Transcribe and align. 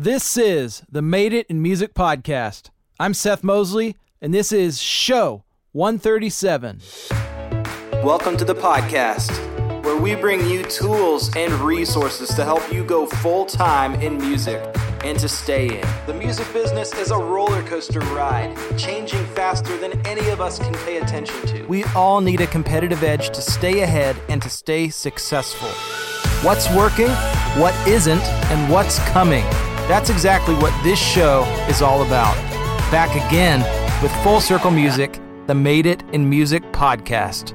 This 0.00 0.36
is 0.36 0.84
the 0.88 1.02
Made 1.02 1.32
It 1.32 1.48
in 1.48 1.60
Music 1.60 1.92
podcast. 1.92 2.70
I'm 3.00 3.12
Seth 3.12 3.42
Mosley, 3.42 3.96
and 4.22 4.32
this 4.32 4.52
is 4.52 4.80
show 4.80 5.42
137. 5.72 6.78
Welcome 8.04 8.36
to 8.36 8.44
the 8.44 8.54
podcast, 8.54 9.32
where 9.84 9.96
we 9.96 10.14
bring 10.14 10.48
you 10.48 10.62
tools 10.62 11.34
and 11.34 11.52
resources 11.54 12.28
to 12.36 12.44
help 12.44 12.72
you 12.72 12.84
go 12.84 13.06
full 13.06 13.44
time 13.44 13.94
in 13.94 14.18
music 14.18 14.62
and 15.02 15.18
to 15.18 15.28
stay 15.28 15.80
in. 15.80 15.88
The 16.06 16.14
music 16.14 16.46
business 16.52 16.94
is 16.94 17.10
a 17.10 17.18
roller 17.18 17.64
coaster 17.64 17.98
ride, 17.98 18.56
changing 18.78 19.26
faster 19.34 19.76
than 19.78 20.00
any 20.06 20.28
of 20.28 20.40
us 20.40 20.60
can 20.60 20.74
pay 20.74 20.98
attention 20.98 21.44
to. 21.48 21.64
We 21.64 21.82
all 21.96 22.20
need 22.20 22.40
a 22.40 22.46
competitive 22.46 23.02
edge 23.02 23.30
to 23.30 23.42
stay 23.42 23.80
ahead 23.80 24.14
and 24.28 24.40
to 24.42 24.48
stay 24.48 24.90
successful. 24.90 25.70
What's 26.46 26.72
working, 26.72 27.10
what 27.60 27.74
isn't, 27.88 28.22
and 28.22 28.72
what's 28.72 29.00
coming. 29.08 29.44
That's 29.88 30.10
exactly 30.10 30.54
what 30.56 30.78
this 30.84 30.98
show 30.98 31.44
is 31.66 31.80
all 31.80 32.02
about. 32.02 32.36
Back 32.90 33.16
again 33.16 33.60
with 34.02 34.12
Full 34.22 34.38
Circle 34.38 34.70
Music, 34.70 35.18
the 35.46 35.54
Made 35.54 35.86
It 35.86 36.02
in 36.12 36.28
Music 36.28 36.62
podcast. 36.72 37.54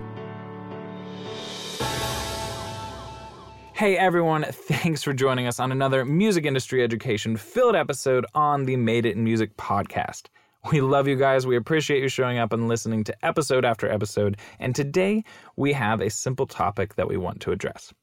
Hey 3.73 3.95
everyone, 3.99 4.45
thanks 4.49 5.03
for 5.03 5.13
joining 5.13 5.45
us 5.45 5.59
on 5.59 5.71
another 5.71 6.05
music 6.05 6.45
industry 6.45 6.83
education 6.83 7.37
filled 7.37 7.75
episode 7.75 8.25
on 8.33 8.65
the 8.65 8.77
Made 8.77 9.05
It 9.05 9.15
in 9.15 9.23
Music 9.23 9.55
podcast. 9.57 10.29
We 10.71 10.81
love 10.81 11.07
you 11.07 11.15
guys. 11.15 11.45
We 11.45 11.55
appreciate 11.55 12.01
you 12.01 12.09
showing 12.09 12.39
up 12.39 12.51
and 12.51 12.67
listening 12.67 13.03
to 13.03 13.25
episode 13.25 13.63
after 13.63 13.87
episode. 13.91 14.37
And 14.59 14.73
today 14.73 15.23
we 15.55 15.71
have 15.73 16.01
a 16.01 16.09
simple 16.09 16.47
topic 16.47 16.95
that 16.95 17.07
we 17.07 17.15
want 17.15 17.41
to 17.41 17.51
address. 17.51 17.93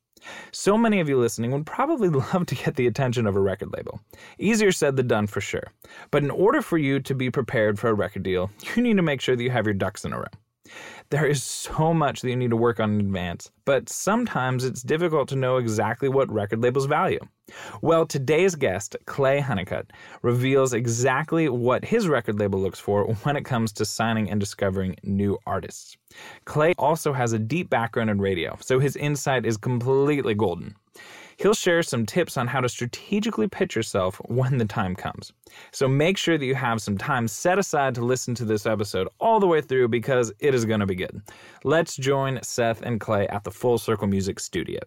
So 0.52 0.76
many 0.76 1.00
of 1.00 1.08
you 1.08 1.18
listening 1.18 1.52
would 1.52 1.66
probably 1.66 2.08
love 2.32 2.46
to 2.46 2.54
get 2.54 2.76
the 2.76 2.86
attention 2.86 3.26
of 3.26 3.36
a 3.36 3.40
record 3.40 3.72
label. 3.72 4.00
Easier 4.38 4.72
said 4.72 4.96
than 4.96 5.08
done 5.08 5.26
for 5.26 5.40
sure. 5.40 5.72
But 6.10 6.22
in 6.22 6.30
order 6.30 6.62
for 6.62 6.78
you 6.78 7.00
to 7.00 7.14
be 7.14 7.30
prepared 7.30 7.78
for 7.78 7.88
a 7.88 7.94
record 7.94 8.22
deal, 8.22 8.50
you 8.76 8.82
need 8.82 8.96
to 8.96 9.02
make 9.02 9.20
sure 9.20 9.36
that 9.36 9.42
you 9.42 9.50
have 9.50 9.66
your 9.66 9.74
ducks 9.74 10.04
in 10.04 10.12
a 10.12 10.18
row. 10.18 10.26
There 11.10 11.26
is 11.26 11.42
so 11.42 11.92
much 11.92 12.22
that 12.22 12.30
you 12.30 12.36
need 12.36 12.50
to 12.50 12.56
work 12.56 12.78
on 12.78 12.94
in 12.94 13.00
advance, 13.00 13.50
but 13.64 13.88
sometimes 13.88 14.64
it's 14.64 14.82
difficult 14.82 15.28
to 15.30 15.36
know 15.36 15.56
exactly 15.56 16.08
what 16.08 16.30
record 16.30 16.62
labels 16.62 16.86
value. 16.86 17.18
Well, 17.82 18.06
today's 18.06 18.54
guest, 18.54 18.96
Clay 19.06 19.40
Hunnicutt, 19.40 19.86
reveals 20.22 20.72
exactly 20.72 21.48
what 21.48 21.84
his 21.84 22.08
record 22.08 22.38
label 22.38 22.60
looks 22.60 22.78
for 22.78 23.04
when 23.22 23.36
it 23.36 23.44
comes 23.44 23.72
to 23.72 23.84
signing 23.84 24.30
and 24.30 24.40
discovering 24.40 24.96
new 25.02 25.38
artists. 25.46 25.96
Clay 26.44 26.74
also 26.78 27.12
has 27.12 27.32
a 27.32 27.38
deep 27.38 27.70
background 27.70 28.10
in 28.10 28.20
radio, 28.20 28.56
so 28.60 28.78
his 28.78 28.96
insight 28.96 29.46
is 29.46 29.56
completely 29.56 30.34
golden. 30.34 30.74
He'll 31.40 31.54
share 31.54 31.82
some 31.82 32.04
tips 32.04 32.36
on 32.36 32.46
how 32.46 32.60
to 32.60 32.68
strategically 32.68 33.48
pitch 33.48 33.74
yourself 33.74 34.20
when 34.26 34.58
the 34.58 34.66
time 34.66 34.94
comes. 34.94 35.32
So 35.72 35.88
make 35.88 36.18
sure 36.18 36.36
that 36.36 36.44
you 36.44 36.54
have 36.54 36.82
some 36.82 36.98
time 36.98 37.26
set 37.28 37.58
aside 37.58 37.94
to 37.94 38.04
listen 38.04 38.34
to 38.34 38.44
this 38.44 38.66
episode 38.66 39.08
all 39.20 39.40
the 39.40 39.46
way 39.46 39.62
through 39.62 39.88
because 39.88 40.30
it 40.38 40.54
is 40.54 40.66
going 40.66 40.80
to 40.80 40.86
be 40.86 40.94
good. 40.94 41.22
Let's 41.64 41.96
join 41.96 42.40
Seth 42.42 42.82
and 42.82 43.00
Clay 43.00 43.26
at 43.28 43.44
the 43.44 43.50
Full 43.50 43.78
Circle 43.78 44.08
Music 44.08 44.38
Studios. 44.38 44.82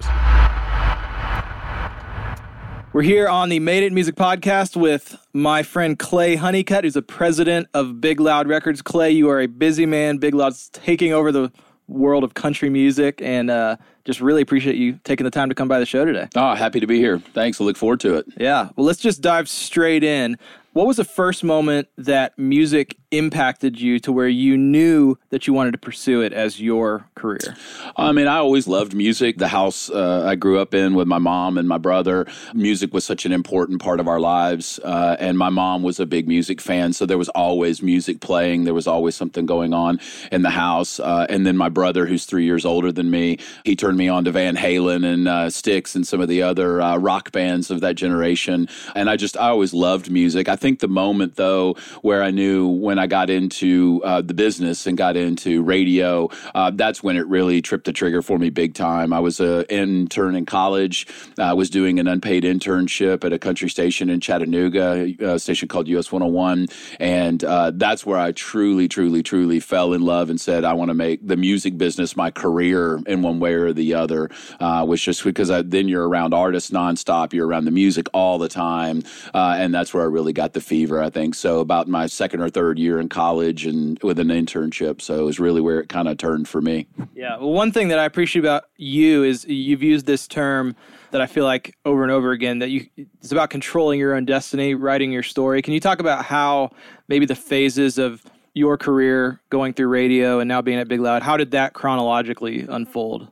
We're 2.94 3.02
here 3.02 3.28
on 3.28 3.50
the 3.50 3.60
Made 3.60 3.82
It 3.82 3.92
Music 3.92 4.14
podcast 4.14 4.76
with 4.76 5.18
my 5.34 5.64
friend 5.64 5.98
Clay 5.98 6.38
Hunnicutt, 6.38 6.84
who's 6.84 6.94
the 6.94 7.02
president 7.02 7.68
of 7.74 8.00
Big 8.00 8.20
Loud 8.20 8.48
Records. 8.48 8.84
Clay, 8.84 9.10
you 9.10 9.32
are 9.32 9.42
a 9.42 9.48
busy 9.48 9.88
man. 9.88 10.20
Big 10.20 10.36
Loud's 10.36 10.70
taking 10.70 11.12
over 11.12 11.32
the 11.32 11.52
world 11.88 12.24
of 12.24 12.36
country 12.36 12.70
music, 12.70 13.20
and 13.20 13.50
uh, 13.50 13.78
just 14.06 14.22
really 14.22 14.44
appreciate 14.44 14.76
you 14.76 15.00
taking 15.06 15.24
the 15.24 15.32
time 15.32 15.50
to 15.50 15.56
come 15.56 15.68
by 15.68 15.80
the 15.80 15.88
show 15.88 16.06
today. 16.06 16.28
Oh, 16.36 16.54
happy 16.54 16.80
to 16.80 16.86
be 16.86 17.00
here. 17.00 17.18
Thanks. 17.18 17.60
I 17.60 17.64
look 17.64 17.78
forward 17.78 18.00
to 18.02 18.14
it. 18.14 18.28
Yeah. 18.38 18.70
Well, 18.76 18.86
let's 18.86 19.00
just 19.00 19.22
dive 19.22 19.50
straight 19.50 20.04
in. 20.04 20.38
What 20.74 20.88
was 20.88 20.98
the 20.98 21.04
first 21.04 21.44
moment 21.44 21.88
that 21.98 22.38
music 22.38 22.98
impacted 23.12 23.80
you 23.80 24.00
to 24.00 24.12
where 24.12 24.28
you 24.28 24.58
knew 24.58 25.16
that 25.30 25.46
you 25.46 25.54
wanted 25.54 25.72
to 25.74 25.78
pursue 25.78 26.22
it 26.22 26.34
as 26.34 26.60
your 26.60 27.08
career? 27.14 27.56
I 27.96 28.12
mean, 28.12 28.26
I 28.26 28.38
always 28.38 28.68
loved 28.68 28.96
music. 28.96 29.38
The 29.38 29.48
house 29.48 29.92
uh, 29.92 30.26
I 30.26 30.34
grew 30.34 30.60
up 30.60 30.74
in 30.74 30.96
with 30.96 31.08
my 31.08 31.20
mom 31.20 31.60
and 31.60 31.68
my 31.68 31.78
brother, 31.78 32.26
music 32.56 32.92
was 32.92 33.06
such 33.06 33.24
an 33.28 33.32
important 33.32 33.84
part 33.84 34.00
of 34.00 34.08
our 34.08 34.20
lives. 34.20 34.80
Uh, 34.84 35.16
and 35.20 35.38
my 35.38 35.50
mom 35.50 35.84
was 35.84 36.00
a 36.00 36.08
big 36.08 36.28
music 36.28 36.60
fan, 36.60 36.92
so 36.94 37.06
there 37.06 37.20
was 37.20 37.30
always 37.30 37.84
music 37.84 38.20
playing. 38.20 38.64
There 38.64 38.74
was 38.74 38.88
always 38.88 39.16
something 39.16 39.46
going 39.46 39.76
on 39.76 40.00
in 40.32 40.42
the 40.42 40.50
house. 40.50 41.00
Uh, 41.00 41.28
and 41.30 41.46
then 41.46 41.56
my 41.56 41.70
brother, 41.70 42.08
who's 42.08 42.26
three 42.26 42.46
years 42.46 42.66
older 42.66 42.92
than 42.92 43.12
me, 43.12 43.38
he 43.64 43.76
turned 43.76 44.00
me 44.00 44.10
on 44.10 44.26
to 44.26 44.32
Van 44.32 44.56
Halen 44.56 45.06
and 45.06 45.28
uh, 45.28 45.52
Styx 45.52 45.94
and 45.94 46.08
some 46.08 46.20
of 46.20 46.30
the 46.30 46.42
other 46.42 46.82
uh, 46.82 46.98
rock 46.98 47.32
bands 47.32 47.70
of 47.70 47.82
that 47.82 47.94
generation. 47.94 48.68
And 48.96 49.08
I 49.08 49.18
just, 49.18 49.38
I 49.38 49.50
always 49.50 49.76
loved 49.76 50.10
music. 50.10 50.50
I 50.50 50.56
think 50.64 50.80
the 50.80 50.88
moment, 50.88 51.36
though, 51.36 51.76
where 52.04 52.24
I 52.24 52.32
knew 52.32 52.68
when 52.68 52.98
I 52.98 53.06
got 53.06 53.30
into 53.30 54.02
uh, 54.06 54.22
the 54.22 54.34
business 54.34 54.88
and 54.88 54.98
got 54.98 55.18
into 55.18 55.62
radio, 55.62 56.30
uh, 56.56 56.72
that's 56.74 57.04
when 57.04 57.18
it 57.18 57.28
really 57.28 57.62
tripped 57.62 57.84
the 57.84 57.92
trigger 57.92 58.22
for 58.22 58.40
me 58.40 58.50
big 58.50 58.74
time. 58.74 59.12
I 59.12 59.20
was 59.20 59.42
an 59.42 59.66
intern 59.66 60.36
in 60.36 60.46
college. 60.46 61.06
I 61.38 61.52
was 61.52 61.70
doing 61.70 62.00
an 62.00 62.08
unpaid 62.08 62.44
internship 62.46 63.26
at 63.26 63.34
a 63.34 63.40
country 63.40 63.70
station 63.70 64.10
in 64.10 64.22
Chattanooga, 64.22 65.14
a 65.20 65.38
station 65.38 65.68
called 65.68 65.90
US 65.90 66.14
101. 66.14 66.68
And 66.98 67.44
uh, 67.44 67.72
that's 67.76 68.06
where 68.06 68.18
I 68.18 68.32
truly, 68.32 68.88
truly, 68.88 69.22
truly 69.22 69.60
fell 69.60 69.92
in 69.92 70.02
love 70.02 70.30
and 70.30 70.40
said, 70.40 70.64
I 70.64 70.72
want 70.74 70.90
to 70.92 70.96
make 70.96 71.28
the 71.28 71.36
music 71.36 71.78
business 71.78 72.16
my 72.16 72.32
career 72.32 73.02
in 73.06 73.22
one 73.22 73.42
way 73.42 73.54
or 73.54 73.74
the 73.74 73.96
other, 73.96 74.30
uh, 74.62 74.86
was 74.88 75.02
just 75.02 75.26
because 75.26 75.52
I, 75.52 75.62
then 75.62 75.90
you're 75.90 76.08
around 76.08 76.34
artists 76.34 76.72
nonstop, 76.72 77.34
you're 77.34 77.48
around 77.48 77.66
the 77.66 77.72
music 77.72 78.08
all 78.14 78.38
the 78.38 78.48
time. 78.48 79.04
Uh, 79.34 79.56
and 79.58 79.74
that's 79.74 79.94
where 79.94 80.04
I 80.04 80.08
really 80.08 80.32
got 80.32 80.53
the 80.54 80.62
fever, 80.62 81.02
I 81.02 81.10
think. 81.10 81.36
So 81.36 81.60
about 81.60 81.88
my 81.88 82.08
second 82.08 82.42
or 82.42 82.50
third 82.50 82.80
year 82.80 83.00
in 83.00 83.10
college 83.10 83.66
and 83.66 84.02
with 84.02 84.20
an 84.20 84.30
internship. 84.30 85.02
So 85.02 85.20
it 85.20 85.24
was 85.24 85.40
really 85.40 85.62
where 85.62 85.80
it 85.80 85.90
kind 85.90 86.08
of 86.08 86.18
turned 86.18 86.48
for 86.48 86.62
me. 86.62 86.88
Yeah. 87.16 87.38
Well, 87.38 87.52
one 87.52 87.72
thing 87.72 87.90
that 87.90 88.00
I 88.00 88.06
appreciate 88.06 88.42
about 88.42 88.66
you 88.78 89.24
is 89.24 89.46
you've 89.46 89.84
used 89.84 90.06
this 90.06 90.28
term 90.28 90.76
that 91.12 91.22
I 91.22 91.28
feel 91.28 91.46
like 91.46 91.78
over 91.86 92.04
and 92.04 92.12
over 92.12 92.32
again 92.32 92.60
that 92.60 92.70
you 92.70 92.88
it's 92.98 93.32
about 93.32 93.50
controlling 93.50 94.00
your 94.00 94.16
own 94.16 94.26
destiny, 94.26 94.74
writing 94.74 95.12
your 95.12 95.24
story. 95.24 95.62
Can 95.62 95.74
you 95.74 95.80
talk 95.80 96.00
about 96.00 96.26
how 96.26 96.72
maybe 97.08 97.26
the 97.26 97.36
phases 97.36 97.98
of 97.98 98.24
your 98.54 98.78
career 98.78 99.42
going 99.50 99.74
through 99.74 99.88
radio 99.88 100.40
and 100.40 100.48
now 100.48 100.62
being 100.62 100.78
at 100.78 100.88
Big 100.88 101.00
Loud, 101.00 101.24
how 101.24 101.38
did 101.38 101.52
that 101.52 101.74
chronologically 101.74 102.66
unfold? 102.70 103.28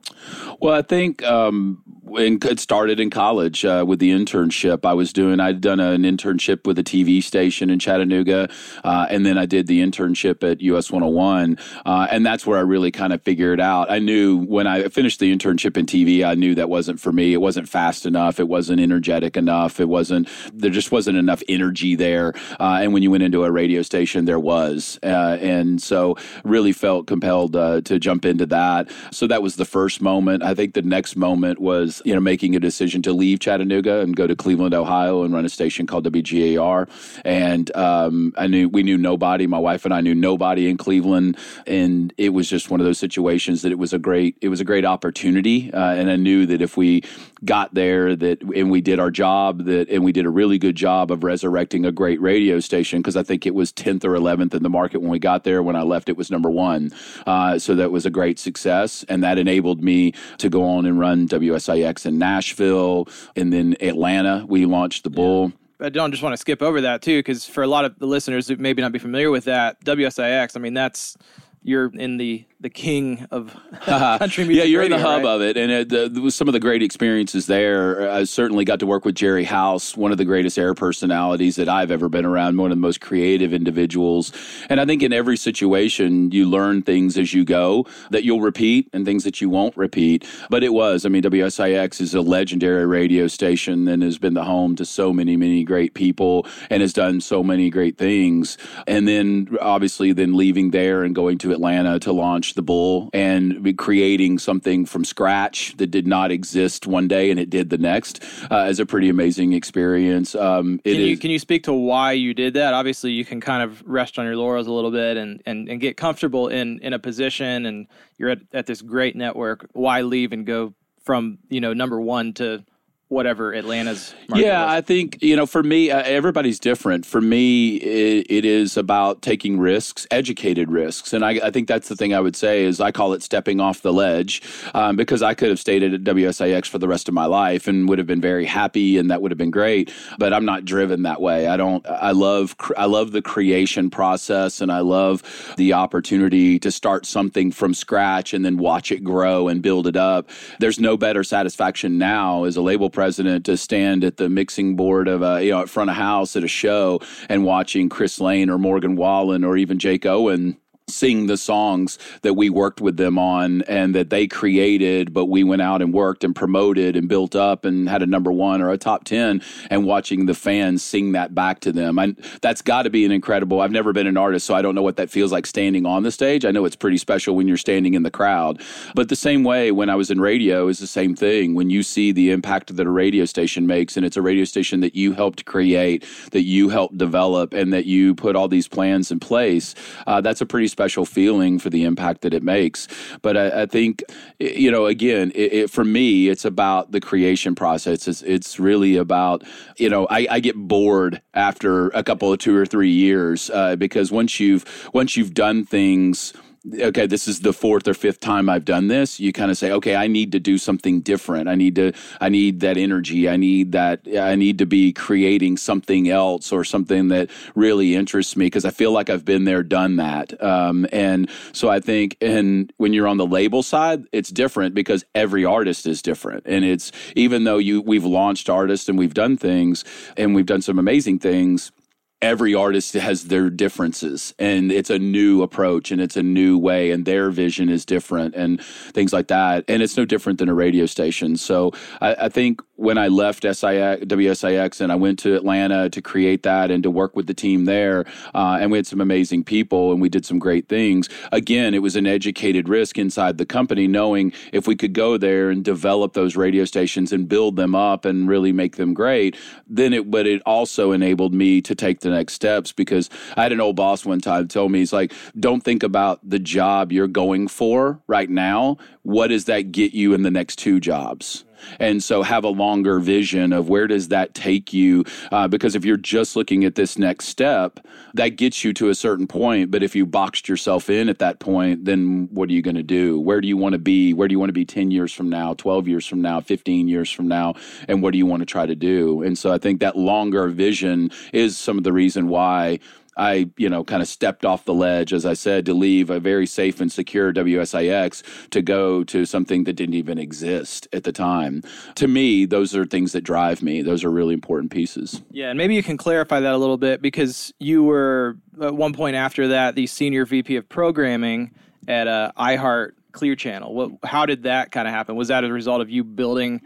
Well, 0.60 0.74
I 0.74 0.82
think 0.82 1.22
um, 1.22 1.82
it 2.16 2.60
started 2.60 3.00
in 3.00 3.10
college 3.10 3.64
uh, 3.64 3.84
with 3.86 3.98
the 3.98 4.10
internship 4.10 4.84
I 4.84 4.92
was 4.92 5.12
doing. 5.12 5.40
I'd 5.40 5.60
done 5.60 5.80
an 5.80 6.02
internship 6.02 6.66
with 6.66 6.78
a 6.78 6.84
TV 6.84 7.22
station 7.22 7.70
in 7.70 7.78
Chattanooga, 7.78 8.48
uh, 8.84 9.06
and 9.10 9.24
then 9.24 9.38
I 9.38 9.46
did 9.46 9.66
the 9.66 9.80
internship 9.80 10.48
at 10.48 10.60
US 10.60 10.90
101, 10.90 11.58
uh, 11.86 12.08
and 12.10 12.24
that's 12.24 12.46
where 12.46 12.58
I 12.58 12.62
really 12.62 12.90
kind 12.90 13.12
of 13.12 13.22
figured 13.22 13.60
out. 13.60 13.90
I 13.90 13.98
knew 13.98 14.38
when 14.38 14.66
I 14.66 14.88
finished 14.88 15.20
the 15.20 15.34
internship 15.34 15.76
in 15.76 15.86
TV, 15.86 16.24
I 16.24 16.34
knew 16.34 16.54
that 16.54 16.68
wasn't 16.68 17.00
for 17.00 17.12
me. 17.12 17.32
It 17.32 17.40
wasn't 17.40 17.68
fast 17.68 18.06
enough. 18.06 18.38
It 18.38 18.48
wasn't 18.48 18.80
energetic 18.80 19.36
enough. 19.36 19.80
It 19.80 19.88
wasn't. 19.88 20.28
There 20.52 20.70
just 20.70 20.92
wasn't 20.92 21.18
enough 21.18 21.42
energy 21.48 21.94
there. 21.94 22.34
Uh, 22.60 22.80
and 22.82 22.92
when 22.92 23.02
you 23.02 23.10
went 23.10 23.22
into 23.22 23.44
a 23.44 23.50
radio 23.50 23.82
station, 23.82 24.24
there 24.24 24.40
was, 24.40 24.98
uh, 25.02 25.38
and 25.40 25.82
so 25.82 26.16
really 26.44 26.72
felt 26.72 27.06
compelled 27.06 27.56
uh, 27.56 27.80
to 27.82 27.98
jump 27.98 28.24
into 28.24 28.46
that. 28.46 28.90
So 29.10 29.26
that 29.26 29.42
was 29.42 29.56
the 29.56 29.64
first 29.64 30.00
moment. 30.02 30.42
I 30.42 30.54
think 30.54 30.74
the 30.74 30.82
next 30.82 31.16
moment 31.16 31.60
was 31.60 32.01
you 32.04 32.14
know, 32.14 32.20
making 32.20 32.56
a 32.56 32.60
decision 32.60 33.02
to 33.02 33.12
leave 33.12 33.40
Chattanooga 33.40 34.00
and 34.00 34.16
go 34.16 34.26
to 34.26 34.36
Cleveland, 34.36 34.74
Ohio, 34.74 35.22
and 35.22 35.32
run 35.32 35.44
a 35.44 35.48
station 35.48 35.86
called 35.86 36.04
WGAR. 36.10 36.88
And 37.24 37.74
um, 37.76 38.32
I 38.36 38.46
knew 38.46 38.68
we 38.68 38.82
knew 38.82 38.98
nobody. 38.98 39.46
My 39.46 39.58
wife 39.58 39.84
and 39.84 39.94
I 39.94 40.00
knew 40.00 40.14
nobody 40.14 40.68
in 40.68 40.76
Cleveland, 40.76 41.36
and 41.66 42.12
it 42.16 42.30
was 42.30 42.48
just 42.48 42.70
one 42.70 42.80
of 42.80 42.86
those 42.86 42.98
situations 42.98 43.62
that 43.62 43.72
it 43.72 43.78
was 43.78 43.92
a 43.92 43.98
great 43.98 44.36
it 44.40 44.48
was 44.48 44.60
a 44.60 44.64
great 44.64 44.84
opportunity. 44.84 45.72
Uh, 45.72 45.94
and 45.94 46.10
I 46.10 46.16
knew 46.16 46.46
that 46.46 46.60
if 46.62 46.76
we 46.76 47.02
got 47.44 47.74
there, 47.74 48.14
that 48.16 48.42
and 48.42 48.70
we 48.70 48.80
did 48.80 48.98
our 48.98 49.10
job, 49.10 49.64
that 49.64 49.88
and 49.88 50.04
we 50.04 50.12
did 50.12 50.26
a 50.26 50.30
really 50.30 50.58
good 50.58 50.76
job 50.76 51.10
of 51.10 51.24
resurrecting 51.24 51.84
a 51.84 51.92
great 51.92 52.20
radio 52.20 52.60
station 52.60 53.00
because 53.00 53.16
I 53.16 53.22
think 53.22 53.46
it 53.46 53.54
was 53.54 53.72
tenth 53.72 54.04
or 54.04 54.14
eleventh 54.14 54.54
in 54.54 54.62
the 54.62 54.70
market 54.70 55.00
when 55.00 55.10
we 55.10 55.18
got 55.18 55.44
there. 55.44 55.62
When 55.62 55.76
I 55.76 55.82
left, 55.82 56.08
it 56.08 56.16
was 56.16 56.30
number 56.30 56.50
one. 56.50 56.90
Uh, 57.26 57.58
so 57.58 57.74
that 57.74 57.90
was 57.90 58.06
a 58.06 58.10
great 58.10 58.38
success, 58.38 59.04
and 59.08 59.22
that 59.22 59.38
enabled 59.38 59.82
me 59.82 60.12
to 60.38 60.48
go 60.48 60.64
on 60.64 60.86
and 60.86 60.98
run 60.98 61.28
WSIX 61.28 61.91
in 62.06 62.18
Nashville, 62.18 63.08
and 63.36 63.52
then 63.52 63.76
Atlanta. 63.80 64.44
We 64.48 64.66
launched 64.66 65.04
the 65.04 65.10
Bull. 65.10 65.52
I 65.80 65.88
don't 65.88 66.12
just 66.12 66.22
want 66.22 66.32
to 66.32 66.36
skip 66.36 66.62
over 66.62 66.80
that 66.82 67.02
too, 67.02 67.18
because 67.18 67.44
for 67.44 67.62
a 67.62 67.66
lot 67.66 67.84
of 67.84 67.98
the 67.98 68.06
listeners 68.06 68.46
who 68.46 68.56
maybe 68.56 68.82
not 68.82 68.92
be 68.92 68.98
familiar 68.98 69.30
with 69.30 69.44
that, 69.44 69.84
WSIX, 69.84 70.56
I 70.56 70.60
mean, 70.60 70.74
that's 70.74 71.16
you're 71.62 71.90
in 71.94 72.16
the 72.16 72.44
the 72.62 72.70
king 72.70 73.26
of 73.32 73.56
country 73.80 74.44
music. 74.44 74.62
yeah, 74.62 74.64
you're 74.64 74.82
radio, 74.82 74.96
in 74.96 75.02
the 75.02 75.08
hub 75.08 75.24
right? 75.24 75.30
of 75.30 75.42
it, 75.42 75.56
and 75.56 75.72
it, 75.72 75.88
the, 75.88 76.08
there 76.08 76.30
some 76.30 76.48
of 76.48 76.52
the 76.52 76.60
great 76.60 76.82
experiences 76.82 77.46
there. 77.46 78.08
Uh, 78.08 78.20
I 78.20 78.24
certainly 78.24 78.64
got 78.64 78.78
to 78.80 78.86
work 78.86 79.04
with 79.04 79.16
Gerry 79.16 79.44
House, 79.44 79.96
one 79.96 80.12
of 80.12 80.18
the 80.18 80.24
greatest 80.24 80.56
air 80.58 80.72
personalities 80.72 81.56
that 81.56 81.68
I've 81.68 81.90
ever 81.90 82.08
been 82.08 82.24
around, 82.24 82.56
one 82.56 82.70
of 82.70 82.76
the 82.76 82.80
most 82.80 83.00
creative 83.00 83.52
individuals. 83.52 84.32
And 84.68 84.80
I 84.80 84.86
think 84.86 85.02
in 85.02 85.12
every 85.12 85.36
situation, 85.36 86.30
you 86.30 86.48
learn 86.48 86.82
things 86.82 87.18
as 87.18 87.34
you 87.34 87.44
go 87.44 87.86
that 88.10 88.22
you'll 88.22 88.40
repeat 88.40 88.88
and 88.92 89.04
things 89.04 89.24
that 89.24 89.40
you 89.40 89.50
won't 89.50 89.76
repeat. 89.76 90.24
But 90.48 90.62
it 90.62 90.72
was, 90.72 91.04
I 91.04 91.08
mean, 91.08 91.22
WSIX 91.22 92.00
is 92.00 92.14
a 92.14 92.20
legendary 92.20 92.86
radio 92.86 93.26
station 93.26 93.88
and 93.88 94.02
has 94.04 94.18
been 94.18 94.34
the 94.34 94.44
home 94.44 94.76
to 94.76 94.84
so 94.84 95.12
many, 95.12 95.36
many 95.36 95.64
great 95.64 95.94
people 95.94 96.46
and 96.70 96.80
has 96.80 96.92
done 96.92 97.20
so 97.20 97.42
many 97.42 97.70
great 97.70 97.98
things. 97.98 98.56
And 98.86 99.08
then 99.08 99.56
obviously, 99.60 100.12
then 100.12 100.34
leaving 100.34 100.70
there 100.70 101.02
and 101.02 101.12
going 101.12 101.38
to 101.38 101.51
Atlanta 101.52 101.98
to 102.00 102.12
launch 102.12 102.54
the 102.54 102.62
Bull 102.62 103.10
and 103.12 103.76
creating 103.78 104.38
something 104.38 104.84
from 104.86 105.04
scratch 105.04 105.76
that 105.76 105.88
did 105.88 106.06
not 106.06 106.30
exist 106.30 106.86
one 106.86 107.06
day 107.06 107.30
and 107.30 107.38
it 107.38 107.50
did 107.50 107.70
the 107.70 107.78
next 107.78 108.24
uh, 108.50 108.66
is 108.68 108.80
a 108.80 108.86
pretty 108.86 109.08
amazing 109.08 109.52
experience. 109.52 110.34
Um, 110.34 110.80
it 110.84 110.92
Can 110.92 111.00
you, 111.00 111.12
is- 111.12 111.20
can 111.20 111.30
you 111.30 111.38
speak 111.38 111.64
to 111.64 111.72
why 111.72 112.12
you 112.12 112.34
did 112.34 112.54
that? 112.54 112.74
Obviously, 112.74 113.12
you 113.12 113.24
can 113.24 113.40
kind 113.40 113.62
of 113.62 113.82
rest 113.86 114.18
on 114.18 114.24
your 114.24 114.36
laurels 114.36 114.66
a 114.66 114.72
little 114.72 114.90
bit 114.90 115.16
and, 115.16 115.42
and, 115.46 115.68
and 115.68 115.80
get 115.80 115.96
comfortable 115.96 116.48
in, 116.48 116.78
in 116.80 116.92
a 116.92 116.98
position, 116.98 117.66
and 117.66 117.86
you're 118.18 118.30
at, 118.30 118.40
at 118.52 118.66
this 118.66 118.82
great 118.82 119.14
network. 119.14 119.68
Why 119.72 120.02
leave 120.02 120.32
and 120.32 120.44
go 120.46 120.74
from 121.02 121.38
you 121.48 121.60
know 121.60 121.72
number 121.72 122.00
one 122.00 122.32
to 122.34 122.64
whatever 123.12 123.52
Atlanta's 123.54 124.14
market 124.28 124.46
yeah, 124.46 124.64
was? 124.64 124.72
I 124.72 124.80
think 124.80 125.18
you 125.22 125.36
know. 125.36 125.46
For 125.46 125.62
me, 125.62 125.90
uh, 125.90 126.02
everybody's 126.02 126.58
different. 126.58 127.04
For 127.04 127.20
me, 127.20 127.76
it, 127.76 128.26
it 128.30 128.44
is 128.44 128.76
about 128.76 129.22
taking 129.22 129.58
risks, 129.58 130.06
educated 130.10 130.70
risks, 130.70 131.12
and 131.12 131.24
I, 131.24 131.32
I, 131.44 131.50
think 131.50 131.68
that's 131.68 131.88
the 131.88 131.96
thing 131.96 132.14
I 132.14 132.20
would 132.20 132.34
say 132.34 132.64
is 132.64 132.80
I 132.80 132.90
call 132.90 133.12
it 133.12 133.22
stepping 133.22 133.60
off 133.60 133.82
the 133.82 133.92
ledge, 133.92 134.42
um, 134.74 134.96
because 134.96 135.22
I 135.22 135.34
could 135.34 135.50
have 135.50 135.60
stayed 135.60 135.82
at 135.82 135.92
WSIX 136.02 136.66
for 136.66 136.78
the 136.78 136.88
rest 136.88 137.08
of 137.08 137.14
my 137.14 137.26
life 137.26 137.68
and 137.68 137.88
would 137.88 137.98
have 137.98 138.06
been 138.06 138.20
very 138.20 138.46
happy, 138.46 138.96
and 138.96 139.10
that 139.10 139.20
would 139.20 139.30
have 139.30 139.38
been 139.38 139.50
great. 139.50 139.92
But 140.18 140.32
I'm 140.32 140.44
not 140.44 140.64
driven 140.64 141.02
that 141.02 141.20
way. 141.20 141.46
I 141.46 141.56
don't. 141.56 141.86
I 141.86 142.12
love. 142.12 142.56
I 142.76 142.86
love 142.86 143.12
the 143.12 143.22
creation 143.22 143.90
process, 143.90 144.60
and 144.60 144.72
I 144.72 144.80
love 144.80 145.22
the 145.56 145.74
opportunity 145.74 146.58
to 146.60 146.70
start 146.70 147.04
something 147.04 147.52
from 147.52 147.74
scratch 147.74 148.32
and 148.32 148.44
then 148.44 148.56
watch 148.56 148.90
it 148.90 149.04
grow 149.04 149.48
and 149.48 149.60
build 149.60 149.86
it 149.86 149.96
up. 149.96 150.30
There's 150.58 150.80
no 150.80 150.96
better 150.96 151.22
satisfaction 151.22 151.98
now 151.98 152.44
as 152.44 152.56
a 152.56 152.62
label 152.62 152.88
president 153.02 153.44
to 153.44 153.56
stand 153.56 154.04
at 154.04 154.16
the 154.16 154.28
mixing 154.28 154.76
board 154.76 155.08
of 155.08 155.22
a 155.22 155.44
you 155.44 155.50
know 155.50 155.60
at 155.60 155.68
front 155.68 155.90
of 155.90 155.96
house 155.96 156.36
at 156.36 156.44
a 156.44 156.48
show 156.48 157.00
and 157.28 157.44
watching 157.44 157.88
Chris 157.88 158.20
Lane 158.20 158.48
or 158.48 158.58
Morgan 158.58 158.94
Wallen 158.94 159.42
or 159.42 159.56
even 159.56 159.76
Jake 159.76 160.06
Owen 160.06 160.56
sing 160.92 161.26
the 161.26 161.36
songs 161.36 161.98
that 162.22 162.34
we 162.34 162.50
worked 162.50 162.80
with 162.80 162.96
them 162.96 163.18
on 163.18 163.62
and 163.62 163.94
that 163.94 164.10
they 164.10 164.26
created, 164.26 165.12
but 165.12 165.26
we 165.26 165.42
went 165.44 165.62
out 165.62 165.82
and 165.82 165.92
worked 165.92 166.24
and 166.24 166.34
promoted 166.34 166.96
and 166.96 167.08
built 167.08 167.34
up 167.34 167.64
and 167.64 167.88
had 167.88 168.02
a 168.02 168.06
number 168.06 168.30
one 168.30 168.60
or 168.60 168.70
a 168.70 168.78
top 168.78 169.04
10 169.04 169.42
and 169.70 169.84
watching 169.84 170.26
the 170.26 170.34
fans 170.34 170.82
sing 170.82 171.12
that 171.12 171.34
back 171.34 171.60
to 171.60 171.72
them. 171.72 171.98
And 171.98 172.16
that's 172.40 172.62
got 172.62 172.82
to 172.82 172.90
be 172.90 173.04
an 173.04 173.12
incredible. 173.12 173.60
I've 173.60 173.72
never 173.72 173.92
been 173.92 174.06
an 174.06 174.16
artist, 174.16 174.46
so 174.46 174.54
I 174.54 174.62
don't 174.62 174.74
know 174.74 174.82
what 174.82 174.96
that 174.96 175.10
feels 175.10 175.32
like 175.32 175.46
standing 175.46 175.86
on 175.86 176.02
the 176.02 176.10
stage. 176.10 176.44
I 176.44 176.50
know 176.50 176.64
it's 176.64 176.76
pretty 176.76 176.98
special 176.98 177.34
when 177.34 177.48
you're 177.48 177.56
standing 177.56 177.94
in 177.94 178.02
the 178.02 178.10
crowd. 178.10 178.60
But 178.94 179.08
the 179.08 179.16
same 179.16 179.44
way 179.44 179.72
when 179.72 179.88
I 179.88 179.94
was 179.94 180.10
in 180.10 180.20
radio 180.20 180.68
is 180.68 180.78
the 180.78 180.86
same 180.86 181.16
thing. 181.16 181.54
When 181.54 181.70
you 181.70 181.82
see 181.82 182.12
the 182.12 182.30
impact 182.30 182.76
that 182.76 182.86
a 182.86 182.90
radio 182.90 183.24
station 183.24 183.66
makes 183.66 183.96
and 183.96 184.04
it's 184.04 184.16
a 184.16 184.22
radio 184.22 184.44
station 184.44 184.80
that 184.80 184.94
you 184.94 185.12
helped 185.12 185.44
create, 185.46 186.04
that 186.32 186.42
you 186.42 186.68
helped 186.68 186.98
develop, 186.98 187.52
and 187.54 187.72
that 187.72 187.86
you 187.86 188.14
put 188.14 188.36
all 188.36 188.48
these 188.48 188.68
plans 188.68 189.10
in 189.10 189.20
place, 189.20 189.74
uh, 190.06 190.20
that's 190.20 190.40
a 190.40 190.46
pretty 190.46 190.68
special 190.68 190.81
feeling 191.04 191.58
for 191.58 191.70
the 191.70 191.84
impact 191.84 192.22
that 192.22 192.34
it 192.34 192.42
makes. 192.42 192.88
But 193.22 193.36
I, 193.36 193.62
I 193.62 193.66
think, 193.66 194.02
you 194.38 194.70
know, 194.70 194.86
again, 194.86 195.32
it, 195.34 195.52
it, 195.52 195.70
for 195.70 195.84
me, 195.84 196.28
it's 196.28 196.44
about 196.44 196.92
the 196.92 197.00
creation 197.00 197.54
process. 197.54 198.08
It's, 198.08 198.22
it's 198.22 198.58
really 198.58 198.96
about, 198.96 199.42
you 199.76 199.88
know, 199.88 200.06
I, 200.10 200.26
I, 200.30 200.40
get 200.40 200.56
bored 200.56 201.22
after 201.34 201.88
a 201.90 202.02
couple 202.02 202.32
of 202.32 202.38
two 202.38 202.56
or 202.56 202.66
three 202.66 202.90
years 202.90 203.50
uh, 203.50 203.76
because 203.76 204.10
once 204.10 204.40
you've 204.40 204.64
once 204.92 205.16
you've 205.16 205.34
done 205.34 205.64
things 205.64 206.32
okay, 206.80 207.06
this 207.06 207.26
is 207.26 207.40
the 207.40 207.52
fourth 207.52 207.88
or 207.88 207.94
fifth 207.94 208.20
time 208.20 208.48
I've 208.48 208.64
done 208.64 208.88
this, 208.88 209.18
you 209.18 209.32
kind 209.32 209.50
of 209.50 209.58
say, 209.58 209.72
okay, 209.72 209.96
I 209.96 210.06
need 210.06 210.32
to 210.32 210.40
do 210.40 210.58
something 210.58 211.00
different. 211.00 211.48
I 211.48 211.54
need 211.54 211.74
to, 211.76 211.92
I 212.20 212.28
need 212.28 212.60
that 212.60 212.76
energy. 212.76 213.28
I 213.28 213.36
need 213.36 213.72
that, 213.72 214.00
I 214.18 214.36
need 214.36 214.58
to 214.58 214.66
be 214.66 214.92
creating 214.92 215.56
something 215.56 216.08
else 216.08 216.52
or 216.52 216.64
something 216.64 217.08
that 217.08 217.30
really 217.54 217.94
interests 217.94 218.36
me 218.36 218.46
because 218.46 218.64
I 218.64 218.70
feel 218.70 218.92
like 218.92 219.10
I've 219.10 219.24
been 219.24 219.44
there, 219.44 219.62
done 219.62 219.96
that. 219.96 220.40
Um, 220.42 220.86
and 220.92 221.28
so 221.52 221.68
I 221.68 221.80
think, 221.80 222.16
and 222.20 222.72
when 222.76 222.92
you're 222.92 223.08
on 223.08 223.16
the 223.16 223.26
label 223.26 223.62
side, 223.62 224.04
it's 224.12 224.30
different 224.30 224.74
because 224.74 225.04
every 225.14 225.44
artist 225.44 225.86
is 225.86 226.00
different. 226.00 226.44
And 226.46 226.64
it's, 226.64 226.92
even 227.16 227.44
though 227.44 227.58
you, 227.58 227.82
we've 227.82 228.04
launched 228.04 228.48
artists 228.48 228.88
and 228.88 228.98
we've 228.98 229.14
done 229.14 229.36
things 229.36 229.84
and 230.16 230.34
we've 230.34 230.46
done 230.46 230.62
some 230.62 230.78
amazing 230.78 231.18
things 231.18 231.72
every 232.22 232.54
artist 232.54 232.94
has 232.94 233.24
their 233.24 233.50
differences 233.50 234.32
and 234.38 234.70
it's 234.70 234.90
a 234.90 234.98
new 234.98 235.42
approach 235.42 235.90
and 235.90 236.00
it's 236.00 236.16
a 236.16 236.22
new 236.22 236.56
way 236.56 236.92
and 236.92 237.04
their 237.04 237.30
vision 237.30 237.68
is 237.68 237.84
different 237.84 238.34
and 238.34 238.62
things 238.94 239.12
like 239.12 239.26
that. 239.26 239.64
And 239.68 239.82
it's 239.82 239.96
no 239.96 240.04
different 240.04 240.38
than 240.38 240.48
a 240.48 240.54
radio 240.54 240.86
station. 240.86 241.36
So 241.36 241.72
i, 242.00 242.14
I 242.14 242.28
think 242.28 242.62
when 242.82 242.98
i 242.98 243.06
left 243.06 243.42
SIX, 243.42 244.04
wsix 244.04 244.80
and 244.80 244.90
i 244.90 244.94
went 244.94 245.18
to 245.20 245.36
atlanta 245.36 245.88
to 245.88 246.02
create 246.02 246.42
that 246.42 246.70
and 246.70 246.82
to 246.82 246.90
work 246.90 247.14
with 247.14 247.26
the 247.26 247.34
team 247.34 247.64
there 247.64 248.04
uh, 248.34 248.58
and 248.60 248.70
we 248.70 248.78
had 248.78 248.86
some 248.86 249.00
amazing 249.00 249.44
people 249.44 249.92
and 249.92 250.00
we 250.00 250.08
did 250.08 250.26
some 250.26 250.38
great 250.38 250.68
things 250.68 251.08
again 251.30 251.74
it 251.74 251.82
was 251.82 251.94
an 251.94 252.06
educated 252.06 252.68
risk 252.68 252.98
inside 252.98 253.38
the 253.38 253.46
company 253.46 253.86
knowing 253.86 254.32
if 254.52 254.66
we 254.66 254.74
could 254.74 254.92
go 254.92 255.16
there 255.16 255.48
and 255.50 255.64
develop 255.64 256.14
those 256.14 256.34
radio 256.34 256.64
stations 256.64 257.12
and 257.12 257.28
build 257.28 257.56
them 257.56 257.74
up 257.74 258.04
and 258.04 258.28
really 258.28 258.52
make 258.52 258.76
them 258.76 258.92
great 258.92 259.36
then 259.68 259.92
it 259.92 260.10
but 260.10 260.26
it 260.26 260.42
also 260.44 260.90
enabled 260.90 261.32
me 261.32 261.60
to 261.60 261.74
take 261.74 262.00
the 262.00 262.10
next 262.12 262.34
steps 262.34 262.72
because 262.72 263.10
I 263.36 263.42
had 263.42 263.52
an 263.52 263.60
old 263.60 263.76
boss 263.76 264.04
one 264.04 264.20
time 264.20 264.48
tell 264.48 264.68
me 264.68 264.80
he's 264.80 264.92
like 264.92 265.12
don't 265.38 265.62
think 265.62 265.82
about 265.82 266.20
the 266.28 266.38
job 266.38 266.92
you're 266.92 267.08
going 267.08 267.48
for 267.48 268.00
right 268.06 268.30
now. 268.30 268.76
What 269.02 269.28
does 269.28 269.46
that 269.46 269.72
get 269.72 269.92
you 269.92 270.14
in 270.14 270.22
the 270.22 270.30
next 270.30 270.56
two 270.56 270.80
jobs 270.80 271.44
and 271.78 272.02
so 272.02 272.22
have 272.22 272.44
a 272.44 272.48
longer 272.48 272.98
vision 272.98 273.52
of 273.52 273.68
where 273.68 273.86
does 273.86 274.08
that 274.08 274.34
take 274.34 274.72
you? 274.72 275.04
Uh, 275.30 275.48
because 275.48 275.74
if 275.74 275.84
you're 275.84 275.96
just 275.96 276.36
looking 276.36 276.64
at 276.64 276.74
this 276.74 276.98
next 276.98 277.26
step 277.26 277.80
that 278.14 278.30
gets 278.36 278.64
you 278.64 278.72
to 278.74 278.90
a 278.90 278.94
certain 278.94 279.26
point. 279.26 279.70
But 279.70 279.82
if 279.82 279.96
you 279.96 280.04
boxed 280.04 280.48
yourself 280.48 280.90
in 280.90 281.08
at 281.08 281.18
that 281.18 281.38
point 281.38 281.84
then 281.84 282.28
what 282.30 282.48
are 282.48 282.52
you 282.52 282.62
going 282.62 282.76
to 282.76 282.82
do? 282.82 283.18
Where 283.18 283.40
do 283.40 283.48
you 283.48 283.56
want 283.56 283.72
to 283.74 283.78
be? 283.78 284.12
Where 284.12 284.28
do 284.28 284.32
you 284.32 284.38
want 284.38 284.50
to 284.50 284.54
be 284.54 284.64
10 284.64 284.90
years 284.90 285.12
from 285.12 285.28
now 285.28 285.54
12 285.54 285.88
years 285.88 286.06
from 286.06 286.20
now 286.20 286.40
15 286.40 286.88
years 286.88 287.10
from 287.10 287.28
now? 287.28 287.54
And 287.88 288.02
what 288.02 288.12
do 288.12 288.18
you 288.18 288.26
want 288.26 288.40
to 288.40 288.46
try 288.46 288.66
to 288.66 288.74
do? 288.74 289.22
And 289.22 289.36
so 289.38 289.52
i 289.52 289.58
think 289.58 289.80
that 289.80 289.96
longer 289.96 290.48
vision 290.48 291.10
is 291.32 291.58
some 291.58 291.78
of 291.78 291.84
the 291.84 291.92
reason 291.92 292.28
why 292.28 292.78
I, 293.16 293.50
you 293.56 293.68
know, 293.68 293.84
kind 293.84 294.00
of 294.00 294.08
stepped 294.08 294.44
off 294.44 294.64
the 294.64 294.74
ledge, 294.74 295.12
as 295.12 295.26
I 295.26 295.34
said, 295.34 295.66
to 295.66 295.74
leave 295.74 296.10
a 296.10 296.18
very 296.18 296.46
safe 296.46 296.80
and 296.80 296.90
secure 296.90 297.32
WSIX 297.32 298.50
to 298.50 298.62
go 298.62 299.04
to 299.04 299.24
something 299.26 299.64
that 299.64 299.74
didn't 299.74 299.94
even 299.94 300.18
exist 300.18 300.88
at 300.92 301.04
the 301.04 301.12
time. 301.12 301.62
To 301.96 302.08
me, 302.08 302.46
those 302.46 302.74
are 302.74 302.84
things 302.84 303.12
that 303.12 303.22
drive 303.22 303.62
me. 303.62 303.82
Those 303.82 304.04
are 304.04 304.10
really 304.10 304.34
important 304.34 304.72
pieces. 304.72 305.22
Yeah, 305.30 305.50
and 305.50 305.58
maybe 305.58 305.74
you 305.74 305.82
can 305.82 305.96
clarify 305.96 306.40
that 306.40 306.54
a 306.54 306.58
little 306.58 306.78
bit 306.78 307.02
because 307.02 307.52
you 307.58 307.82
were 307.82 308.38
at 308.60 308.74
one 308.74 308.94
point 308.94 309.16
after 309.16 309.48
that 309.48 309.74
the 309.74 309.86
senior 309.86 310.24
VP 310.24 310.56
of 310.56 310.68
programming 310.68 311.52
at 311.88 312.08
uh, 312.08 312.32
iHeart 312.38 312.92
Clear 313.12 313.36
Channel. 313.36 313.74
What, 313.74 313.90
how 314.04 314.26
did 314.26 314.44
that 314.44 314.72
kind 314.72 314.88
of 314.88 314.94
happen? 314.94 315.16
Was 315.16 315.28
that 315.28 315.44
a 315.44 315.52
result 315.52 315.80
of 315.80 315.90
you 315.90 316.04
building 316.04 316.62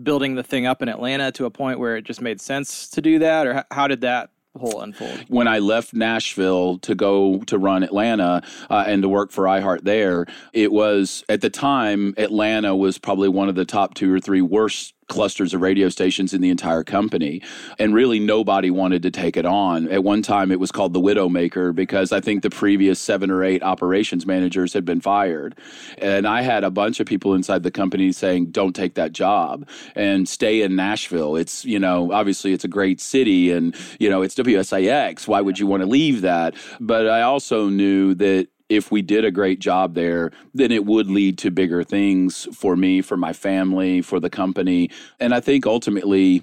building 0.00 0.36
the 0.36 0.44
thing 0.44 0.64
up 0.64 0.80
in 0.80 0.88
Atlanta 0.88 1.32
to 1.32 1.44
a 1.44 1.50
point 1.50 1.80
where 1.80 1.96
it 1.96 2.02
just 2.02 2.20
made 2.20 2.40
sense 2.40 2.88
to 2.88 3.02
do 3.02 3.18
that, 3.18 3.46
or 3.48 3.64
how 3.72 3.88
did 3.88 4.02
that 4.02 4.30
whole 4.58 4.80
unfold? 4.80 5.24
When 5.28 5.48
I 5.48 5.58
left 5.58 5.94
Nashville 5.94 6.78
to 6.78 6.94
go 6.94 7.38
to 7.46 7.58
run 7.58 7.82
Atlanta 7.82 8.42
uh, 8.70 8.84
and 8.86 9.02
to 9.02 9.08
work 9.08 9.30
for 9.30 9.44
iHeart 9.44 9.82
there, 9.82 10.26
it 10.52 10.72
was 10.72 11.24
at 11.28 11.40
the 11.40 11.50
time 11.50 12.14
Atlanta 12.16 12.74
was 12.76 12.98
probably 12.98 13.28
one 13.28 13.48
of 13.48 13.54
the 13.54 13.64
top 13.64 13.94
two 13.94 14.12
or 14.12 14.20
three 14.20 14.42
worst 14.42 14.94
clusters 15.08 15.54
of 15.54 15.60
radio 15.60 15.88
stations 15.88 16.32
in 16.32 16.40
the 16.40 16.50
entire 16.50 16.84
company. 16.84 17.42
And 17.78 17.94
really, 17.94 18.20
nobody 18.20 18.70
wanted 18.70 19.02
to 19.02 19.10
take 19.10 19.36
it 19.36 19.46
on. 19.46 19.88
At 19.88 20.04
one 20.04 20.22
time, 20.22 20.52
it 20.52 20.60
was 20.60 20.70
called 20.70 20.92
the 20.92 21.00
Widowmaker 21.00 21.74
because 21.74 22.12
I 22.12 22.20
think 22.20 22.42
the 22.42 22.50
previous 22.50 22.98
seven 23.00 23.30
or 23.30 23.42
eight 23.42 23.62
operations 23.62 24.26
managers 24.26 24.72
had 24.72 24.84
been 24.84 25.00
fired. 25.00 25.58
And 25.98 26.26
I 26.26 26.42
had 26.42 26.64
a 26.64 26.70
bunch 26.70 27.00
of 27.00 27.06
people 27.06 27.34
inside 27.34 27.62
the 27.62 27.70
company 27.70 28.12
saying, 28.12 28.46
don't 28.50 28.74
take 28.74 28.94
that 28.94 29.12
job 29.12 29.66
and 29.94 30.28
stay 30.28 30.62
in 30.62 30.76
Nashville. 30.76 31.36
It's, 31.36 31.64
you 31.64 31.78
know, 31.78 32.12
obviously 32.12 32.52
it's 32.52 32.64
a 32.64 32.68
great 32.68 33.00
city 33.00 33.50
and, 33.50 33.74
you 33.98 34.10
know, 34.10 34.22
it's 34.22 34.34
WSIX. 34.34 35.26
Why 35.26 35.40
would 35.40 35.58
you 35.58 35.66
want 35.66 35.82
to 35.82 35.88
leave 35.88 36.20
that? 36.22 36.54
But 36.80 37.08
I 37.08 37.22
also 37.22 37.68
knew 37.68 38.14
that 38.14 38.48
if 38.68 38.90
we 38.90 39.02
did 39.02 39.24
a 39.24 39.30
great 39.30 39.58
job 39.60 39.94
there, 39.94 40.30
then 40.54 40.72
it 40.72 40.84
would 40.84 41.08
lead 41.08 41.38
to 41.38 41.50
bigger 41.50 41.84
things 41.84 42.48
for 42.54 42.76
me, 42.76 43.02
for 43.02 43.16
my 43.16 43.32
family, 43.32 44.02
for 44.02 44.20
the 44.20 44.30
company. 44.30 44.90
And 45.20 45.34
I 45.34 45.40
think 45.40 45.66
ultimately, 45.66 46.42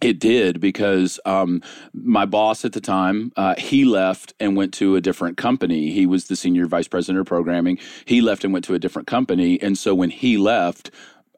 It 0.00 0.18
did 0.18 0.60
because 0.60 1.20
um, 1.24 1.62
my 1.92 2.26
boss 2.26 2.64
at 2.64 2.72
the 2.72 2.80
time 2.80 3.32
uh, 3.36 3.54
he 3.56 3.84
left 3.84 4.34
and 4.38 4.56
went 4.56 4.74
to 4.74 4.96
a 4.96 5.00
different 5.00 5.36
company. 5.38 5.92
He 5.92 6.04
was 6.04 6.26
the 6.26 6.36
senior 6.36 6.66
vice 6.66 6.88
president 6.88 7.20
of 7.20 7.26
programming. 7.26 7.78
He 8.04 8.20
left 8.20 8.44
and 8.44 8.52
went 8.52 8.66
to 8.66 8.74
a 8.74 8.78
different 8.78 9.08
company, 9.08 9.58
and 9.62 9.78
so 9.78 9.94
when 9.94 10.10
he 10.10 10.36
left, 10.36 10.90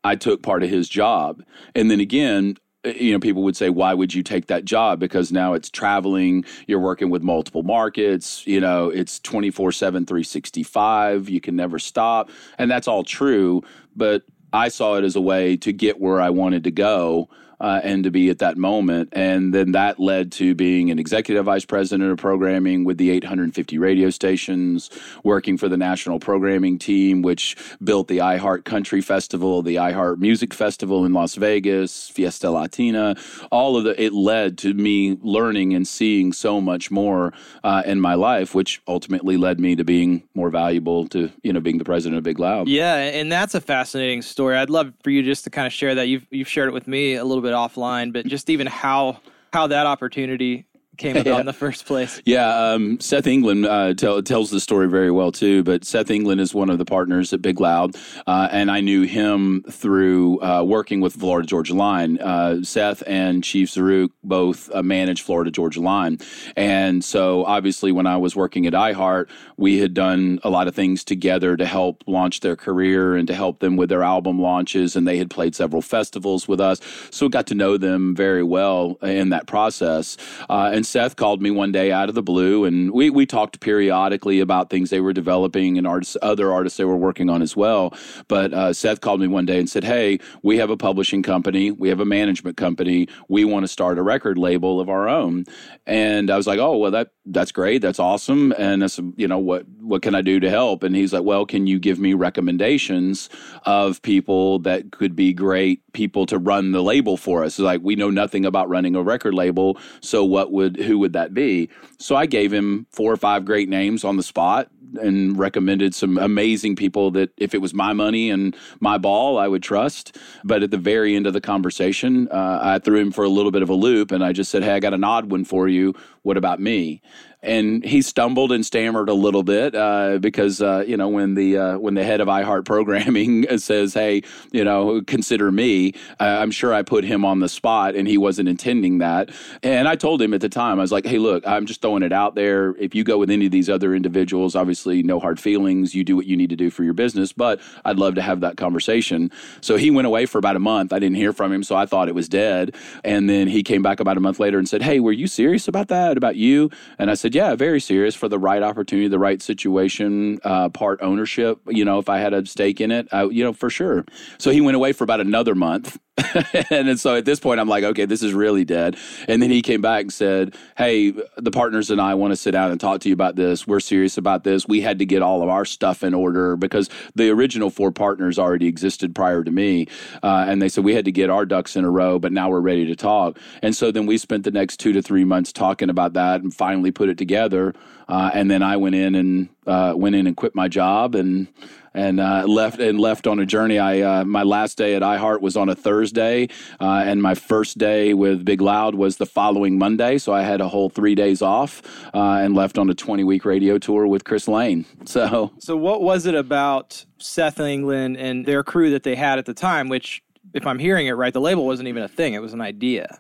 I 0.02 0.16
took 0.16 0.42
part 0.42 0.62
of 0.64 0.71
his 0.71 0.88
job. 0.88 1.42
And 1.75 1.90
then 1.90 2.00
again, 2.00 2.56
Uh, 2.87 2.90
you 2.90 3.12
know, 3.12 3.19
people 3.19 3.43
would 3.43 3.57
say, 3.57 3.69
why 3.69 3.93
would 3.93 4.14
you 4.14 4.23
take 4.23 4.47
that 4.47 4.64
job? 4.64 5.00
Because 5.00 5.33
now 5.33 5.55
it's 5.55 5.69
traveling, 5.69 6.45
you're 6.66 6.81
working 6.81 7.11
with 7.11 7.23
multiple 7.23 7.62
markets, 7.62 8.47
you 8.47 8.61
know, 8.61 8.88
it's 8.88 9.19
24 9.21 9.73
7, 9.73 10.07
365, 10.07 11.28
you 11.28 11.40
can 11.40 11.57
never 11.57 11.78
stop. 11.78 12.31
And 12.59 12.71
that's 12.71 12.88
all 12.88 13.05
true. 13.05 13.62
But 13.95 14.23
I 14.52 14.69
saw 14.69 14.95
it 14.95 15.05
as 15.05 15.16
a 15.16 15.21
way 15.21 15.57
to 15.59 15.73
get 15.73 16.00
where 16.00 16.21
I 16.21 16.31
wanted 16.31 16.64
to 16.64 16.71
go 16.71 17.28
uh, 17.60 17.80
and 17.82 18.04
to 18.04 18.10
be 18.10 18.28
at 18.30 18.38
that 18.38 18.56
moment. 18.56 19.10
And 19.12 19.54
then 19.54 19.72
that 19.72 19.98
led 19.98 20.32
to 20.32 20.54
being 20.54 20.90
an 20.90 20.98
executive 20.98 21.44
vice 21.44 21.64
president 21.64 22.10
of 22.10 22.18
programming 22.18 22.84
with 22.84 22.98
the 22.98 23.10
850 23.10 23.78
radio 23.78 24.10
stations, 24.10 24.90
working 25.25 25.56
for 25.56 25.68
the 25.68 25.76
national 25.76 26.20
programming 26.20 26.78
team, 26.78 27.22
which 27.22 27.56
built 27.82 28.08
the 28.08 28.18
iHeart 28.18 28.64
Country 28.64 29.00
Festival, 29.00 29.62
the 29.62 29.76
iHeart 29.76 30.18
Music 30.18 30.52
Festival 30.52 31.04
in 31.04 31.12
Las 31.12 31.34
Vegas, 31.34 32.08
Fiesta 32.08 32.50
Latina. 32.50 33.16
All 33.50 33.76
of 33.76 33.84
the 33.84 34.00
it 34.00 34.12
led 34.12 34.58
to 34.58 34.75
me 34.75 35.16
learning 35.22 35.75
and 35.75 35.86
seeing 35.86 36.32
so 36.32 36.60
much 36.60 36.90
more 36.90 37.32
uh, 37.64 37.82
in 37.86 38.00
my 38.00 38.14
life, 38.14 38.54
which 38.54 38.82
ultimately 38.86 39.36
led 39.36 39.58
me 39.58 39.76
to 39.76 39.84
being 39.84 40.22
more 40.34 40.50
valuable 40.50 41.08
to 41.08 41.30
you 41.42 41.52
know 41.52 41.60
being 41.60 41.78
the 41.78 41.84
president 41.84 42.18
of 42.18 42.25
Big 42.25 42.38
Loud. 42.38 42.68
Yeah, 42.68 42.96
and 42.96 43.30
that's 43.30 43.54
a 43.54 43.60
fascinating 43.60 44.22
story. 44.22 44.56
I'd 44.56 44.70
love 44.70 44.92
for 45.02 45.10
you 45.10 45.22
just 45.22 45.44
to 45.44 45.50
kind 45.50 45.66
of 45.66 45.72
share 45.72 45.94
that. 45.94 46.08
You've 46.08 46.26
you've 46.30 46.48
shared 46.48 46.68
it 46.68 46.72
with 46.72 46.86
me 46.86 47.14
a 47.14 47.25
little 47.25 47.42
bit 47.42 47.46
offline, 47.55 48.12
but 48.12 48.26
just 48.26 48.50
even 48.50 48.67
how 48.67 49.21
how 49.53 49.67
that 49.69 49.87
opportunity 49.87 50.67
came 50.97 51.17
about 51.17 51.26
yeah. 51.35 51.41
in 51.41 51.47
the 51.47 51.53
first 51.53 51.87
place. 51.87 52.21
Yeah, 52.25 52.73
um, 52.73 53.00
Seth 53.00 53.26
England 53.26 53.67
uh, 53.67 53.95
tell, 53.95 54.23
tells 54.23 54.50
the 54.50 54.61
story 54.61 54.88
very 54.88 55.11
well 55.11 55.33
too. 55.33 55.62
But 55.62 55.85
Seth 55.85 56.11
England 56.11 56.41
is 56.41 56.55
one 56.55 56.71
of 56.71 56.79
the 56.79 56.85
partners 56.85 57.33
at 57.33 57.43
Big 57.43 57.61
Loud, 57.61 57.97
uh, 58.26 58.49
and 58.50 58.71
I 58.71 58.81
knew 58.81 59.03
him 59.03 59.65
through 59.71 60.43
uh, 60.43 60.62
working 60.62 61.00
with 61.00 61.15
Florida 61.15 61.47
Georgia 61.47 61.75
Line. 61.75 62.19
Uh, 62.19 62.62
Seth 62.62 63.03
and 63.07 63.45
Chief 63.45 63.69
Zaruk 63.69 64.11
both 64.23 64.71
uh, 64.75 64.83
manage 64.83 65.23
Florida 65.23 65.50
Georgia 65.50 65.81
Line, 65.81 66.19
and 66.57 67.05
so 67.05 67.45
obviously 67.45 67.93
when 67.93 68.07
I 68.07 68.17
was 68.17 68.35
working 68.35 68.67
at 68.67 68.73
iHeart, 68.73 69.29
we 69.57 69.79
had 69.79 69.95
done 69.95 70.41
a 70.43 70.50
lot 70.50 70.69
of 70.69 70.75
things 70.75 71.05
together 71.05 71.57
to 71.57 71.67
help 71.67 72.03
launch 72.07 72.41
their 72.41 72.57
career 72.57 73.17
and 73.17 73.26
to 73.29 73.35
help 73.35 73.61
them 73.61 73.76
with 73.76 73.88
their 73.88 74.03
album 74.03 74.41
launches, 74.41 74.97
and 74.97 75.07
they 75.07 75.19
had 75.19 75.31
played 75.31 75.55
several 75.55 75.83
festivals 75.83 76.49
with 76.49 76.61
us, 76.61 76.81
so 77.11 77.29
got 77.29 77.47
to 77.47 77.55
know 77.55 77.76
them 77.76 78.15
very 78.15 78.43
well 78.43 78.97
in 79.03 79.31
that 79.31 79.47
process, 79.47 80.17
uh, 80.49 80.71
and 80.87 81.02
Seth 81.02 81.16
called 81.16 81.43
me 81.43 81.50
one 81.50 81.73
day 81.73 81.90
out 81.90 82.09
of 82.09 82.14
the 82.14 82.23
blue, 82.23 82.64
and 82.64 82.93
we 82.93 83.11
we 83.11 83.26
talked 83.26 83.59
periodically 83.61 84.38
about 84.38 84.71
things 84.71 84.90
they 84.90 85.00
were 85.00 85.12
developing 85.12 85.78
and 85.78 85.87
artists, 85.87 86.16
other 86.23 86.52
artists 86.52 86.76
they 86.76 86.85
were 86.85 86.97
working 86.97 87.28
on 87.28 87.43
as 87.43 87.57
well. 87.57 87.93
But 88.28 88.55
uh, 88.55 88.73
Seth 88.73 89.00
called 89.00 89.21
me 89.21 89.26
one 89.26 89.47
day 89.47 89.59
and 89.59 89.69
said, 89.69 89.83
"Hey, 89.83 90.21
we 90.43 90.59
have 90.59 90.71
a 90.71 90.76
publishing 90.76 91.23
company, 91.23 91.73
we 91.73 91.88
have 91.88 91.99
a 91.99 92.05
management 92.05 92.57
company, 92.57 93.09
we 93.28 93.45
want 93.45 93.64
to 93.64 93.69
start 93.69 93.99
a 93.99 94.02
record 94.02 94.38
label 94.38 94.81
of 94.81 94.88
our 94.88 95.09
own." 95.09 95.45
And 95.87 96.31
I 96.31 96.37
was 96.37 96.47
like, 96.47 96.61
"Oh, 96.61 96.76
well 96.76 96.93
that 96.93 97.11
that's 97.26 97.52
great, 97.52 97.83
that's 97.83 97.99
awesome." 97.99 98.52
And 98.59 98.83
that's, 98.83 98.99
"You 99.16 99.28
know 99.28 99.38
what 99.38 99.66
what 99.80 100.02
can 100.02 100.14
I 100.14 100.23
do 100.23 100.40
to 100.40 100.50
help?" 100.50 100.83
And 100.83 100.95
he's 100.97 101.12
like, 101.12 101.25
"Well, 101.25 101.47
can 101.47 101.66
you 101.66 101.78
give 101.78 101.99
me 101.99 102.14
recommendations 102.14 103.28
of 103.64 104.00
people 104.02 104.59
that 104.61 104.90
could 104.92 105.16
be 105.16 105.33
great 105.33 105.80
people 105.92 106.26
to 106.26 106.38
run 106.38 106.73
the 106.73 106.83
label 106.83 107.16
for 107.16 107.45
us?" 107.45 107.59
like 107.59 107.80
we 107.83 107.97
know 107.97 108.11
nothing 108.11 108.45
about 108.45 108.68
running 108.68 108.95
a 108.95 109.02
record 109.02 109.35
label, 109.35 109.78
so 110.00 110.25
what 110.25 110.52
would 110.52 110.76
who 110.76 110.99
would 110.99 111.12
that 111.12 111.35
be? 111.35 111.68
So 111.99 112.16
I 112.16 112.26
gave 112.26 112.52
him 112.52 112.87
four 112.90 113.12
or 113.12 113.16
five 113.16 113.45
great 113.45 113.68
names 113.68 114.04
on 114.04 114.16
the 114.16 114.23
spot 114.23 114.68
and 115.00 115.38
recommended 115.38 115.95
some 115.95 116.18
amazing 116.18 116.76
people 116.76 117.11
that 117.12 117.30
if 117.37 117.54
it 117.54 117.61
was 117.61 117.75
my 117.75 117.92
money 117.92 118.30
and 118.30 118.56
my 118.80 118.99
ball, 118.99 119.38
I 119.38 119.49
would 119.49 119.62
trust. 119.62 120.16
But 120.45 120.62
at 120.62 120.71
the 120.71 120.78
very 120.78 121.16
end 121.16 121.26
of 121.26 121.33
the 121.33 121.40
conversation, 121.40 122.28
uh, 122.30 122.61
I 122.62 122.78
threw 122.78 122.99
him 122.99 123.12
for 123.12 123.25
a 123.25 123.28
little 123.28 123.50
bit 123.50 123.62
of 123.62 123.68
a 123.68 123.75
loop 123.75 124.11
and 124.11 124.25
I 124.25 124.33
just 124.33 124.50
said, 124.50 124.62
Hey, 124.62 124.73
I 124.73 124.80
got 124.80 124.95
an 124.95 125.04
odd 125.04 125.30
one 125.30 125.45
for 125.45 125.68
you. 125.68 125.95
What 126.26 126.37
about 126.37 126.59
me? 126.59 127.02
And 127.43 127.85
he 127.85 128.02
stumbled 128.02 128.52
and 128.52 128.64
stammered 128.64 129.09
a 129.09 129.14
little 129.14 129.43
bit 129.43 129.75
uh, 129.75 130.19
because 130.19 130.61
uh, 130.61 130.85
you 130.87 130.97
know 130.97 131.09
when 131.09 131.35
the 131.35 131.57
uh, 131.57 131.78
when 131.78 131.95
the 131.95 132.05
head 132.05 132.21
of 132.21 132.28
iHeart 132.28 132.64
programming 132.64 133.59
says, 133.59 133.95
"Hey, 133.95 134.23
you 134.52 134.64
know, 134.64 135.00
consider 135.07 135.50
me," 135.50 135.95
I'm 136.19 136.50
sure 136.50 136.73
I 136.75 136.83
put 136.83 137.05
him 137.05 137.25
on 137.25 137.40
the 137.40 137.49
spot, 137.49 137.95
and 137.95 138.09
he 138.09 138.19
wasn't 138.19 138.49
intending 138.49 138.99
that. 138.99 139.31
And 139.62 139.87
I 139.87 139.97
told 139.97 140.21
him 140.21 140.35
at 140.35 140.40
the 140.40 140.49
time, 140.49 140.78
I 140.78 140.83
was 140.83 140.93
like, 140.93 141.07
"Hey, 141.07 141.19
look, 141.19 141.47
I'm 141.47 141.66
just 141.66 141.83
throwing 141.83 142.02
it 142.02 142.12
out 142.12 142.35
there. 142.35 142.75
If 142.78 142.95
you 142.95 143.05
go 143.05 143.19
with 143.19 143.31
any 143.31 143.47
of 143.47 143.52
these 143.52 143.69
other 143.71 143.95
individuals, 143.95 144.57
obviously 144.57 145.02
no 145.02 145.21
hard 145.21 145.38
feelings. 145.38 145.95
You 145.95 146.05
do 146.05 146.16
what 146.16 146.26
you 146.26 146.37
need 146.37 146.50
to 146.50 146.57
do 146.57 146.71
for 146.71 146.85
your 146.85 146.95
business, 146.95 147.33
but 147.33 147.61
I'd 147.85 147.99
love 147.99 148.14
to 148.16 148.23
have 148.23 148.40
that 148.40 148.57
conversation." 148.57 149.31
So 149.61 149.76
he 149.76 149.90
went 149.90 150.07
away 150.07 150.26
for 150.26 150.38
about 150.38 150.57
a 150.57 150.61
month. 150.61 150.93
I 150.93 150.99
didn't 150.99 151.16
hear 151.16 151.33
from 151.33 151.52
him, 151.52 151.62
so 151.62 151.76
I 151.76 151.87
thought 151.87 152.09
it 152.09 152.14
was 152.14 152.28
dead. 152.28 152.75
And 153.05 153.28
then 153.28 153.49
he 153.49 153.62
came 153.62 153.83
back 153.83 154.00
about 154.00 154.16
a 154.16 154.21
month 154.21 154.40
later 154.40 154.59
and 154.59 154.69
said, 154.69 154.83
"Hey, 154.83 155.00
were 155.00 155.12
you 155.12 155.26
serious 155.26 155.69
about 155.69 155.88
that? 155.88 156.16
About 156.16 156.37
you?" 156.37 156.71
And 156.99 157.11
I 157.11 157.14
said, 157.14 157.25
yeah, 157.35 157.54
very 157.54 157.80
serious 157.80 158.14
for 158.14 158.28
the 158.28 158.38
right 158.38 158.62
opportunity, 158.62 159.09
the 159.09 159.18
right 159.18 159.40
situation, 159.40 160.38
uh, 160.45 160.68
part 160.68 161.00
ownership. 161.02 161.61
You 161.68 161.85
know, 161.85 161.99
if 161.99 162.09
I 162.09 162.18
had 162.18 162.35
a 162.35 162.45
stake 162.47 162.80
in 162.80 162.90
it, 162.90 163.09
I, 163.12 163.25
you 163.25 163.45
know, 163.45 163.52
for 163.52 163.71
sure. 163.71 164.04
So 164.38 164.50
he 164.50 164.61
went 164.61 164.76
away 164.76 164.92
for 164.92 165.04
about 165.04 165.21
another 165.21 165.54
month. 165.54 165.99
and 166.71 166.99
so 166.99 167.14
at 167.14 167.26
this 167.26 167.38
point, 167.38 167.61
I'm 167.61 167.68
like, 167.68 167.85
okay, 167.85 168.06
this 168.06 168.23
is 168.23 168.33
really 168.33 168.64
dead. 168.64 168.97
And 169.28 169.42
then 169.42 169.50
he 169.50 169.61
came 169.61 169.83
back 169.83 170.02
and 170.02 170.12
said, 170.12 170.54
hey, 170.76 171.12
the 171.37 171.50
partners 171.50 171.90
and 171.90 172.00
I 172.00 172.14
want 172.14 172.33
to 172.33 172.37
sit 172.37 172.52
down 172.52 172.71
and 172.71 172.80
talk 172.80 173.00
to 173.00 173.09
you 173.09 173.12
about 173.12 173.37
this. 173.37 173.66
We're 173.66 173.80
serious 173.80 174.16
about 174.16 174.42
this. 174.42 174.66
We 174.66 174.80
had 174.80 174.99
to 175.00 175.06
get 175.06 175.21
all 175.21 175.42
of 175.42 175.50
our 175.50 175.66
stuff 175.66 176.02
in 176.02 176.14
order 176.14 176.56
because 176.56 176.88
the 177.14 177.28
original 177.30 177.68
four 177.68 177.92
partners 177.92 178.38
already 178.38 178.66
existed 178.66 179.14
prior 179.14 179.45
to 179.45 179.50
me. 179.50 179.88
Uh, 180.23 180.47
and 180.49 180.62
they 180.62 180.71
said 180.71 180.85
we 180.85 180.95
had 180.95 181.04
to 181.04 181.12
get 181.12 181.28
our 181.28 181.45
ducks 181.45 181.76
in 181.76 181.85
a 181.85 181.90
row, 181.90 182.18
but 182.18 182.33
now 182.33 182.49
we're 182.49 182.61
ready 182.61 182.87
to 182.87 182.97
talk. 182.97 183.38
And 183.62 183.76
so 183.76 183.90
then 183.90 184.06
we 184.06 184.16
spent 184.16 184.45
the 184.45 184.50
next 184.50 184.78
two 184.78 184.92
to 184.95 185.02
three 185.02 185.25
months 185.25 185.52
talking 185.52 185.90
about 185.90 186.14
that 186.14 186.40
and 186.40 186.52
finally 186.52 186.90
put 186.90 187.11
it 187.11 187.15
together. 187.16 187.75
Uh, 188.08 188.30
and 188.32 188.50
then 188.50 188.62
I 188.62 188.76
went 188.76 188.94
in 188.94 189.14
and 189.14 189.49
uh, 189.66 189.94
went 189.96 190.14
in 190.14 190.26
and 190.26 190.37
quit 190.37 190.54
my 190.54 190.68
job 190.68 191.14
and 191.14 191.49
and 191.96 192.20
uh, 192.20 192.44
left 192.46 192.78
and 192.78 193.00
left 193.00 193.26
on 193.26 193.40
a 193.40 193.46
journey. 193.46 193.78
I 193.78 194.00
uh, 194.02 194.25
my 194.25 194.42
last 194.42 194.76
day 194.76 194.94
at 194.94 195.02
iHeart 195.02 195.40
was 195.40 195.56
on 195.56 195.68
a 195.68 195.75
Thursday, 195.75 196.49
uh, 196.78 197.02
and 197.04 197.23
my 197.23 197.35
first 197.35 197.78
day 197.78 198.14
with 198.14 198.44
Big 198.44 198.61
Loud 198.61 198.94
was 198.94 199.16
the 199.16 199.26
following 199.26 199.78
Monday. 199.78 200.18
So 200.18 200.32
I 200.32 200.42
had 200.42 200.61
a 200.61 200.68
whole 200.68 200.90
three 200.90 201.14
days 201.14 201.42
off 201.42 201.82
uh, 202.14 202.38
and 202.42 202.54
left 202.54 202.78
on 202.78 202.88
a 202.90 202.94
twenty 202.94 203.25
week 203.25 203.44
radio 203.44 203.78
tour 203.78 204.06
with 204.06 204.25
Chris 204.25 204.46
Lane. 204.46 204.85
So 205.06 205.52
so 205.58 205.76
what 205.76 206.02
was 206.02 206.26
it 206.26 206.35
about 206.35 207.06
Seth 207.18 207.58
England 207.61 208.16
and 208.18 208.44
their 208.44 208.62
crew 208.62 208.90
that 208.90 209.02
they 209.02 209.14
had 209.14 209.38
at 209.38 209.46
the 209.46 209.54
time? 209.54 209.88
Which, 209.88 210.23
if 210.52 210.66
I'm 210.66 210.78
hearing 210.78 211.06
it 211.06 211.12
right, 211.12 211.32
the 211.32 211.40
label 211.40 211.64
wasn't 211.64 211.88
even 211.88 212.02
a 212.02 212.08
thing; 212.08 212.35
it 212.35 212.42
was 212.42 212.52
an 212.52 212.61
idea. 212.61 213.18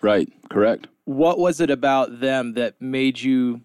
Right. 0.00 0.32
Correct. 0.50 0.88
What 1.06 1.38
was 1.38 1.60
it 1.60 1.70
about 1.70 2.20
them 2.20 2.52
that 2.54 2.80
made 2.80 3.20
you 3.20 3.62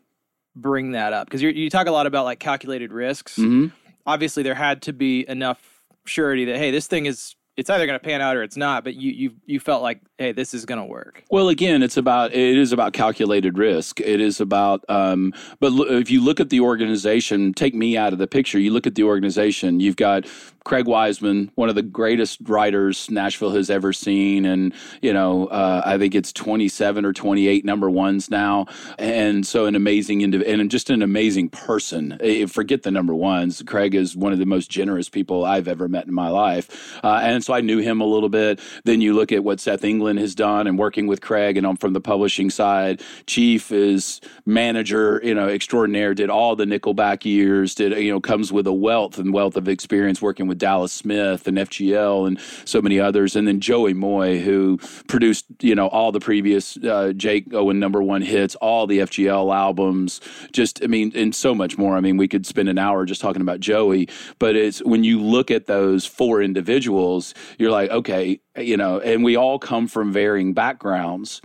bring 0.55 0.93
that 0.93 1.13
up? 1.13 1.27
Because 1.27 1.41
you 1.41 1.69
talk 1.69 1.88
a 1.88 1.91
lot 1.91 2.07
about 2.07 2.24
like 2.25 2.39
calculated 2.39 2.91
risks. 2.93 3.38
Mm-hmm 3.38 3.67
obviously 4.05 4.43
there 4.43 4.55
had 4.55 4.81
to 4.83 4.93
be 4.93 5.27
enough 5.27 5.81
surety 6.05 6.45
that 6.45 6.57
hey, 6.57 6.71
this 6.71 6.88
thing 6.88 7.05
is 7.05 7.36
it's 7.57 7.69
either 7.69 7.86
going 7.86 8.00
to 8.00 8.03
pan 8.03 8.21
out 8.21 8.38
or 8.38 8.43
it's 8.43 8.57
not. 8.57 8.83
But 8.83 8.95
you 8.95 9.12
you 9.12 9.31
you 9.45 9.60
felt 9.60 9.83
like 9.83 10.01
hey, 10.17 10.31
this 10.31 10.53
is 10.53 10.65
going 10.65 10.79
to 10.79 10.86
work. 10.86 11.24
Well, 11.29 11.50
again, 11.50 11.83
it's 11.83 11.98
about 11.98 12.33
it 12.33 12.57
is 12.57 12.71
about 12.71 12.93
calculated 12.93 13.57
risk. 13.57 14.00
It 14.00 14.19
is 14.19 14.39
about 14.39 14.83
um, 14.89 15.33
but 15.60 15.74
if 15.89 16.10
you 16.10 16.24
look 16.24 16.39
at 16.39 16.50
the 16.50 16.62
organization, 16.62 17.53
take 17.53 17.75
me 17.75 17.98
out 17.98 18.13
of 18.13 18.19
the 18.19 18.27
picture. 18.27 18.60
You 18.60 18.71
look 18.71 18.88
at 18.88 18.95
the 18.95 19.03
organization. 19.03 19.79
You've 19.79 19.98
got 19.98 20.25
Craig 20.63 20.88
Wiseman, 20.88 21.51
one 21.56 21.70
of 21.70 21.75
the 21.75 21.82
greatest 21.82 22.39
writers 22.44 23.10
Nashville 23.10 23.51
has 23.51 23.70
ever 23.70 23.91
seen, 23.91 24.46
and 24.46 24.74
you 25.01 25.12
know 25.12 25.48
uh, 25.48 25.82
I 25.84 25.98
think 25.98 26.13
it's 26.13 26.32
27 26.32 27.03
or 27.03 27.13
28 27.13 27.65
number 27.65 27.89
ones 27.89 28.30
now, 28.30 28.68
and 29.00 29.46
so 29.46 29.65
an 29.65 29.75
amazing 29.75 30.20
indiv- 30.20 30.48
and 30.48 30.70
just 30.70 30.91
an 30.91 31.01
amazing 31.01 31.50
person. 31.50 32.20
Forget 32.48 32.84
the 32.84 32.91
number 32.91 33.15
ones. 33.15 33.63
Craig 33.65 33.96
is 33.96 34.15
one 34.15 34.34
of 34.34 34.39
the 34.39 34.46
most 34.46 34.70
generous 34.70 35.10
people 35.10 35.44
I've 35.46 35.68
ever 35.68 35.88
met 35.88 36.06
in 36.06 36.13
my 36.13 36.30
life, 36.30 37.00
uh, 37.03 37.20
and 37.24 37.44
so 37.44 37.53
I 37.53 37.62
knew 37.62 37.80
him 37.80 38.00
a 38.00 38.06
little 38.06 38.30
bit. 38.30 38.60
Then 38.86 39.01
you 39.01 39.13
look 39.13 39.32
at 39.32 39.44
what 39.44 39.60
Seth 39.60 39.84
England 39.84 40.20
has 40.20 40.36
done, 40.36 40.68
and 40.68 40.77
working 40.77 41.08
with 41.08 41.22
Craig, 41.22 41.58
and 41.58 41.65
I'm 41.65 41.77
from 41.77 41.94
the 41.94 42.01
publishing 42.01 42.51
side. 42.51 43.01
Chief 43.25 43.72
is 43.72 44.22
manager, 44.46 45.20
you 45.24 45.34
know, 45.34 45.50
extraordinaire. 45.50 46.13
Did 46.13 46.30
all 46.30 46.56
the 46.56 46.65
Nickelback 46.65 47.25
years. 47.25 47.74
Did 47.74 47.98
you 47.98 48.12
know 48.12 48.20
comes 48.20 48.51
with 48.51 48.68
a 48.68 48.74
wealth 48.74 49.18
and 49.18 49.34
wealth 49.34 49.58
of 49.58 49.68
experience 49.68 50.22
working 50.22 50.48
with 50.48 50.50
Dallas 50.58 50.91
Smith 50.91 51.48
and 51.48 51.58
FGL 51.58 52.27
and 52.27 52.39
so 52.65 52.81
many 52.81 53.00
others, 53.00 53.36
and 53.36 53.48
then 53.48 53.60
Joey 53.60 53.93
Moi, 53.93 54.38
who 54.38 54.77
produced 55.08 55.46
you 55.62 55.75
know 55.75 55.88
all 55.88 56.12
the 56.12 56.20
previous 56.20 56.77
uh, 56.77 57.13
Jake 57.15 57.53
Owen 57.53 57.79
number 57.79 58.01
one 58.01 58.22
hits, 58.22 58.55
all 58.55 58.88
the 58.88 59.00
FGL 59.00 59.55
albums, 59.55 60.22
just 60.51 60.84
I 60.84 60.88
mean, 60.88 61.12
and 61.15 61.34
so 61.34 61.53
much 61.53 61.77
more. 61.77 61.96
I 61.96 62.01
mean, 62.01 62.17
we 62.17 62.27
could 62.27 62.46
spend 62.46 62.70
an 62.70 62.77
hour 62.77 63.05
just 63.05 63.22
talking 63.22 63.41
about 63.41 63.60
Joey, 63.60 64.08
but 64.39 64.55
it's 64.55 64.84
when 64.84 65.03
you 65.03 65.22
look 65.22 65.51
at 65.51 65.67
those 65.67 66.05
four 66.05 66.41
individuals, 66.41 67.34
you're 67.58 67.72
like, 67.72 67.89
okay, 67.91 68.39
you 68.58 68.77
know, 68.77 69.00
and 69.00 69.24
we 69.24 69.36
all 69.36 69.60
come 69.60 69.88
from 69.88 70.12
varying 70.12 70.53
backgrounds 70.53 71.41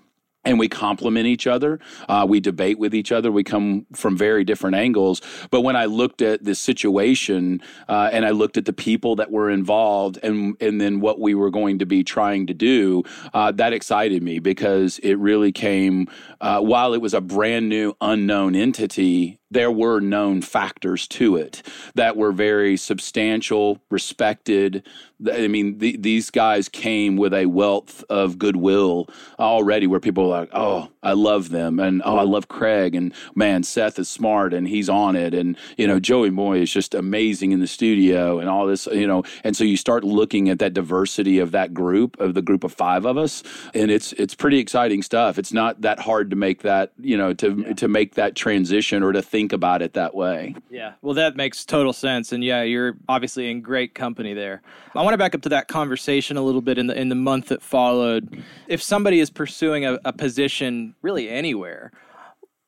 and 0.46 0.58
we 0.58 0.68
complement 0.68 1.26
each 1.26 1.46
other. 1.46 1.78
Uh, 2.08 2.24
we 2.26 2.40
debate 2.40 2.78
with 2.78 2.94
each 2.94 3.12
other. 3.12 3.30
We 3.30 3.44
come 3.44 3.84
from 3.92 4.16
very 4.16 4.44
different 4.44 4.76
angles. 4.76 5.20
But 5.50 5.60
when 5.62 5.76
I 5.76 5.84
looked 5.84 6.22
at 6.22 6.44
this 6.44 6.58
situation 6.58 7.60
uh, 7.88 8.10
and 8.12 8.24
I 8.24 8.30
looked 8.30 8.56
at 8.56 8.64
the 8.64 8.72
people 8.72 9.16
that 9.16 9.30
were 9.30 9.50
involved 9.50 10.18
and 10.22 10.56
and 10.60 10.80
then 10.80 11.00
what 11.00 11.20
we 11.20 11.34
were 11.34 11.50
going 11.50 11.80
to 11.80 11.86
be 11.86 12.04
trying 12.04 12.46
to 12.46 12.54
do, 12.54 13.02
uh, 13.34 13.52
that 13.52 13.72
excited 13.72 14.22
me 14.22 14.38
because 14.38 14.98
it 15.00 15.14
really 15.14 15.52
came 15.52 16.08
uh, 16.40 16.60
while 16.60 16.94
it 16.94 17.02
was 17.02 17.12
a 17.12 17.20
brand 17.20 17.68
new 17.68 17.94
unknown 18.00 18.54
entity 18.54 19.38
there 19.50 19.70
were 19.70 20.00
known 20.00 20.42
factors 20.42 21.06
to 21.06 21.36
it 21.36 21.62
that 21.94 22.16
were 22.16 22.32
very 22.32 22.76
substantial, 22.76 23.80
respected. 23.90 24.86
I 25.32 25.48
mean, 25.48 25.78
the, 25.78 25.96
these 25.96 26.30
guys 26.30 26.68
came 26.68 27.16
with 27.16 27.32
a 27.32 27.46
wealth 27.46 28.04
of 28.10 28.38
goodwill 28.38 29.08
already 29.38 29.86
where 29.86 30.00
people 30.00 30.24
are 30.24 30.40
like, 30.40 30.50
oh, 30.52 30.90
I 31.02 31.12
love 31.12 31.50
them. 31.50 31.78
And 31.78 32.02
oh, 32.04 32.16
I 32.16 32.24
love 32.24 32.48
Craig. 32.48 32.94
And 32.94 33.14
man, 33.34 33.62
Seth 33.62 33.98
is 33.98 34.08
smart 34.08 34.52
and 34.52 34.66
he's 34.66 34.88
on 34.88 35.16
it. 35.16 35.32
And, 35.32 35.56
you 35.78 35.86
know, 35.86 36.00
Joey 36.00 36.30
Moi 36.30 36.56
is 36.56 36.72
just 36.72 36.94
amazing 36.94 37.52
in 37.52 37.60
the 37.60 37.66
studio 37.66 38.40
and 38.40 38.48
all 38.48 38.66
this, 38.66 38.86
you 38.86 39.06
know. 39.06 39.22
And 39.44 39.56
so 39.56 39.64
you 39.64 39.76
start 39.76 40.04
looking 40.04 40.48
at 40.48 40.58
that 40.58 40.74
diversity 40.74 41.38
of 41.38 41.52
that 41.52 41.72
group, 41.72 42.18
of 42.20 42.34
the 42.34 42.42
group 42.42 42.64
of 42.64 42.72
five 42.72 43.06
of 43.06 43.16
us. 43.16 43.42
And 43.74 43.90
it's, 43.90 44.12
it's 44.14 44.34
pretty 44.34 44.58
exciting 44.58 45.02
stuff. 45.02 45.38
It's 45.38 45.52
not 45.52 45.80
that 45.82 46.00
hard 46.00 46.30
to 46.30 46.36
make 46.36 46.62
that, 46.62 46.92
you 46.98 47.16
know, 47.16 47.32
to, 47.34 47.64
yeah. 47.66 47.72
to 47.74 47.88
make 47.88 48.16
that 48.16 48.34
transition 48.34 49.02
or 49.02 49.12
to 49.12 49.22
think 49.22 49.35
think 49.36 49.52
about 49.52 49.82
it 49.82 49.92
that 49.92 50.14
way. 50.14 50.54
Yeah. 50.70 50.94
Well, 51.02 51.12
that 51.14 51.36
makes 51.36 51.66
total 51.66 51.92
sense. 51.92 52.32
And 52.32 52.42
yeah, 52.42 52.62
you're 52.62 52.96
obviously 53.06 53.50
in 53.50 53.60
great 53.60 53.94
company 53.94 54.32
there. 54.32 54.62
I 54.94 55.02
want 55.02 55.12
to 55.12 55.18
back 55.18 55.34
up 55.34 55.42
to 55.42 55.50
that 55.50 55.68
conversation 55.68 56.38
a 56.38 56.42
little 56.42 56.62
bit 56.62 56.78
in 56.78 56.86
the 56.86 56.98
in 56.98 57.10
the 57.10 57.14
month 57.14 57.48
that 57.48 57.60
followed. 57.60 58.42
If 58.66 58.82
somebody 58.82 59.20
is 59.20 59.28
pursuing 59.28 59.84
a, 59.84 59.98
a 60.06 60.12
position 60.14 60.94
really 61.02 61.28
anywhere, 61.28 61.92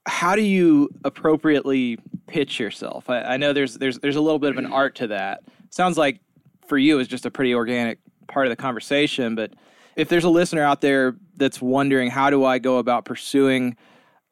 how 0.06 0.37
do 0.37 0.42
you 0.42 0.90
appropriately 1.04 1.98
pitch 2.26 2.60
yourself? 2.60 3.08
I, 3.08 3.22
I 3.22 3.37
know 3.38 3.54
there's 3.54 3.78
there's 3.78 3.98
there's 4.00 4.16
a 4.16 4.20
little 4.20 4.38
bit 4.38 4.50
of 4.50 4.58
an 4.58 4.66
art 4.66 4.94
to 4.96 5.06
that. 5.06 5.44
Sounds 5.70 5.96
like 5.96 6.20
for 6.66 6.76
you 6.76 6.98
it's 6.98 7.08
just 7.08 7.25
a 7.25 7.30
pretty 7.30 7.54
organic 7.54 7.98
part 8.26 8.44
of 8.46 8.50
the 8.50 8.56
conversation, 8.56 9.34
but 9.34 9.54
if 9.96 10.10
there's 10.10 10.25
a 10.25 10.30
listener 10.30 10.62
out 10.62 10.82
there 10.82 11.16
that's 11.38 11.62
wondering 11.62 12.10
how 12.10 12.28
do 12.28 12.44
I 12.44 12.58
go 12.58 12.76
about 12.76 13.06
pursuing 13.06 13.75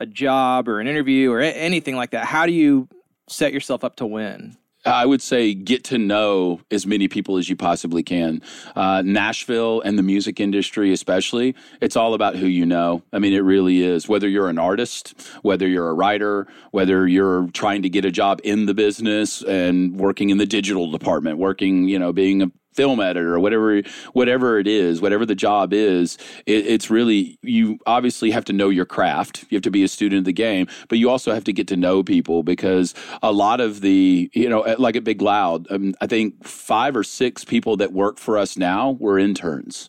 a 0.01 0.07
job 0.07 0.69
or 0.69 0.81
an 0.81 0.87
interview 0.87 1.31
or 1.31 1.41
anything 1.41 1.97
like 1.97 2.11
that, 2.11 2.27
how 2.27 2.47
do 2.47 2.53
you 2.53 2.89
set 3.29 3.53
yourself 3.53 3.85
up 3.85 3.97
to 3.97 4.07
win? 4.07 4.57
I 4.87 5.05
would 5.05 5.21
say 5.21 5.53
get 5.53 5.83
to 5.85 5.99
know 5.99 6.61
as 6.71 6.87
many 6.87 7.09
people 7.09 7.39
as 7.39 7.49
you 7.49 7.57
possibly 7.57 8.05
can. 8.05 8.41
Uh, 8.77 9.03
Nashville 9.05 9.81
and 9.81 9.99
the 9.99 10.03
music 10.03 10.39
industry, 10.39 10.93
especially, 10.93 11.57
it's 11.81 11.97
all 11.97 12.15
about 12.15 12.37
who 12.37 12.47
you 12.47 12.65
know. 12.65 13.03
I 13.13 13.19
mean, 13.19 13.33
it 13.33 13.41
really 13.41 13.83
is. 13.83 14.09
Whether 14.09 14.29
you're 14.29 14.49
an 14.49 14.59
artist, 14.59 15.15
whether 15.43 15.67
you're 15.67 15.89
a 15.89 15.95
writer, 15.95 16.47
whether 16.71 17.07
you're 17.07 17.49
trying 17.49 17.83
to 17.83 17.89
get 17.89 18.05
a 18.05 18.13
job 18.13 18.41
in 18.45 18.67
the 18.67 18.75
business 18.75 19.43
and 19.43 19.97
working 19.99 20.31
in 20.31 20.39
the 20.39 20.47
digital 20.47 20.91
department, 20.93 21.39
working, 21.39 21.89
you 21.89 21.99
know, 21.99 22.13
being 22.13 22.43
a 22.43 22.51
film 22.77 23.01
editor 23.01 23.35
or 23.35 23.41
whatever 23.41 23.83
whatever 24.13 24.59
it 24.59 24.67
is 24.67 25.01
whatever 25.01 25.25
the 25.25 25.35
job 25.35 25.73
is 25.73 26.19
it, 26.47 26.67
it's 26.67 26.91
really 26.91 27.39
you 27.43 27.79
obviously 27.87 28.31
have 28.31 28.45
to 28.45 28.53
know 28.53 28.69
your 28.69 28.85
craft. 28.85 29.45
You 29.51 29.57
have 29.57 29.63
to 29.63 29.71
be 29.71 29.83
a 29.83 29.89
student 29.89 30.21
of 30.21 30.25
the 30.25 30.33
game 30.33 30.67
but 30.89 30.99
you 30.99 31.11
also 31.11 31.33
have 31.33 31.45
to 31.45 31.53
get 31.53 31.67
to 31.69 31.77
know 31.77 32.03
people 32.03 32.43
because 32.43 32.95
a 33.23 33.33
lot 33.33 33.61
of 33.61 33.81
the 33.81 34.31
you 34.35 34.49
know 34.49 34.61
like 34.79 34.97
at 34.97 35.05
big 35.05 35.23
loud 35.23 35.67
um, 35.71 35.95
i 36.01 36.07
think 36.07 36.47
five 36.47 36.97
or 36.97 37.03
six 37.03 37.45
people 37.45 37.77
that 37.77 37.93
work 37.93 38.19
for 38.19 38.37
us 38.37 38.57
now 38.57 38.97
were 39.01 39.19
interns. 39.19 39.89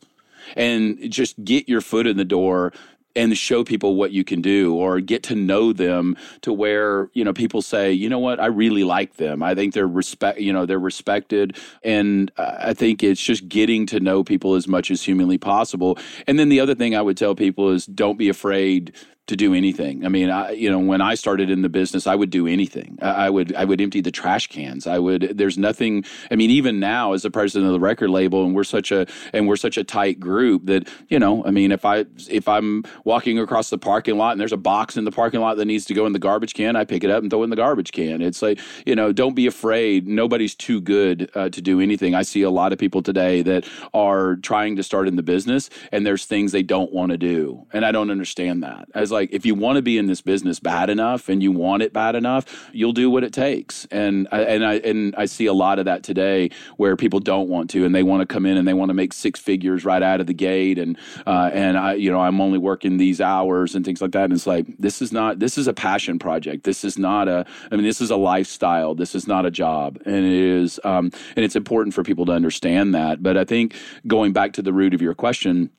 And 0.55 1.11
just 1.11 1.43
get 1.43 1.67
your 1.67 1.81
foot 1.81 2.07
in 2.07 2.15
the 2.15 2.25
door 2.25 2.71
and 3.17 3.37
show 3.37 3.63
people 3.63 3.95
what 3.95 4.11
you 4.11 4.23
can 4.23 4.41
do 4.41 4.75
or 4.75 5.01
get 5.01 5.23
to 5.23 5.35
know 5.35 5.73
them 5.73 6.15
to 6.41 6.53
where 6.53 7.09
you 7.13 7.23
know 7.23 7.33
people 7.33 7.61
say 7.61 7.91
you 7.91 8.07
know 8.09 8.19
what? 8.19 8.39
I 8.39 8.45
really 8.45 8.83
like 8.83 9.15
them. 9.15 9.43
I 9.43 9.55
think 9.55 9.73
they're 9.73 9.87
respect 9.87 10.39
you 10.39 10.53
know 10.53 10.65
they're 10.65 10.79
respected. 10.79 11.57
And 11.83 12.31
uh, 12.37 12.55
i 12.59 12.73
think 12.73 13.03
it's 13.03 13.21
just 13.21 13.47
getting 13.47 13.85
to 13.87 13.99
know 13.99 14.23
people 14.23 14.55
as 14.55 14.67
much 14.67 14.91
as 14.91 15.03
humanly 15.03 15.37
possible. 15.37 15.97
And 16.27 16.37
then 16.37 16.49
the 16.49 16.59
other 16.59 16.75
thing 16.75 16.95
i 16.95 17.01
would 17.01 17.17
tell 17.17 17.35
people 17.35 17.71
is 17.71 17.85
don't 17.85 18.17
be 18.17 18.29
afraid 18.29 18.93
to 19.27 19.35
do 19.35 19.53
anything. 19.53 20.05
I 20.05 20.09
mean, 20.09 20.29
I, 20.29 20.51
you 20.51 20.71
know, 20.71 20.79
when 20.79 21.01
I 21.01 21.15
started 21.15 21.49
in 21.49 21.61
the 21.61 21.69
business, 21.69 22.07
I 22.07 22.15
would 22.15 22.29
do 22.29 22.47
anything. 22.47 22.97
I 23.01 23.29
would, 23.29 23.53
I 23.55 23.65
would 23.65 23.81
empty 23.81 24.01
the 24.01 24.11
trash 24.11 24.47
cans. 24.47 24.87
I 24.87 24.99
would. 24.99 25.37
There's 25.37 25.57
nothing. 25.57 26.05
I 26.31 26.35
mean, 26.35 26.49
even 26.49 26.79
now, 26.79 27.13
as 27.13 27.23
the 27.23 27.31
president 27.31 27.67
of 27.67 27.73
the 27.73 27.79
record 27.79 28.09
label, 28.09 28.45
and 28.45 28.55
we're 28.55 28.63
such 28.63 28.91
a, 28.91 29.05
and 29.33 29.47
we're 29.47 29.57
such 29.57 29.77
a 29.77 29.83
tight 29.83 30.19
group 30.19 30.65
that, 30.65 30.87
you 31.09 31.19
know, 31.19 31.45
I 31.45 31.51
mean, 31.51 31.71
if 31.71 31.83
I, 31.83 32.05
if 32.29 32.47
I'm 32.47 32.83
walking 33.03 33.37
across 33.37 33.69
the 33.69 33.77
parking 33.77 34.17
lot 34.17 34.31
and 34.31 34.39
there's 34.39 34.53
a 34.53 34.57
box 34.57 34.95
in 34.95 35.03
the 35.03 35.11
parking 35.11 35.41
lot 35.41 35.57
that 35.57 35.65
needs 35.65 35.83
to 35.85 35.93
go 35.93 36.05
in 36.05 36.13
the 36.13 36.19
garbage 36.19 36.53
can, 36.53 36.77
I 36.77 36.85
pick 36.85 37.03
it 37.03 37.09
up 37.09 37.21
and 37.21 37.29
throw 37.29 37.41
it 37.41 37.45
in 37.45 37.49
the 37.49 37.57
garbage 37.57 37.91
can. 37.91 38.21
It's 38.21 38.41
like, 38.41 38.59
you 38.85 38.95
know, 38.95 39.11
don't 39.11 39.35
be 39.35 39.47
afraid. 39.47 40.07
Nobody's 40.07 40.55
too 40.55 40.79
good 40.79 41.29
uh, 41.35 41.49
to 41.49 41.61
do 41.61 41.81
anything. 41.81 42.15
I 42.15 42.21
see 42.21 42.43
a 42.43 42.49
lot 42.49 42.71
of 42.71 42.79
people 42.79 43.03
today 43.03 43.41
that 43.41 43.67
are 43.93 44.37
trying 44.37 44.77
to 44.77 44.83
start 44.83 45.09
in 45.09 45.17
the 45.17 45.23
business, 45.23 45.69
and 45.91 46.05
there's 46.05 46.25
things 46.25 46.53
they 46.53 46.63
don't 46.63 46.93
want 46.93 47.11
to 47.11 47.17
do, 47.17 47.67
and 47.73 47.83
I 47.83 47.91
don't 47.91 48.09
understand 48.09 48.63
that. 48.63 48.87
As 48.95 49.11
like 49.11 49.16
if 49.31 49.45
you 49.45 49.55
want 49.55 49.77
to 49.77 49.81
be 49.81 49.97
in 49.97 50.07
this 50.07 50.21
business 50.21 50.59
bad 50.59 50.89
enough 50.89 51.29
and 51.29 51.41
you 51.41 51.51
want 51.51 51.83
it 51.83 51.93
bad 51.93 52.15
enough, 52.15 52.69
you'll 52.73 52.93
do 52.93 53.09
what 53.09 53.23
it 53.23 53.33
takes. 53.33 53.85
And 53.91 54.27
I, 54.31 54.41
and 54.41 54.65
I 54.65 54.73
and 54.75 55.15
I 55.15 55.25
see 55.25 55.45
a 55.45 55.53
lot 55.53 55.79
of 55.79 55.85
that 55.85 56.03
today 56.03 56.49
where 56.77 56.95
people 56.95 57.19
don't 57.19 57.49
want 57.49 57.69
to 57.71 57.85
and 57.85 57.93
they 57.93 58.03
want 58.03 58.21
to 58.21 58.25
come 58.25 58.45
in 58.45 58.57
and 58.57 58.67
they 58.67 58.73
want 58.73 58.89
to 58.89 58.93
make 58.93 59.13
six 59.13 59.39
figures 59.39 59.85
right 59.85 60.01
out 60.01 60.21
of 60.21 60.27
the 60.27 60.33
gate 60.33 60.77
and 60.77 60.97
uh, 61.25 61.49
and 61.53 61.77
I 61.77 61.93
you 61.93 62.11
know 62.11 62.19
I'm 62.19 62.41
only 62.41 62.57
working 62.57 62.97
these 62.97 63.21
hours 63.21 63.75
and 63.75 63.83
things 63.85 64.01
like 64.01 64.11
that. 64.11 64.25
And 64.25 64.33
it's 64.33 64.47
like 64.47 64.65
this 64.79 65.01
is 65.01 65.11
not 65.11 65.39
this 65.39 65.57
is 65.57 65.67
a 65.67 65.73
passion 65.73 66.19
project. 66.19 66.63
This 66.63 66.83
is 66.83 66.97
not 66.97 67.27
a 67.27 67.45
I 67.71 67.75
mean 67.75 67.85
this 67.85 68.01
is 68.01 68.11
a 68.11 68.17
lifestyle. 68.17 68.95
This 68.95 69.15
is 69.15 69.27
not 69.27 69.45
a 69.45 69.51
job. 69.51 69.99
And 70.05 70.25
it 70.25 70.33
is 70.33 70.79
um, 70.83 71.11
and 71.35 71.45
it's 71.45 71.55
important 71.55 71.93
for 71.93 72.03
people 72.03 72.25
to 72.25 72.31
understand 72.31 72.93
that. 72.95 73.23
But 73.23 73.37
I 73.37 73.45
think 73.45 73.75
going 74.05 74.33
back 74.33 74.53
to 74.53 74.61
the 74.61 74.73
root 74.73 74.93
of 74.93 75.01
your 75.01 75.13
question 75.13 75.69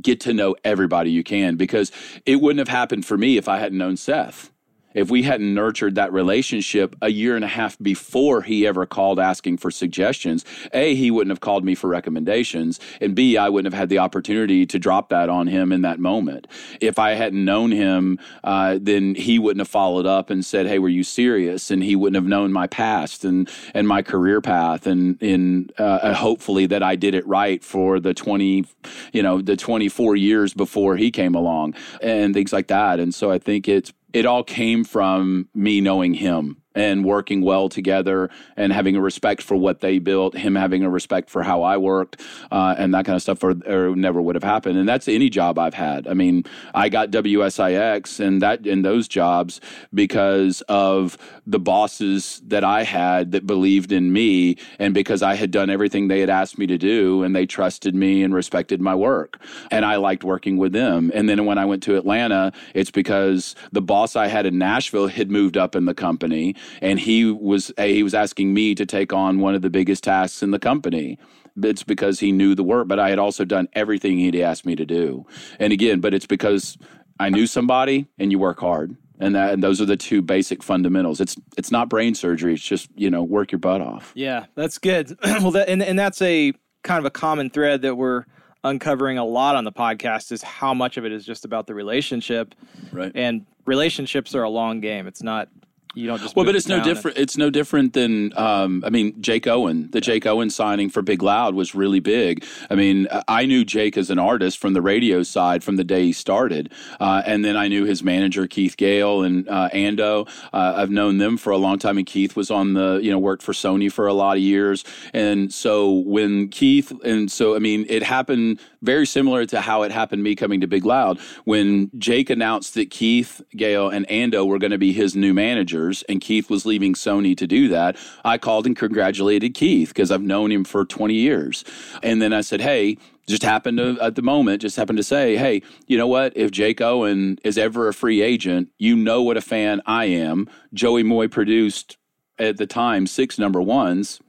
get 0.00 0.20
to 0.20 0.32
know 0.32 0.56
everybody 0.64 1.10
you 1.10 1.24
can 1.24 1.56
because 1.56 1.92
it 2.24 2.36
wouldn't 2.40 2.60
have 2.60 2.68
happened 2.68 3.04
for 3.04 3.18
me 3.18 3.36
if 3.36 3.48
I 3.48 3.58
hadn't 3.58 3.78
known 3.78 3.96
Seth 3.96 4.51
if 4.94 5.10
we 5.10 5.22
hadn't 5.22 5.54
nurtured 5.54 5.94
that 5.94 6.12
relationship 6.12 6.96
a 7.02 7.10
year 7.10 7.36
and 7.36 7.44
a 7.44 7.48
half 7.48 7.78
before 7.78 8.42
he 8.42 8.66
ever 8.66 8.86
called 8.86 9.18
asking 9.18 9.58
for 9.58 9.70
suggestions, 9.70 10.44
A, 10.72 10.94
he 10.94 11.10
wouldn't 11.10 11.30
have 11.30 11.40
called 11.40 11.64
me 11.64 11.74
for 11.74 11.88
recommendations, 11.88 12.80
and 13.00 13.14
B, 13.14 13.36
I 13.36 13.48
wouldn't 13.48 13.72
have 13.72 13.78
had 13.78 13.88
the 13.88 13.98
opportunity 13.98 14.66
to 14.66 14.78
drop 14.78 15.08
that 15.10 15.28
on 15.28 15.46
him 15.46 15.72
in 15.72 15.82
that 15.82 15.98
moment. 15.98 16.46
If 16.80 16.98
I 16.98 17.12
hadn't 17.12 17.44
known 17.44 17.70
him, 17.72 18.18
uh, 18.44 18.78
then 18.80 19.14
he 19.14 19.38
wouldn't 19.38 19.60
have 19.60 19.68
followed 19.68 20.06
up 20.06 20.30
and 20.30 20.44
said, 20.44 20.66
Hey, 20.66 20.78
were 20.78 20.88
you 20.88 21.04
serious? 21.04 21.70
And 21.70 21.82
he 21.82 21.96
wouldn't 21.96 22.16
have 22.16 22.28
known 22.28 22.52
my 22.52 22.66
past 22.66 23.24
and, 23.24 23.48
and 23.74 23.86
my 23.86 24.02
career 24.02 24.40
path 24.40 24.86
and, 24.86 25.20
in 25.22 25.70
uh, 25.78 26.14
hopefully 26.14 26.66
that 26.66 26.82
I 26.82 26.96
did 26.96 27.14
it 27.14 27.26
right 27.26 27.62
for 27.62 28.00
the 28.00 28.14
20, 28.14 28.64
you 29.12 29.22
know, 29.22 29.40
the 29.40 29.56
24 29.56 30.16
years 30.16 30.54
before 30.54 30.96
he 30.96 31.10
came 31.10 31.34
along 31.34 31.74
and 32.00 32.34
things 32.34 32.52
like 32.52 32.68
that. 32.68 33.00
And 33.00 33.14
so 33.14 33.30
I 33.30 33.38
think 33.38 33.68
it's 33.68 33.92
it 34.12 34.26
all 34.26 34.44
came 34.44 34.84
from 34.84 35.48
me 35.54 35.80
knowing 35.80 36.14
him 36.14 36.61
and 36.74 37.04
working 37.04 37.42
well 37.42 37.68
together 37.68 38.30
and 38.56 38.72
having 38.72 38.96
a 38.96 39.00
respect 39.00 39.42
for 39.42 39.56
what 39.56 39.80
they 39.80 39.98
built, 39.98 40.36
him 40.36 40.54
having 40.54 40.82
a 40.82 40.90
respect 40.90 41.30
for 41.30 41.42
how 41.42 41.62
I 41.62 41.76
worked, 41.76 42.20
uh, 42.50 42.74
and 42.78 42.94
that 42.94 43.04
kind 43.04 43.16
of 43.16 43.22
stuff, 43.22 43.42
or, 43.42 43.54
or, 43.66 43.94
never 43.96 44.22
would 44.22 44.34
have 44.34 44.44
happened. 44.44 44.78
And 44.78 44.88
that's 44.88 45.08
any 45.08 45.28
job 45.28 45.58
I've 45.58 45.74
had. 45.74 46.06
I 46.06 46.14
mean, 46.14 46.44
I 46.74 46.88
got 46.88 47.10
WSIX 47.10 48.20
and 48.20 48.42
that 48.42 48.66
in 48.66 48.82
those 48.82 49.06
jobs 49.06 49.60
because 49.92 50.62
of 50.62 51.18
the 51.46 51.58
bosses 51.58 52.40
that 52.46 52.64
I 52.64 52.84
had 52.84 53.32
that 53.32 53.46
believed 53.46 53.92
in 53.92 54.12
me, 54.12 54.56
and 54.78 54.94
because 54.94 55.22
I 55.22 55.34
had 55.34 55.50
done 55.50 55.70
everything 55.70 56.08
they 56.08 56.20
had 56.20 56.30
asked 56.30 56.58
me 56.58 56.66
to 56.66 56.78
do, 56.78 57.22
and 57.22 57.34
they 57.34 57.46
trusted 57.46 57.94
me 57.94 58.22
and 58.22 58.34
respected 58.34 58.80
my 58.80 58.94
work, 58.94 59.40
and 59.70 59.84
I 59.84 59.96
liked 59.96 60.24
working 60.24 60.56
with 60.56 60.72
them. 60.72 61.10
And 61.14 61.28
then 61.28 61.44
when 61.44 61.58
I 61.58 61.64
went 61.64 61.82
to 61.84 61.96
Atlanta, 61.96 62.52
it's 62.74 62.90
because 62.90 63.54
the 63.72 63.82
boss 63.82 64.16
I 64.16 64.28
had 64.28 64.46
in 64.46 64.58
Nashville 64.58 65.08
had 65.08 65.30
moved 65.30 65.56
up 65.56 65.74
in 65.74 65.84
the 65.84 65.94
company 65.94 66.54
and 66.80 67.00
he 67.00 67.24
was 67.24 67.72
he 67.78 68.02
was 68.02 68.14
asking 68.14 68.52
me 68.52 68.74
to 68.74 68.86
take 68.86 69.12
on 69.12 69.38
one 69.38 69.54
of 69.54 69.62
the 69.62 69.70
biggest 69.70 70.04
tasks 70.04 70.42
in 70.42 70.50
the 70.50 70.58
company 70.58 71.18
it's 71.62 71.82
because 71.82 72.20
he 72.20 72.32
knew 72.32 72.54
the 72.54 72.64
work 72.64 72.88
but 72.88 72.98
i 72.98 73.10
had 73.10 73.18
also 73.18 73.44
done 73.44 73.68
everything 73.74 74.18
he'd 74.18 74.36
asked 74.36 74.64
me 74.64 74.74
to 74.74 74.86
do 74.86 75.24
and 75.58 75.72
again 75.72 76.00
but 76.00 76.14
it's 76.14 76.26
because 76.26 76.78
i 77.20 77.28
knew 77.28 77.46
somebody 77.46 78.06
and 78.18 78.32
you 78.32 78.38
work 78.38 78.60
hard 78.60 78.96
and 79.22 79.36
that 79.36 79.52
and 79.54 79.62
those 79.62 79.80
are 79.80 79.84
the 79.84 79.96
two 79.96 80.20
basic 80.20 80.62
fundamentals. 80.64 81.20
It's 81.20 81.36
it's 81.56 81.70
not 81.70 81.88
brain 81.88 82.14
surgery. 82.14 82.54
It's 82.54 82.62
just 82.62 82.88
you 82.96 83.08
know 83.08 83.22
work 83.22 83.52
your 83.52 83.60
butt 83.60 83.80
off. 83.80 84.10
Yeah, 84.16 84.46
that's 84.56 84.78
good. 84.78 85.16
well, 85.24 85.52
that, 85.52 85.68
and 85.68 85.80
and 85.80 85.96
that's 85.96 86.20
a 86.20 86.52
kind 86.82 86.98
of 86.98 87.04
a 87.04 87.10
common 87.10 87.48
thread 87.48 87.82
that 87.82 87.94
we're 87.94 88.24
uncovering 88.64 89.18
a 89.18 89.24
lot 89.24 89.56
on 89.56 89.64
the 89.64 89.72
podcast 89.72 90.32
is 90.32 90.42
how 90.42 90.74
much 90.74 90.96
of 90.96 91.04
it 91.04 91.12
is 91.12 91.24
just 91.24 91.44
about 91.44 91.66
the 91.66 91.74
relationship. 91.74 92.54
Right. 92.92 93.12
And 93.14 93.46
relationships 93.64 94.34
are 94.34 94.42
a 94.42 94.50
long 94.50 94.80
game. 94.80 95.06
It's 95.06 95.22
not 95.22 95.48
you 95.94 96.06
don't 96.06 96.20
just 96.20 96.34
well, 96.34 96.46
but 96.46 96.56
it's 96.56 96.68
no 96.68 96.82
different. 96.82 97.18
It's 97.18 97.36
no 97.36 97.50
different 97.50 97.92
than 97.92 98.36
um, 98.38 98.82
I 98.84 98.90
mean, 98.90 99.20
Jake 99.20 99.46
Owen. 99.46 99.90
The 99.90 100.00
Jake 100.00 100.26
Owen 100.26 100.48
signing 100.48 100.88
for 100.88 101.02
Big 101.02 101.22
Loud 101.22 101.54
was 101.54 101.74
really 101.74 102.00
big. 102.00 102.44
I 102.70 102.74
mean, 102.74 103.08
I 103.28 103.44
knew 103.44 103.64
Jake 103.64 103.98
as 103.98 104.08
an 104.08 104.18
artist 104.18 104.58
from 104.58 104.72
the 104.72 104.80
radio 104.80 105.22
side 105.22 105.62
from 105.62 105.76
the 105.76 105.84
day 105.84 106.04
he 106.04 106.12
started, 106.12 106.72
uh, 106.98 107.22
and 107.26 107.44
then 107.44 107.56
I 107.56 107.68
knew 107.68 107.84
his 107.84 108.02
manager 108.02 108.46
Keith 108.46 108.76
Gale 108.76 109.22
and 109.22 109.48
uh, 109.48 109.68
Ando. 109.70 110.28
Uh, 110.52 110.74
I've 110.76 110.90
known 110.90 111.18
them 111.18 111.36
for 111.36 111.50
a 111.50 111.58
long 111.58 111.78
time, 111.78 111.98
and 111.98 112.06
Keith 112.06 112.36
was 112.36 112.50
on 112.50 112.72
the 112.72 112.98
you 113.02 113.10
know 113.10 113.18
worked 113.18 113.42
for 113.42 113.52
Sony 113.52 113.92
for 113.92 114.06
a 114.06 114.14
lot 114.14 114.36
of 114.36 114.42
years, 114.42 114.84
and 115.12 115.52
so 115.52 115.90
when 115.90 116.48
Keith 116.48 116.90
and 117.04 117.30
so 117.30 117.54
I 117.54 117.58
mean, 117.58 117.84
it 117.88 118.02
happened 118.02 118.60
very 118.80 119.06
similar 119.06 119.44
to 119.46 119.60
how 119.60 119.82
it 119.82 119.92
happened 119.92 120.22
me 120.22 120.34
coming 120.34 120.60
to 120.60 120.66
Big 120.66 120.84
Loud 120.84 121.20
when 121.44 121.90
Jake 121.98 122.30
announced 122.30 122.74
that 122.74 122.90
Keith 122.90 123.40
Gale 123.56 123.88
and 123.88 124.06
Ando 124.08 124.46
were 124.46 124.58
going 124.58 124.72
to 124.72 124.78
be 124.78 124.92
his 124.92 125.14
new 125.14 125.34
manager 125.34 125.81
and 126.08 126.20
Keith 126.20 126.48
was 126.48 126.64
leaving 126.64 126.94
Sony 126.94 127.36
to 127.36 127.46
do 127.46 127.68
that, 127.68 127.96
I 128.24 128.38
called 128.38 128.66
and 128.66 128.76
congratulated 128.76 129.54
Keith 129.54 129.88
because 129.88 130.10
I've 130.10 130.22
known 130.22 130.52
him 130.52 130.64
for 130.64 130.84
20 130.84 131.14
years. 131.14 131.64
And 132.02 132.22
then 132.22 132.32
I 132.32 132.40
said, 132.40 132.60
hey, 132.60 132.98
just 133.28 133.42
happened 133.42 133.78
to 133.78 133.98
at 134.00 134.16
the 134.16 134.22
moment 134.22 134.60
just 134.60 134.76
happened 134.76 134.96
to 134.96 135.02
say 135.02 135.36
hey 135.36 135.62
you 135.86 135.96
know 135.96 136.08
what 136.08 136.36
if 136.36 136.50
jake 136.50 136.80
owen 136.80 137.38
is 137.44 137.56
ever 137.56 137.86
a 137.86 137.94
free 137.94 138.20
agent 138.20 138.68
you 138.78 138.96
know 138.96 139.22
what 139.22 139.36
a 139.36 139.40
fan 139.40 139.80
i 139.86 140.04
am 140.04 140.48
joey 140.74 141.04
moi 141.04 141.28
produced 141.28 141.96
at 142.38 142.56
the 142.56 142.66
time 142.66 143.06
six 143.06 143.38
number 143.38 143.62
ones 143.62 144.20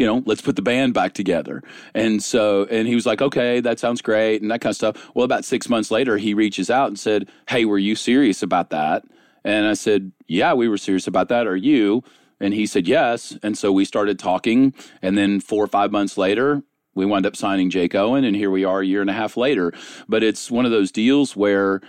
you 0.00 0.06
know, 0.06 0.22
let's 0.24 0.40
put 0.40 0.56
the 0.56 0.62
band 0.62 0.94
back 0.94 1.12
together. 1.12 1.62
And 1.94 2.22
so, 2.22 2.64
and 2.70 2.88
he 2.88 2.94
was 2.94 3.04
like, 3.04 3.20
okay, 3.20 3.60
that 3.60 3.78
sounds 3.78 4.00
great, 4.00 4.40
and 4.40 4.50
that 4.50 4.62
kind 4.62 4.70
of 4.70 4.76
stuff. 4.76 5.10
Well, 5.14 5.26
about 5.26 5.44
six 5.44 5.68
months 5.68 5.90
later, 5.90 6.16
he 6.16 6.32
reaches 6.32 6.70
out 6.70 6.88
and 6.88 6.98
said, 6.98 7.28
hey, 7.50 7.66
were 7.66 7.76
you 7.76 7.94
serious 7.94 8.42
about 8.42 8.70
that? 8.70 9.04
And 9.44 9.66
I 9.66 9.74
said, 9.74 10.12
Yeah, 10.26 10.54
we 10.54 10.68
were 10.68 10.78
serious 10.78 11.06
about 11.06 11.28
that. 11.28 11.46
Are 11.46 11.56
you? 11.56 12.02
And 12.40 12.54
he 12.54 12.66
said, 12.66 12.88
Yes. 12.88 13.36
And 13.42 13.56
so 13.56 13.72
we 13.72 13.84
started 13.84 14.18
talking. 14.18 14.74
And 15.02 15.16
then 15.16 15.40
four 15.40 15.62
or 15.64 15.68
five 15.68 15.90
months 15.90 16.16
later, 16.16 16.62
we 16.94 17.06
wound 17.06 17.26
up 17.26 17.36
signing 17.36 17.70
Jake 17.70 17.94
Owen. 17.94 18.24
And 18.24 18.36
here 18.36 18.50
we 18.50 18.64
are 18.64 18.80
a 18.80 18.86
year 18.86 19.00
and 19.00 19.10
a 19.10 19.14
half 19.14 19.36
later. 19.36 19.72
But 20.08 20.22
it's 20.22 20.50
one 20.50 20.64
of 20.64 20.70
those 20.70 20.90
deals 20.90 21.36
where 21.36 21.80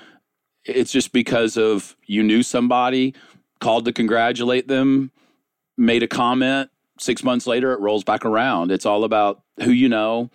it's 0.65 0.91
just 0.91 1.11
because 1.11 1.57
of 1.57 1.95
you 2.05 2.21
knew 2.21 2.43
somebody, 2.43 3.15
called 3.59 3.85
to 3.85 3.93
congratulate 3.93 4.67
them, 4.67 5.11
made 5.77 6.03
a 6.03 6.07
comment. 6.07 6.69
Six 6.99 7.23
months 7.23 7.47
later, 7.47 7.73
it 7.73 7.79
rolls 7.79 8.03
back 8.03 8.25
around. 8.25 8.71
It's 8.71 8.85
all 8.85 9.03
about 9.03 9.41
who 9.63 9.71
you 9.71 9.89
know, 9.89 10.29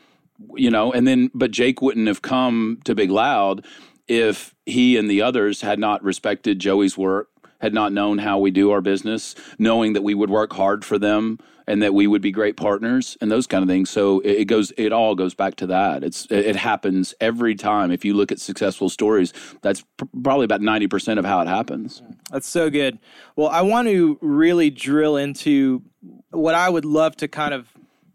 you 0.55 0.71
know, 0.71 0.93
and 0.93 1.07
then, 1.07 1.31
but 1.33 1.53
Jake 1.53 1.81
wouldn't 1.81 2.09
have 2.09 2.23
come 2.23 2.81
to 2.85 2.95
Big 2.95 3.11
Loud 3.11 3.65
if 4.09 4.55
he 4.65 4.97
and 4.97 5.11
the 5.11 5.23
others 5.23 5.61
had 5.61 5.79
not 5.79 6.03
respected 6.03 6.59
Joey's 6.59 6.97
work, 6.97 7.29
had 7.61 7.75
not 7.75 7.93
known 7.93 8.19
how 8.19 8.39
we 8.39 8.51
do 8.51 8.71
our 8.71 8.81
business, 8.81 9.35
knowing 9.59 9.95
that 9.95 10.03
we 10.03 10.15
would 10.15 10.31
work 10.31 10.53
hard 10.53 10.85
for 10.85 10.99
them 10.99 11.39
and 11.67 11.83
that 11.83 11.95
we 11.95 12.07
would 12.07 12.23
be 12.23 12.31
great 12.31 12.57
partners 12.57 13.17
and 13.21 13.31
those 13.31 13.47
kind 13.47 13.63
of 13.63 13.69
things. 13.69 13.91
So 13.91 14.21
it 14.21 14.45
goes, 14.45 14.73
it 14.77 14.93
all 14.93 15.15
goes 15.15 15.35
back 15.35 15.57
to 15.57 15.67
that. 15.67 16.05
It's, 16.05 16.27
it 16.31 16.55
happens 16.55 17.13
every 17.21 17.55
time. 17.57 17.91
If 17.91 18.05
you 18.05 18.15
look 18.15 18.31
at 18.31 18.39
successful 18.39 18.89
stories, 18.89 19.33
that's 19.63 19.85
probably 20.23 20.45
about 20.45 20.61
90% 20.61 21.19
of 21.19 21.25
how 21.25 21.41
it 21.41 21.49
happens. 21.49 22.03
That's 22.31 22.49
so 22.49 22.71
good. 22.71 22.99
Well, 23.35 23.49
I 23.49 23.63
want 23.63 23.89
to 23.89 24.19
really 24.21 24.71
drill 24.71 25.17
into 25.17 25.83
what 26.31 26.55
I 26.55 26.69
would 26.69 26.85
love 26.85 27.17
to 27.17 27.29
kind 27.29 27.53
of 27.53 27.69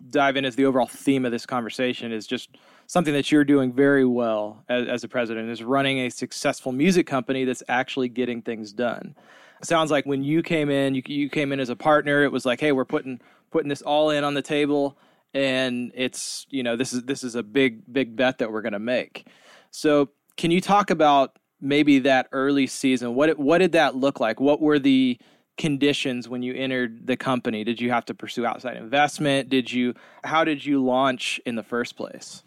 dive 0.09 0.37
in 0.37 0.45
as 0.45 0.55
the 0.55 0.65
overall 0.65 0.87
theme 0.87 1.25
of 1.25 1.31
this 1.31 1.45
conversation 1.45 2.11
is 2.11 2.27
just 2.27 2.49
something 2.91 3.13
that 3.13 3.31
you're 3.31 3.45
doing 3.45 3.71
very 3.71 4.03
well 4.03 4.65
as, 4.67 4.85
as 4.85 5.03
a 5.05 5.07
president 5.07 5.49
is 5.49 5.63
running 5.63 5.99
a 5.99 6.09
successful 6.09 6.73
music 6.73 7.07
company 7.07 7.45
that's 7.45 7.63
actually 7.69 8.09
getting 8.09 8.41
things 8.41 8.73
done. 8.73 9.15
Sounds 9.63 9.91
like 9.91 10.05
when 10.05 10.25
you 10.25 10.43
came 10.43 10.69
in, 10.69 10.93
you, 10.95 11.01
you 11.05 11.29
came 11.29 11.53
in 11.53 11.61
as 11.61 11.69
a 11.69 11.75
partner. 11.77 12.21
It 12.25 12.33
was 12.33 12.45
like, 12.45 12.59
hey, 12.59 12.73
we're 12.73 12.83
putting 12.83 13.21
putting 13.49 13.69
this 13.69 13.81
all 13.81 14.09
in 14.09 14.25
on 14.25 14.33
the 14.33 14.41
table, 14.41 14.97
and 15.33 15.93
it's 15.95 16.45
you 16.49 16.63
know 16.63 16.75
this 16.75 16.91
is 16.91 17.03
this 17.03 17.23
is 17.23 17.35
a 17.35 17.43
big 17.43 17.81
big 17.93 18.17
bet 18.17 18.39
that 18.39 18.51
we're 18.51 18.61
going 18.61 18.73
to 18.73 18.79
make. 18.79 19.25
So, 19.69 20.09
can 20.35 20.51
you 20.51 20.59
talk 20.59 20.89
about 20.89 21.39
maybe 21.61 21.99
that 21.99 22.27
early 22.33 22.67
season? 22.67 23.15
What 23.15 23.39
what 23.39 23.59
did 23.59 23.71
that 23.71 23.95
look 23.95 24.19
like? 24.19 24.41
What 24.41 24.59
were 24.59 24.79
the 24.79 25.17
conditions 25.57 26.27
when 26.27 26.41
you 26.41 26.53
entered 26.53 27.05
the 27.05 27.17
company? 27.17 27.63
Did 27.63 27.79
you 27.79 27.91
have 27.91 28.05
to 28.05 28.13
pursue 28.13 28.45
outside 28.45 28.77
investment? 28.77 29.49
Did 29.49 29.71
you 29.71 29.93
how 30.23 30.43
did 30.43 30.63
you 30.63 30.83
launch 30.83 31.41
in 31.45 31.55
the 31.55 31.63
first 31.63 31.95
place? 31.95 32.43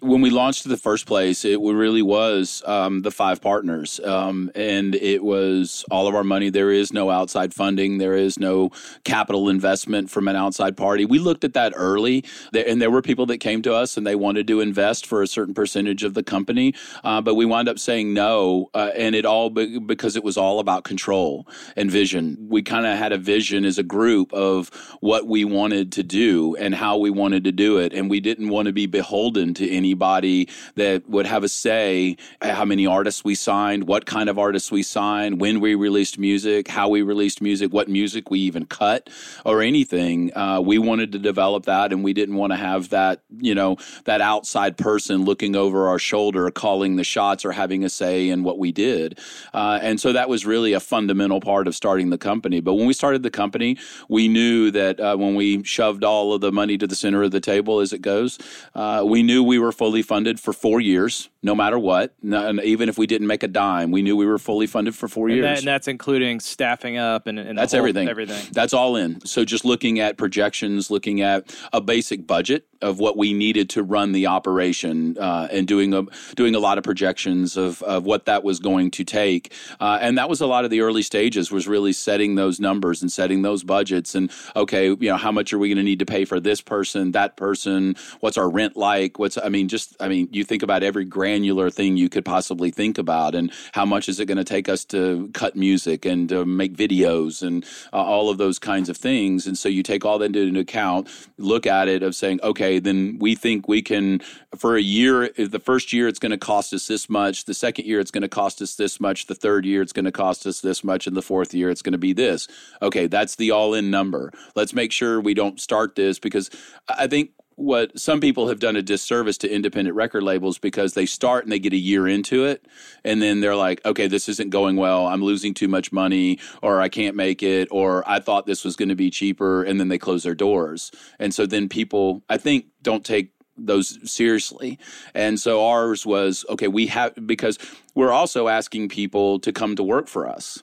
When 0.00 0.22
we 0.22 0.30
launched 0.30 0.64
in 0.64 0.70
the 0.70 0.78
first 0.78 1.06
place, 1.06 1.44
it 1.44 1.60
really 1.60 2.00
was 2.00 2.62
um, 2.66 3.02
the 3.02 3.10
five 3.10 3.42
partners, 3.42 4.00
um, 4.00 4.50
and 4.54 4.94
it 4.94 5.22
was 5.22 5.84
all 5.90 6.08
of 6.08 6.14
our 6.14 6.24
money. 6.24 6.48
There 6.48 6.70
is 6.70 6.92
no 6.92 7.10
outside 7.10 7.52
funding. 7.52 7.98
There 7.98 8.14
is 8.14 8.38
no 8.38 8.70
capital 9.04 9.48
investment 9.48 10.10
from 10.10 10.26
an 10.26 10.36
outside 10.36 10.76
party. 10.76 11.04
We 11.04 11.18
looked 11.18 11.44
at 11.44 11.52
that 11.54 11.74
early, 11.76 12.24
and 12.54 12.80
there 12.80 12.90
were 12.90 13.02
people 13.02 13.26
that 13.26 13.38
came 13.38 13.60
to 13.62 13.74
us 13.74 13.96
and 13.96 14.06
they 14.06 14.14
wanted 14.14 14.46
to 14.46 14.60
invest 14.60 15.06
for 15.06 15.22
a 15.22 15.26
certain 15.26 15.52
percentage 15.54 16.04
of 16.04 16.14
the 16.14 16.22
company, 16.22 16.74
uh, 17.04 17.20
but 17.20 17.34
we 17.34 17.44
wound 17.44 17.68
up 17.68 17.78
saying 17.78 18.14
no, 18.14 18.70
uh, 18.74 18.90
and 18.96 19.14
it 19.14 19.26
all 19.26 19.50
be- 19.50 19.78
because 19.78 20.16
it 20.16 20.24
was 20.24 20.36
all 20.36 20.60
about 20.60 20.84
control 20.84 21.46
and 21.76 21.90
vision. 21.90 22.36
We 22.48 22.62
kind 22.62 22.86
of 22.86 22.96
had 22.96 23.12
a 23.12 23.18
vision 23.18 23.64
as 23.64 23.78
a 23.78 23.82
group 23.82 24.32
of 24.32 24.70
what 25.00 25.26
we 25.26 25.44
wanted 25.44 25.92
to 25.92 26.02
do 26.02 26.56
and 26.56 26.74
how 26.74 26.96
we 26.96 27.10
wanted 27.10 27.44
to 27.44 27.52
do 27.52 27.78
it. 27.78 27.92
And 27.92 28.08
we 28.08 28.20
didn't 28.20 28.48
want 28.48 28.66
to 28.66 28.72
be 28.72 28.86
beholden 28.86 29.54
to 29.54 29.70
anybody 29.70 30.48
that 30.76 31.08
would 31.08 31.26
have 31.26 31.44
a 31.44 31.48
say 31.48 32.16
how 32.40 32.64
many 32.64 32.86
artists 32.86 33.24
we 33.24 33.34
signed, 33.34 33.86
what 33.86 34.06
kind 34.06 34.28
of 34.28 34.38
artists 34.38 34.70
we 34.70 34.82
signed, 34.82 35.40
when 35.40 35.60
we 35.60 35.74
released 35.74 36.18
music, 36.18 36.68
how 36.68 36.88
we 36.88 37.02
released 37.02 37.42
music, 37.42 37.72
what 37.72 37.88
music 37.88 38.30
we 38.30 38.40
even 38.40 38.64
cut, 38.64 39.10
or 39.44 39.62
anything. 39.62 40.36
Uh, 40.36 40.60
we 40.60 40.78
wanted 40.78 41.12
to 41.12 41.18
develop 41.18 41.66
that, 41.66 41.92
and 41.92 42.02
we 42.02 42.12
didn't 42.12 42.36
want 42.36 42.52
to 42.52 42.56
have 42.56 42.88
that, 42.90 43.20
you 43.38 43.54
know, 43.54 43.76
that 44.04 44.20
outside 44.20 44.76
person 44.76 45.24
looking 45.24 45.54
over 45.54 45.88
our 45.88 45.98
shoulder, 45.98 46.50
calling 46.50 46.96
the 46.96 47.04
shots 47.04 47.44
or 47.44 47.52
having 47.52 47.84
a 47.84 47.88
say 47.88 48.28
in 48.28 48.42
what 48.42 48.58
we 48.58 48.72
did. 48.72 49.18
Uh, 49.52 49.78
and 49.82 50.00
so 50.00 50.12
that 50.12 50.28
was 50.28 50.46
really 50.46 50.72
a 50.72 50.80
fundamental 50.80 51.40
part 51.40 51.66
of 51.66 51.74
starting 51.74 52.10
the 52.10 52.18
company. 52.18 52.37
But 52.40 52.74
when 52.74 52.86
we 52.86 52.92
started 52.92 53.22
the 53.22 53.30
company, 53.30 53.76
we 54.08 54.28
knew 54.28 54.70
that 54.70 55.00
uh, 55.00 55.16
when 55.16 55.34
we 55.34 55.62
shoved 55.64 56.04
all 56.04 56.32
of 56.32 56.40
the 56.40 56.52
money 56.52 56.78
to 56.78 56.86
the 56.86 56.94
center 56.94 57.22
of 57.22 57.30
the 57.30 57.40
table 57.40 57.80
as 57.80 57.92
it 57.92 58.02
goes. 58.02 58.38
Uh, 58.74 59.04
we 59.06 59.22
knew 59.22 59.42
we 59.42 59.58
were 59.58 59.72
fully 59.72 60.02
funded 60.02 60.40
for 60.40 60.52
four 60.52 60.80
years, 60.80 61.28
no 61.42 61.54
matter 61.54 61.78
what. 61.78 62.14
And 62.22 62.60
even 62.60 62.88
if 62.88 62.98
we 62.98 63.06
didn't 63.06 63.26
make 63.26 63.42
a 63.42 63.48
dime, 63.48 63.90
we 63.90 64.02
knew 64.02 64.16
we 64.16 64.26
were 64.26 64.38
fully 64.38 64.66
funded 64.66 64.94
for 64.94 65.08
four 65.08 65.28
and 65.28 65.36
years. 65.36 65.44
That, 65.44 65.58
and 65.58 65.66
that's 65.66 65.88
including 65.88 66.40
staffing 66.40 66.96
up 66.96 67.26
and, 67.26 67.38
and 67.38 67.56
that's 67.56 67.72
whole, 67.72 67.78
everything. 67.78 68.08
Everything. 68.08 68.52
That's 68.52 68.72
all 68.72 68.96
in. 68.96 69.24
So 69.24 69.44
just 69.44 69.64
looking 69.64 70.00
at 70.00 70.16
projections, 70.16 70.90
looking 70.90 71.20
at 71.20 71.54
a 71.72 71.80
basic 71.80 72.26
budget 72.26 72.66
of 72.80 73.00
what 73.00 73.16
we 73.16 73.32
needed 73.32 73.70
to 73.70 73.82
run 73.82 74.12
the 74.12 74.26
operation, 74.26 75.18
uh, 75.18 75.48
and 75.50 75.66
doing 75.66 75.92
a 75.94 76.04
doing 76.36 76.54
a 76.54 76.60
lot 76.60 76.78
of 76.78 76.84
projections 76.84 77.56
of 77.56 77.82
of 77.82 78.04
what 78.04 78.26
that 78.26 78.44
was 78.44 78.60
going 78.60 78.90
to 78.92 79.04
take. 79.04 79.52
Uh, 79.80 79.98
and 80.00 80.16
that 80.18 80.28
was 80.28 80.40
a 80.40 80.46
lot 80.46 80.64
of 80.64 80.70
the 80.70 80.80
early 80.80 81.02
stages 81.02 81.50
was 81.50 81.66
really 81.66 81.92
setting 81.92 82.36
those 82.36 82.60
numbers 82.60 83.02
and 83.02 83.10
setting 83.10 83.42
those 83.42 83.64
budgets. 83.64 84.14
And 84.14 84.30
okay, 84.54 84.86
you 84.88 84.96
know, 85.10 85.16
how 85.16 85.32
much 85.32 85.52
are 85.52 85.58
we 85.58 85.68
going 85.68 85.78
to 85.78 85.82
need 85.82 85.98
to 85.98 86.06
pay 86.06 86.24
for 86.24 86.38
this 86.40 86.60
person, 86.60 87.12
that 87.12 87.36
person? 87.36 87.96
What's 88.20 88.38
our 88.38 88.48
rent 88.48 88.76
like? 88.76 89.18
What's 89.18 89.38
I 89.38 89.48
mean, 89.48 89.68
just 89.68 89.96
I 90.00 90.08
mean, 90.08 90.28
you 90.30 90.44
think 90.44 90.62
about 90.62 90.82
every 90.82 91.04
granular 91.28 91.68
thing 91.68 91.98
you 91.98 92.08
could 92.08 92.24
possibly 92.24 92.70
think 92.70 92.96
about, 92.96 93.34
and 93.34 93.52
how 93.72 93.84
much 93.84 94.08
is 94.08 94.18
it 94.18 94.24
going 94.24 94.38
to 94.38 94.44
take 94.44 94.66
us 94.66 94.82
to 94.86 95.28
cut 95.34 95.54
music 95.54 96.06
and 96.06 96.30
to 96.30 96.46
make 96.46 96.74
videos 96.74 97.42
and 97.46 97.66
uh, 97.92 97.96
all 97.96 98.30
of 98.30 98.38
those 98.38 98.58
kinds 98.58 98.88
of 98.88 98.96
things. 98.96 99.46
And 99.46 99.58
so 99.58 99.68
you 99.68 99.82
take 99.82 100.06
all 100.06 100.18
that 100.20 100.34
into 100.34 100.60
account, 100.60 101.08
look 101.36 101.66
at 101.66 101.86
it 101.86 102.02
of 102.02 102.14
saying, 102.14 102.40
okay, 102.42 102.78
then 102.78 103.18
we 103.20 103.34
think 103.34 103.68
we 103.68 103.82
can 103.82 104.20
for 104.56 104.74
a 104.76 104.80
year. 104.80 105.28
The 105.36 105.60
first 105.60 105.92
year 105.92 106.08
it's 106.08 106.18
going 106.18 106.30
to 106.30 106.38
cost 106.38 106.72
us 106.72 106.86
this 106.86 107.10
much. 107.10 107.44
The 107.44 107.52
second 107.52 107.84
year 107.84 108.00
it's 108.00 108.10
going 108.10 108.22
to 108.22 108.28
cost 108.28 108.62
us 108.62 108.76
this 108.76 108.98
much. 108.98 109.26
The 109.26 109.34
third 109.34 109.66
year 109.66 109.82
it's 109.82 109.92
going 109.92 110.06
to 110.06 110.12
cost 110.12 110.46
us 110.46 110.62
this 110.62 110.82
much, 110.82 111.06
and 111.06 111.14
the 111.14 111.28
fourth 111.30 111.52
year 111.52 111.68
it's 111.68 111.82
going 111.82 111.92
to 111.92 111.98
be 111.98 112.14
this. 112.14 112.48
Okay, 112.80 113.06
that's 113.06 113.36
the 113.36 113.50
all-in 113.50 113.90
number. 113.90 114.32
Let's 114.56 114.72
make 114.72 114.92
sure 114.92 115.20
we 115.20 115.34
don't 115.34 115.60
start 115.60 115.94
this 115.94 116.18
because 116.18 116.48
I 116.88 117.06
think 117.06 117.32
what 117.58 117.98
some 117.98 118.20
people 118.20 118.48
have 118.48 118.60
done 118.60 118.76
a 118.76 118.82
disservice 118.82 119.36
to 119.36 119.52
independent 119.52 119.96
record 119.96 120.22
labels 120.22 120.58
because 120.58 120.94
they 120.94 121.04
start 121.04 121.44
and 121.44 121.50
they 121.50 121.58
get 121.58 121.72
a 121.72 121.76
year 121.76 122.06
into 122.06 122.44
it 122.44 122.64
and 123.02 123.20
then 123.20 123.40
they're 123.40 123.56
like 123.56 123.84
okay 123.84 124.06
this 124.06 124.28
isn't 124.28 124.50
going 124.50 124.76
well. 124.76 125.08
I'm 125.08 125.22
losing 125.22 125.54
too 125.54 125.66
much 125.66 125.90
money 125.90 126.38
or 126.62 126.80
i 126.80 126.88
can't 126.88 127.16
make 127.16 127.42
it 127.42 127.66
or 127.70 128.08
i 128.08 128.20
thought 128.20 128.46
this 128.46 128.64
was 128.64 128.76
going 128.76 128.90
to 128.90 128.94
be 128.94 129.10
cheaper 129.10 129.64
and 129.64 129.80
then 129.80 129.88
they 129.88 129.98
close 129.98 130.22
their 130.22 130.36
doors. 130.36 130.92
And 131.18 131.34
so 131.34 131.46
then 131.46 131.68
people 131.68 132.22
i 132.28 132.36
think 132.36 132.66
don't 132.82 133.04
take 133.04 133.32
those 133.60 133.98
seriously. 134.08 134.78
And 135.14 135.40
so 135.40 135.66
ours 135.66 136.06
was 136.06 136.44
okay, 136.48 136.68
we 136.68 136.86
have 136.86 137.14
because 137.26 137.58
we're 137.96 138.12
also 138.12 138.46
asking 138.46 138.88
people 138.88 139.40
to 139.40 139.52
come 139.52 139.74
to 139.74 139.82
work 139.82 140.06
for 140.06 140.28
us 140.28 140.62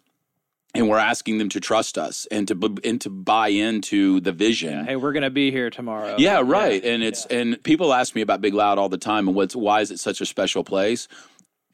and 0.75 0.89
we're 0.89 0.99
asking 0.99 1.37
them 1.37 1.49
to 1.49 1.59
trust 1.59 1.97
us 1.97 2.27
and 2.29 2.47
to 2.47 2.77
and 2.83 2.99
to 3.01 3.09
buy 3.09 3.49
into 3.49 4.19
the 4.19 4.31
vision. 4.31 4.71
Yeah, 4.71 4.85
hey, 4.85 4.95
we're 4.95 5.13
going 5.13 5.23
to 5.23 5.29
be 5.29 5.51
here 5.51 5.69
tomorrow. 5.69 6.15
Yeah, 6.17 6.41
right. 6.45 6.83
Yeah. 6.83 6.91
And 6.91 7.03
it's 7.03 7.25
yeah. 7.29 7.37
and 7.37 7.63
people 7.63 7.93
ask 7.93 8.15
me 8.15 8.21
about 8.21 8.41
Big 8.41 8.53
Loud 8.53 8.77
all 8.77 8.89
the 8.89 8.97
time 8.97 9.27
and 9.27 9.35
what's 9.35 9.55
why 9.55 9.81
is 9.81 9.91
it 9.91 9.99
such 9.99 10.21
a 10.21 10.25
special 10.25 10.63
place? 10.63 11.07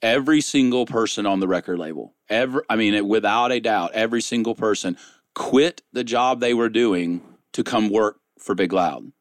Every 0.01 0.41
single 0.41 0.85
person 0.85 1.25
on 1.25 1.39
the 1.39 1.47
record 1.47 1.77
label, 1.77 2.15
ever 2.29 2.63
I 2.69 2.75
mean, 2.75 3.07
without 3.07 3.51
a 3.51 3.59
doubt, 3.59 3.91
every 3.93 4.21
single 4.21 4.55
person 4.55 4.97
quit 5.33 5.81
the 5.93 6.03
job 6.03 6.39
they 6.39 6.53
were 6.53 6.69
doing 6.69 7.21
to 7.53 7.63
come 7.63 7.89
work 7.89 8.19
for 8.39 8.55
Big 8.55 8.73
Loud. 8.73 9.11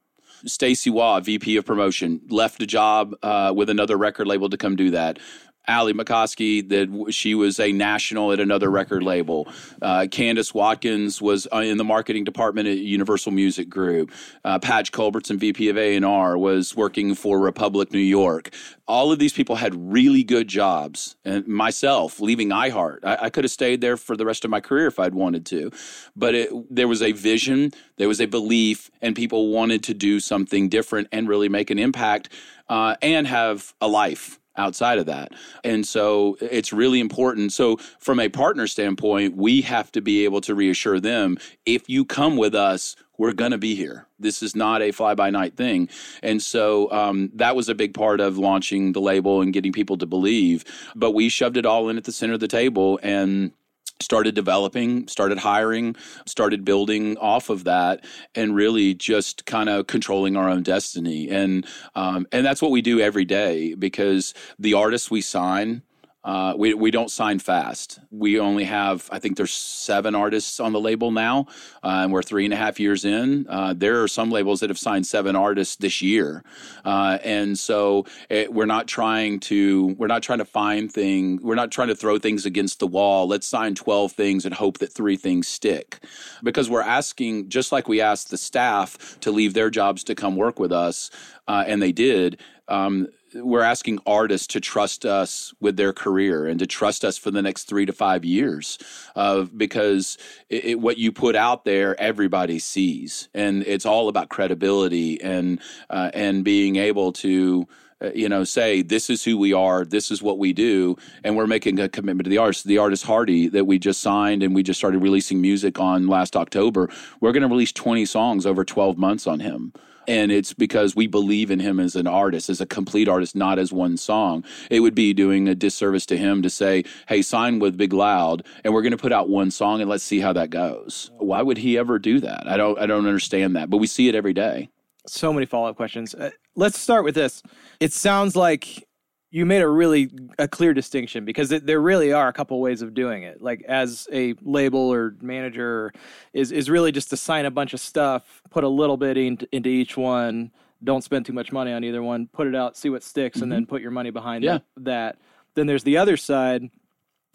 Stacy 0.47 0.89
Waugh, 0.89 1.21
VP 1.21 1.57
of 1.57 1.67
promotion, 1.67 2.23
left 2.31 2.63
a 2.63 2.67
job 2.67 3.15
uh, 3.23 3.53
with 3.55 3.69
another 3.69 3.99
record 3.99 4.27
label 4.27 4.49
to 4.49 4.57
come 4.57 4.75
do 4.75 4.91
that. 4.91 5.19
Ali 5.69 5.93
McCoskey 5.93 6.69
that 6.69 7.13
she 7.13 7.35
was 7.35 7.61
a 7.61 7.73
national 7.73 8.33
at 8.33 8.41
another 8.41 8.71
record 8.71 9.03
label. 9.03 9.49
Uh, 9.81 10.07
Candice 10.11 10.53
Watkins 10.53 11.21
was 11.21 11.47
uh, 11.53 11.59
in 11.59 11.77
the 11.77 11.85
marketing 11.85 12.25
department 12.25 12.69
at 12.69 12.79
Universal 12.79 13.33
Music 13.33 13.69
Group. 13.69 14.11
Uh, 14.45 14.59
Patch 14.59 14.91
Culbertson, 14.91 15.39
VP 15.39 15.69
of 15.69 15.77
A&R, 15.77 16.37
was 16.37 16.75
working 16.75 17.15
for 17.15 17.39
Republic 17.39 17.93
New 17.93 17.99
York. 17.99 18.51
All 18.89 19.13
of 19.13 19.19
these 19.19 19.33
people 19.33 19.57
had 19.57 19.75
really 19.93 20.25
good 20.25 20.49
jobs. 20.49 21.17
And 21.25 21.47
myself, 21.47 22.21
leaving 22.21 22.49
iHeart, 22.49 23.05
I, 23.05 23.19
I 23.23 23.31
could 23.31 23.45
have 23.45 23.53
stayed 23.53 23.81
there 23.81 23.97
for 23.97 24.17
the 24.17 24.27
rest 24.27 24.45
of 24.45 24.51
my 24.51 24.61
career 24.61 24.89
if 24.89 24.99
I'd 24.99 25.15
wanted 25.15 25.47
to. 25.47 25.71
But 26.17 26.35
it, 26.35 26.75
there 26.75 26.89
was 26.89 27.03
a 27.03 27.13
vision, 27.13 27.73
there 27.97 28.09
was 28.09 28.21
a 28.21 28.27
belief, 28.27 28.91
and 29.01 29.15
people 29.15 29.53
wanted 29.53 29.85
to 29.85 29.95
do 29.95 30.19
something 30.19 30.69
different 30.69 31.09
and 31.13 31.29
really 31.29 31.49
make 31.49 31.71
an 31.71 31.79
impact 31.79 32.31
uh, 32.69 32.97
and 33.03 33.27
have 33.27 33.75
a 33.81 33.87
life 33.87 34.40
outside 34.61 34.99
of 34.99 35.07
that. 35.07 35.33
And 35.65 35.87
so 35.87 36.37
it's 36.41 36.73
really 36.73 37.01
important. 37.01 37.53
So, 37.53 37.79
from 37.99 38.21
a 38.21 38.29
partner 38.29 38.67
standpoint, 38.67 39.37
we 39.37 39.63
have 39.63 39.91
to 39.93 40.01
be 40.01 40.25
able 40.25 40.41
to 40.43 40.55
reassure 40.55 41.01
them 41.01 41.39
if 41.67 41.89
you 41.89 42.05
come 42.05 42.37
with 42.37 42.55
us, 42.55 42.97
we're 43.19 43.33
going 43.35 43.51
to 43.51 43.59
be 43.59 43.75
here. 43.75 44.07
This 44.19 44.43
is 44.43 44.57
not 44.57 44.81
a 44.81 44.93
fly 44.93 45.15
by 45.15 45.29
night 45.29 45.55
thing. 45.55 45.91
And 46.23 46.43
so 46.43 46.91
um, 46.91 47.31
that 47.35 47.55
was 47.55 47.69
a 47.69 47.75
big 47.75 47.93
part 47.93 48.19
of 48.19 48.39
launching 48.39 48.93
the 48.93 49.01
label 49.01 49.43
and 49.43 49.53
getting 49.53 49.73
people 49.73 49.99
to 49.99 50.07
believe. 50.07 50.65
But 50.97 51.11
we 51.11 51.29
shoved 51.29 51.59
it 51.59 51.67
all 51.67 51.91
in 51.91 51.99
at 51.99 52.05
the 52.05 52.13
center 52.13 52.33
of 52.33 52.41
the 52.41 52.49
table 52.49 52.99
and 53.03 53.53
started 54.01 54.35
developing, 54.35 55.07
started 55.09 55.39
hiring, 55.39 55.95
started 56.27 56.65
building 56.65 57.17
off 57.19 57.51
of 57.51 57.65
that, 57.65 58.05
and 58.35 58.55
really 58.55 58.95
just 58.95 59.47
kind 59.47 59.69
of 59.69 59.87
controlling 59.87 60.37
our 60.37 60.49
own 60.49 60.63
destiny. 60.63 61.29
And 61.31 61.67
um, 61.95 62.27
and 62.33 62.45
that's 62.45 62.63
what 62.63 62.71
we 62.71 62.83
do 62.83 63.01
every 63.01 63.25
day 63.25 63.75
because 63.75 64.35
the 64.59 64.75
artists 64.75 65.11
we 65.11 65.21
sign 65.21 65.83
uh, 66.23 66.55
we 66.57 66.75
we 66.75 66.91
don't 66.91 67.11
sign 67.11 67.39
fast. 67.39 67.99
We 68.11 68.39
only 68.39 68.65
have 68.65 69.09
I 69.11 69.19
think 69.19 69.37
there's 69.37 69.53
seven 69.53 70.15
artists 70.15 70.61
on 70.61 70.73
the 70.73 70.81
label 70.81 71.11
now, 71.13 71.47
uh, 71.83 72.03
and 72.03 72.13
we're 72.13 72.23
three 72.23 72.45
and 72.45 72.53
a 72.53 72.57
half 72.57 72.79
years 72.79 73.05
in. 73.05 73.47
Uh, 73.49 73.75
there 73.75 74.03
are 74.03 74.09
some 74.09 74.31
labels 74.31 74.61
that 74.61 74.69
have 74.69 74.79
signed 74.79 75.07
seven 75.07 75.35
artists 75.35 75.77
this 75.77 76.03
year, 76.03 76.45
uh, 76.85 77.19
and 77.25 77.59
so 77.59 78.05
it, 78.29 78.53
we're 78.53 78.67
not 78.67 78.87
trying 78.87 79.41
to 79.41 79.95
we're 79.99 80.07
not 80.07 80.23
trying 80.23 80.41
to 80.41 80.45
find 80.45 80.93
things. 80.93 81.41
We're 81.43 81.55
not 81.55 81.71
trying 81.71 81.89
to 81.89 81.97
throw 81.97 82.19
things 82.19 82.45
against 82.45 82.81
the 82.81 82.87
wall. 82.87 83.27
Let's 83.27 83.47
sign 83.47 83.75
twelve 83.75 84.13
things 84.13 84.45
and 84.45 84.55
hope 84.55 84.79
that 84.79 84.93
three 84.93 85.17
things 85.17 85.49
stick, 85.49 86.01
because 86.43 86.69
we're 86.69 86.83
asking 86.83 87.49
just 87.49 87.73
like 87.73 87.89
we 87.89 88.03
asked 88.03 88.31
the 88.31 88.37
staff 88.37 89.19
to 89.21 89.31
leave 89.31 89.55
their 89.55 89.71
jobs 89.71 90.05
to 90.05 90.15
come 90.15 90.37
work 90.37 90.59
with 90.61 90.73
us, 90.73 91.11
uh, 91.49 91.65
and 91.67 91.81
they 91.81 91.93
did. 91.93 92.39
Um, 92.69 93.09
we're 93.35 93.63
asking 93.63 93.99
artists 94.07 94.47
to 94.49 94.61
trust 94.61 95.05
us 95.05 95.55
with 95.61 95.77
their 95.77 95.93
career 95.93 96.47
and 96.47 96.59
to 96.59 96.67
trust 96.67 97.05
us 97.05 97.17
for 97.17 97.31
the 97.31 97.43
next 97.43 97.65
three 97.65 97.87
to 97.87 97.93
five 97.93 98.25
years 98.25 98.79
uh, 99.17 99.43
because 99.57 100.19
it, 100.49 100.65
it, 100.65 100.81
what 100.81 100.99
you 100.99 101.13
put 101.13 101.37
out 101.37 101.65
there 101.65 102.01
everybody 102.01 102.59
sees. 102.59 103.29
And 103.35 103.63
it's 103.67 103.87
all 103.87 104.09
about 104.09 104.29
credibility 104.29 105.21
and 105.23 105.61
uh, 105.89 106.11
and 106.15 106.45
being 106.45 106.77
able 106.77 107.13
to 107.13 107.67
uh, 108.03 108.11
you 108.15 108.29
know 108.29 108.45
say 108.45 108.83
this 108.83 109.11
is 109.11 109.25
who 109.25 109.39
we 109.39 109.53
are. 109.53 109.85
This 109.85 110.11
is 110.11 110.23
what 110.23 110.39
we 110.39 110.53
do. 110.53 110.97
And 111.23 111.37
we're 111.37 111.47
making 111.47 111.79
a 111.79 111.89
commitment 111.89 112.25
to 112.25 112.31
the 112.31 112.39
artist. 112.39 112.67
The 112.67 112.79
artist 112.79 113.05
hardy 113.05 113.49
that 113.49 113.67
we 113.67 113.79
just 113.79 114.01
signed 114.01 114.43
and 114.43 114.55
we 114.55 114.63
just 114.63 114.79
started 114.79 114.99
releasing 115.01 115.41
music 115.41 115.79
on 115.79 116.07
last 116.07 116.37
october 116.37 116.89
we're 117.21 117.33
going 117.33 117.43
to 117.43 117.49
release 117.49 117.73
20 117.73 118.05
songs 118.05 118.47
over 118.47 118.65
12 118.65 118.97
months 118.99 119.27
on 119.27 119.41
him 119.41 119.73
and 120.07 120.33
it's 120.33 120.53
because 120.53 120.97
we 120.97 121.07
believe 121.07 121.51
in 121.51 121.61
him 121.61 121.81
as 121.81 121.97
an 121.97 122.07
artist, 122.07 122.49
as 122.49 122.61
a 122.61 122.67
complete 122.67 123.09
artist, 123.09 123.35
not 123.37 123.59
as 123.59 123.73
one 123.73 123.97
song. 123.97 124.45
It 124.71 124.81
would 124.81 124.95
be 124.95 125.13
doing 125.13 125.49
a 125.49 125.55
disservice 125.55 126.07
to 126.07 126.17
him 126.17 126.43
to 126.43 126.51
say, 126.51 126.85
"Hey, 127.09 127.23
sign 127.23 127.59
with 127.59 127.77
Big 127.77 127.93
Loud, 127.93 128.45
and 128.65 128.75
we're 128.75 128.83
going 128.83 128.93
to 128.93 128.99
put 128.99 129.13
out 129.13 129.29
one 129.29 129.51
song 129.51 129.81
and 129.81 129.89
let's 129.91 130.05
see 130.05 130.21
how 130.21 130.33
that 130.33 130.51
goes." 130.51 131.11
Why 131.19 131.43
would 131.43 131.59
he 131.59 131.79
ever 131.79 131.99
do 131.99 132.21
that? 132.21 132.49
I 132.49 132.57
don't, 132.57 132.79
I 132.79 132.87
don't 132.87 133.07
understand 133.07 133.57
that, 133.57 133.71
but 133.71 133.79
we 133.79 133.87
see 133.87 134.09
it 134.09 134.15
every 134.15 134.33
day. 134.33 134.71
So 135.07 135.33
many 135.33 135.47
follow 135.47 135.69
up 135.69 135.77
questions. 135.77 136.15
Uh, 136.15 136.31
let's 136.57 136.79
start 136.79 137.05
with 137.05 137.15
this. 137.15 137.43
It 137.81 137.93
sounds 137.93 138.37
like 138.37 138.87
you 139.31 139.47
made 139.47 139.63
a 139.63 139.69
really 139.69 140.11
a 140.39 140.49
clear 140.49 140.75
distinction 140.75 141.25
because 141.25 141.53
it, 141.53 141.65
there 141.65 141.81
really 141.81 142.13
are 142.13 142.29
a 142.29 142.33
couple 142.33 142.61
ways 142.61 142.83
of 142.83 142.95
doing 142.95 143.23
it. 143.23 143.41
Like 143.41 143.63
as 143.63 144.09
a 144.13 144.35
label 144.43 144.93
or 144.93 145.15
manager 145.21 145.93
is 146.33 146.51
is 146.51 146.69
really 146.69 146.91
just 146.91 147.11
to 147.11 147.17
sign 147.17 147.45
a 147.45 147.51
bunch 147.51 147.73
of 147.73 147.81
stuff, 147.81 148.43
put 148.51 148.65
a 148.65 148.69
little 148.69 148.97
bit 148.97 149.17
into, 149.17 149.49
into 149.53 149.69
each 149.69 149.97
one. 149.97 150.51
Don't 150.83 151.05
spend 151.05 151.27
too 151.27 151.33
much 151.33 151.53
money 151.53 151.73
on 151.73 151.85
either 151.85 152.03
one. 152.03 152.27
Put 152.27 152.47
it 152.47 152.55
out, 152.55 152.77
see 152.77 152.91
what 152.91 153.03
sticks, 153.03 153.37
mm-hmm. 153.37 153.45
and 153.45 153.53
then 153.53 153.67
put 153.67 153.83
your 153.83 153.91
money 153.91 154.11
behind 154.11 154.43
yeah. 154.43 154.59
that. 154.79 155.19
Then 155.55 155.67
there's 155.67 155.85
the 155.85 155.99
other 155.99 156.17
side, 156.17 156.71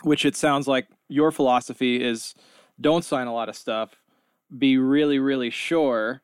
which 0.03 0.25
it 0.25 0.36
sounds 0.36 0.67
like 0.67 0.88
your 1.08 1.31
philosophy 1.31 2.03
is 2.03 2.36
don't 2.81 3.05
sign 3.05 3.27
a 3.27 3.34
lot 3.34 3.47
of 3.47 3.55
stuff. 3.55 3.91
Be 4.58 4.77
really, 4.77 5.19
really 5.19 5.49
sure 5.49 6.21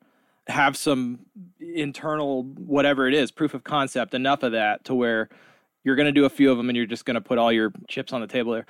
have 0.47 0.75
some 0.75 1.19
internal 1.59 2.43
whatever 2.43 3.07
it 3.07 3.13
is 3.13 3.31
proof 3.31 3.53
of 3.53 3.63
concept 3.63 4.13
enough 4.13 4.43
of 4.43 4.51
that 4.51 4.83
to 4.83 4.93
where 4.93 5.29
you're 5.83 5.95
going 5.95 6.07
to 6.07 6.11
do 6.11 6.25
a 6.25 6.29
few 6.29 6.51
of 6.51 6.57
them 6.57 6.69
and 6.69 6.75
you're 6.75 6.85
just 6.85 7.05
going 7.05 7.15
to 7.15 7.21
put 7.21 7.37
all 7.37 7.51
your 7.51 7.71
chips 7.87 8.13
on 8.13 8.21
the 8.21 8.27
table 8.27 8.53
there. 8.53 8.65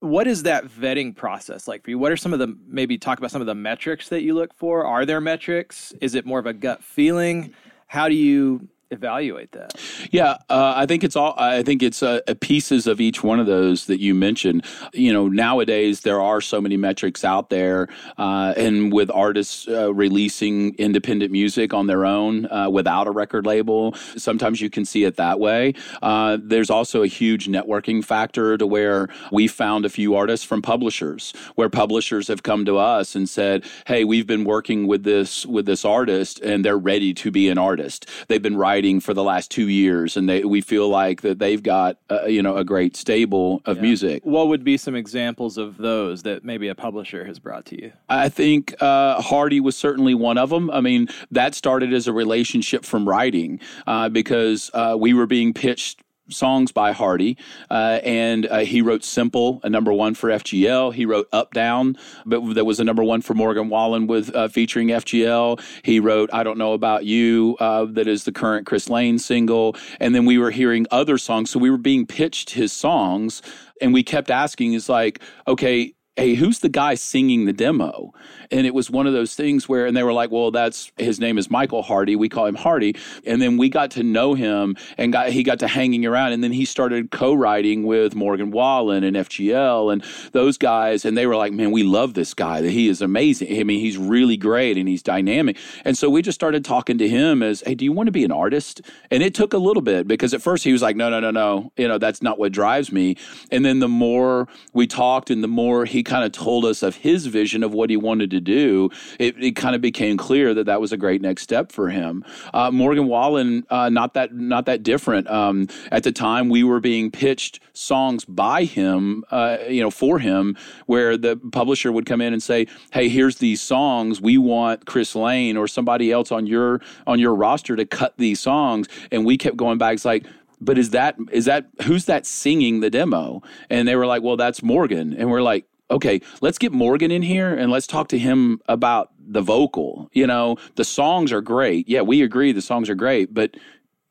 What 0.00 0.26
is 0.26 0.42
that 0.44 0.66
vetting 0.66 1.16
process 1.16 1.66
like 1.66 1.82
for 1.84 1.90
you? 1.90 1.98
What 1.98 2.12
are 2.12 2.16
some 2.16 2.32
of 2.32 2.38
the 2.38 2.56
maybe 2.66 2.98
talk 2.98 3.18
about 3.18 3.30
some 3.30 3.40
of 3.40 3.46
the 3.46 3.54
metrics 3.54 4.08
that 4.10 4.22
you 4.22 4.34
look 4.34 4.54
for? 4.54 4.84
Are 4.84 5.06
there 5.06 5.20
metrics? 5.20 5.92
Is 6.00 6.14
it 6.14 6.26
more 6.26 6.38
of 6.38 6.46
a 6.46 6.52
gut 6.52 6.84
feeling? 6.84 7.54
How 7.86 8.08
do 8.08 8.14
you 8.14 8.68
evaluate 8.90 9.52
that? 9.52 9.74
Yeah, 10.10 10.36
uh, 10.48 10.74
I 10.76 10.86
think 10.86 11.02
it's 11.04 11.16
all. 11.16 11.34
I 11.36 11.62
think 11.62 11.82
it's 11.82 12.02
uh, 12.02 12.20
pieces 12.40 12.86
of 12.86 13.00
each 13.00 13.22
one 13.22 13.40
of 13.40 13.46
those 13.46 13.86
that 13.86 14.00
you 14.00 14.14
mentioned. 14.14 14.64
You 14.92 15.12
know, 15.12 15.28
nowadays 15.28 16.00
there 16.02 16.20
are 16.20 16.40
so 16.40 16.60
many 16.60 16.76
metrics 16.76 17.24
out 17.24 17.50
there, 17.50 17.88
uh, 18.18 18.54
and 18.56 18.92
with 18.92 19.10
artists 19.10 19.66
uh, 19.68 19.92
releasing 19.92 20.74
independent 20.76 21.32
music 21.32 21.74
on 21.74 21.86
their 21.86 22.04
own 22.04 22.50
uh, 22.50 22.70
without 22.70 23.06
a 23.06 23.10
record 23.10 23.46
label, 23.46 23.94
sometimes 24.16 24.60
you 24.60 24.70
can 24.70 24.84
see 24.84 25.04
it 25.04 25.16
that 25.16 25.40
way. 25.40 25.74
Uh, 26.02 26.38
there's 26.40 26.70
also 26.70 27.02
a 27.02 27.08
huge 27.08 27.48
networking 27.48 28.04
factor 28.04 28.56
to 28.56 28.66
where 28.66 29.08
we 29.32 29.48
found 29.48 29.84
a 29.84 29.90
few 29.90 30.14
artists 30.14 30.46
from 30.46 30.62
publishers, 30.62 31.32
where 31.56 31.68
publishers 31.68 32.28
have 32.28 32.42
come 32.42 32.64
to 32.64 32.78
us 32.78 33.14
and 33.16 33.28
said, 33.28 33.64
"Hey, 33.86 34.04
we've 34.04 34.26
been 34.26 34.44
working 34.44 34.86
with 34.86 35.02
this 35.02 35.44
with 35.46 35.66
this 35.66 35.84
artist, 35.84 36.40
and 36.40 36.64
they're 36.64 36.78
ready 36.78 37.12
to 37.14 37.30
be 37.30 37.48
an 37.48 37.58
artist. 37.58 38.08
They've 38.28 38.40
been 38.40 38.56
writing." 38.56 38.75
Writing 38.76 39.00
for 39.00 39.14
the 39.14 39.24
last 39.24 39.50
two 39.50 39.68
years, 39.68 40.18
and 40.18 40.28
they 40.28 40.44
we 40.44 40.60
feel 40.60 40.88
like 40.88 41.22
that 41.22 41.38
they've 41.38 41.62
got 41.62 41.96
uh, 42.10 42.26
you 42.26 42.42
know 42.42 42.56
a 42.56 42.64
great 42.64 42.94
stable 42.94 43.62
of 43.64 43.76
yeah. 43.76 43.82
music. 43.82 44.22
What 44.24 44.48
would 44.48 44.64
be 44.64 44.76
some 44.76 44.94
examples 44.94 45.56
of 45.56 45.78
those 45.78 46.22
that 46.24 46.44
maybe 46.44 46.68
a 46.68 46.74
publisher 46.74 47.24
has 47.24 47.38
brought 47.38 47.64
to 47.66 47.80
you? 47.80 47.92
I 48.10 48.28
think 48.28 48.74
uh, 48.82 49.22
Hardy 49.22 49.60
was 49.60 49.76
certainly 49.76 50.14
one 50.14 50.36
of 50.36 50.50
them. 50.50 50.70
I 50.70 50.82
mean, 50.82 51.08
that 51.30 51.54
started 51.54 51.94
as 51.94 52.06
a 52.06 52.12
relationship 52.12 52.84
from 52.84 53.08
writing 53.08 53.60
uh, 53.86 54.10
because 54.10 54.70
uh, 54.74 54.96
we 54.98 55.14
were 55.14 55.26
being 55.26 55.54
pitched 55.54 56.02
songs 56.28 56.72
by 56.72 56.92
Hardy, 56.92 57.36
uh, 57.70 58.00
and 58.02 58.46
uh, 58.46 58.58
he 58.58 58.82
wrote 58.82 59.04
"Simple," 59.04 59.60
a 59.62 59.70
number 59.70 59.92
one 59.92 60.14
for 60.14 60.30
FGL. 60.30 60.94
He 60.94 61.06
wrote 61.06 61.28
"Up 61.32 61.52
Down," 61.52 61.96
but 62.24 62.54
that 62.54 62.64
was 62.64 62.80
a 62.80 62.84
number 62.84 63.04
one 63.04 63.22
for 63.22 63.34
Morgan 63.34 63.68
Wallen 63.68 64.06
with 64.06 64.34
uh, 64.34 64.48
featuring 64.48 64.88
FGL. 64.88 65.60
He 65.82 66.00
wrote 66.00 66.30
"I 66.32 66.42
Don't 66.42 66.58
Know 66.58 66.72
About 66.72 67.04
You," 67.04 67.56
uh, 67.60 67.86
that 67.90 68.06
is 68.06 68.24
the 68.24 68.32
current 68.32 68.66
Chris 68.66 68.88
Lane 68.88 69.18
single. 69.18 69.76
And 70.00 70.14
then 70.14 70.24
we 70.24 70.38
were 70.38 70.50
hearing 70.50 70.86
other 70.90 71.18
songs, 71.18 71.50
so 71.50 71.58
we 71.58 71.70
were 71.70 71.78
being 71.78 72.06
pitched 72.06 72.50
his 72.50 72.72
songs, 72.72 73.42
and 73.80 73.92
we 73.92 74.02
kept 74.02 74.30
asking, 74.30 74.74
"Is 74.74 74.88
like, 74.88 75.20
okay." 75.48 75.95
Hey, 76.18 76.34
who's 76.34 76.60
the 76.60 76.70
guy 76.70 76.94
singing 76.94 77.44
the 77.44 77.52
demo? 77.52 78.14
And 78.50 78.66
it 78.66 78.72
was 78.72 78.90
one 78.90 79.06
of 79.06 79.12
those 79.12 79.34
things 79.34 79.68
where, 79.68 79.84
and 79.84 79.94
they 79.94 80.02
were 80.02 80.14
like, 80.14 80.30
well, 80.30 80.50
that's 80.50 80.90
his 80.96 81.20
name 81.20 81.36
is 81.36 81.50
Michael 81.50 81.82
Hardy. 81.82 82.16
We 82.16 82.30
call 82.30 82.46
him 82.46 82.54
Hardy. 82.54 82.96
And 83.26 83.42
then 83.42 83.58
we 83.58 83.68
got 83.68 83.90
to 83.92 84.02
know 84.02 84.32
him 84.32 84.76
and 84.96 85.12
got, 85.12 85.28
he 85.28 85.42
got 85.42 85.58
to 85.58 85.68
hanging 85.68 86.06
around. 86.06 86.32
And 86.32 86.42
then 86.42 86.52
he 86.52 86.64
started 86.64 87.10
co 87.10 87.34
writing 87.34 87.82
with 87.82 88.14
Morgan 88.14 88.50
Wallen 88.50 89.04
and 89.04 89.14
FGL 89.14 89.92
and 89.92 90.02
those 90.32 90.56
guys. 90.56 91.04
And 91.04 91.18
they 91.18 91.26
were 91.26 91.36
like, 91.36 91.52
man, 91.52 91.70
we 91.70 91.82
love 91.82 92.14
this 92.14 92.32
guy. 92.32 92.62
That 92.62 92.70
He 92.70 92.88
is 92.88 93.02
amazing. 93.02 93.60
I 93.60 93.64
mean, 93.64 93.80
he's 93.80 93.98
really 93.98 94.38
great 94.38 94.78
and 94.78 94.88
he's 94.88 95.02
dynamic. 95.02 95.58
And 95.84 95.98
so 95.98 96.08
we 96.08 96.22
just 96.22 96.36
started 96.36 96.64
talking 96.64 96.96
to 96.96 97.08
him 97.08 97.42
as, 97.42 97.60
hey, 97.60 97.74
do 97.74 97.84
you 97.84 97.92
want 97.92 98.06
to 98.06 98.12
be 98.12 98.24
an 98.24 98.32
artist? 98.32 98.80
And 99.10 99.22
it 99.22 99.34
took 99.34 99.52
a 99.52 99.58
little 99.58 99.82
bit 99.82 100.08
because 100.08 100.32
at 100.32 100.40
first 100.40 100.64
he 100.64 100.72
was 100.72 100.80
like, 100.80 100.96
no, 100.96 101.10
no, 101.10 101.20
no, 101.20 101.30
no. 101.30 101.72
You 101.76 101.88
know, 101.88 101.98
that's 101.98 102.22
not 102.22 102.38
what 102.38 102.52
drives 102.52 102.90
me. 102.90 103.18
And 103.50 103.66
then 103.66 103.80
the 103.80 103.88
more 103.88 104.48
we 104.72 104.86
talked 104.86 105.30
and 105.30 105.44
the 105.44 105.48
more 105.48 105.84
he 105.84 106.05
kind 106.06 106.24
of 106.24 106.32
told 106.32 106.64
us 106.64 106.82
of 106.82 106.96
his 106.96 107.26
vision 107.26 107.62
of 107.62 107.74
what 107.74 107.90
he 107.90 107.96
wanted 107.96 108.30
to 108.30 108.40
do, 108.40 108.90
it, 109.18 109.36
it 109.42 109.56
kind 109.56 109.74
of 109.74 109.82
became 109.82 110.16
clear 110.16 110.54
that 110.54 110.64
that 110.64 110.80
was 110.80 110.92
a 110.92 110.96
great 110.96 111.20
next 111.20 111.42
step 111.42 111.70
for 111.72 111.90
him. 111.90 112.24
Uh, 112.54 112.70
Morgan 112.70 113.06
Wallen, 113.06 113.66
uh, 113.68 113.90
not 113.90 114.14
that 114.14 114.34
not 114.34 114.66
that 114.66 114.82
different. 114.82 115.28
Um, 115.28 115.68
at 115.90 116.02
the 116.02 116.12
time, 116.12 116.48
we 116.48 116.64
were 116.64 116.80
being 116.80 117.10
pitched 117.10 117.60
songs 117.74 118.24
by 118.24 118.64
him, 118.64 119.24
uh, 119.30 119.58
you 119.68 119.82
know, 119.82 119.90
for 119.90 120.18
him, 120.18 120.56
where 120.86 121.16
the 121.16 121.36
publisher 121.52 121.92
would 121.92 122.06
come 122.06 122.20
in 122.20 122.32
and 122.32 122.42
say, 122.42 122.66
"Hey, 122.92 123.08
here's 123.08 123.36
these 123.36 123.60
songs. 123.60 124.20
We 124.20 124.38
want 124.38 124.86
Chris 124.86 125.14
Lane 125.14 125.56
or 125.56 125.68
somebody 125.68 126.12
else 126.12 126.32
on 126.32 126.46
your 126.46 126.80
on 127.06 127.18
your 127.18 127.34
roster 127.34 127.76
to 127.76 127.84
cut 127.84 128.14
these 128.16 128.40
songs." 128.40 128.88
And 129.10 129.26
we 129.26 129.36
kept 129.36 129.56
going 129.56 129.78
back. 129.78 129.94
It's 129.94 130.04
like 130.04 130.24
but 130.60 130.78
is 130.78 130.90
that 130.90 131.16
is 131.30 131.44
that 131.46 131.66
who's 131.82 132.06
that 132.06 132.26
singing 132.26 132.80
the 132.80 132.90
demo? 132.90 133.42
And 133.70 133.86
they 133.86 133.96
were 133.96 134.06
like, 134.06 134.22
well, 134.22 134.36
that's 134.36 134.62
Morgan. 134.62 135.14
And 135.14 135.30
we're 135.30 135.42
like, 135.42 135.66
okay, 135.90 136.20
let's 136.40 136.58
get 136.58 136.72
Morgan 136.72 137.10
in 137.10 137.22
here 137.22 137.54
and 137.54 137.70
let's 137.70 137.86
talk 137.86 138.08
to 138.08 138.18
him 138.18 138.60
about 138.66 139.12
the 139.18 139.42
vocal. 139.42 140.08
You 140.12 140.26
know, 140.26 140.56
the 140.76 140.84
songs 140.84 141.32
are 141.32 141.40
great. 141.40 141.88
Yeah, 141.88 142.02
we 142.02 142.22
agree 142.22 142.52
the 142.52 142.62
songs 142.62 142.88
are 142.90 142.94
great, 142.94 143.32
but 143.32 143.56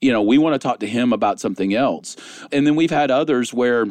you 0.02 0.12
know, 0.12 0.22
we 0.22 0.38
want 0.38 0.54
to 0.54 0.60
talk 0.60 0.80
to 0.80 0.88
him 0.88 1.14
about 1.14 1.40
something 1.40 1.74
else. 1.74 2.16
And 2.52 2.68
then 2.68 2.76
we've 2.76 2.92
had 2.92 3.12
others 3.12 3.54
where 3.54 3.88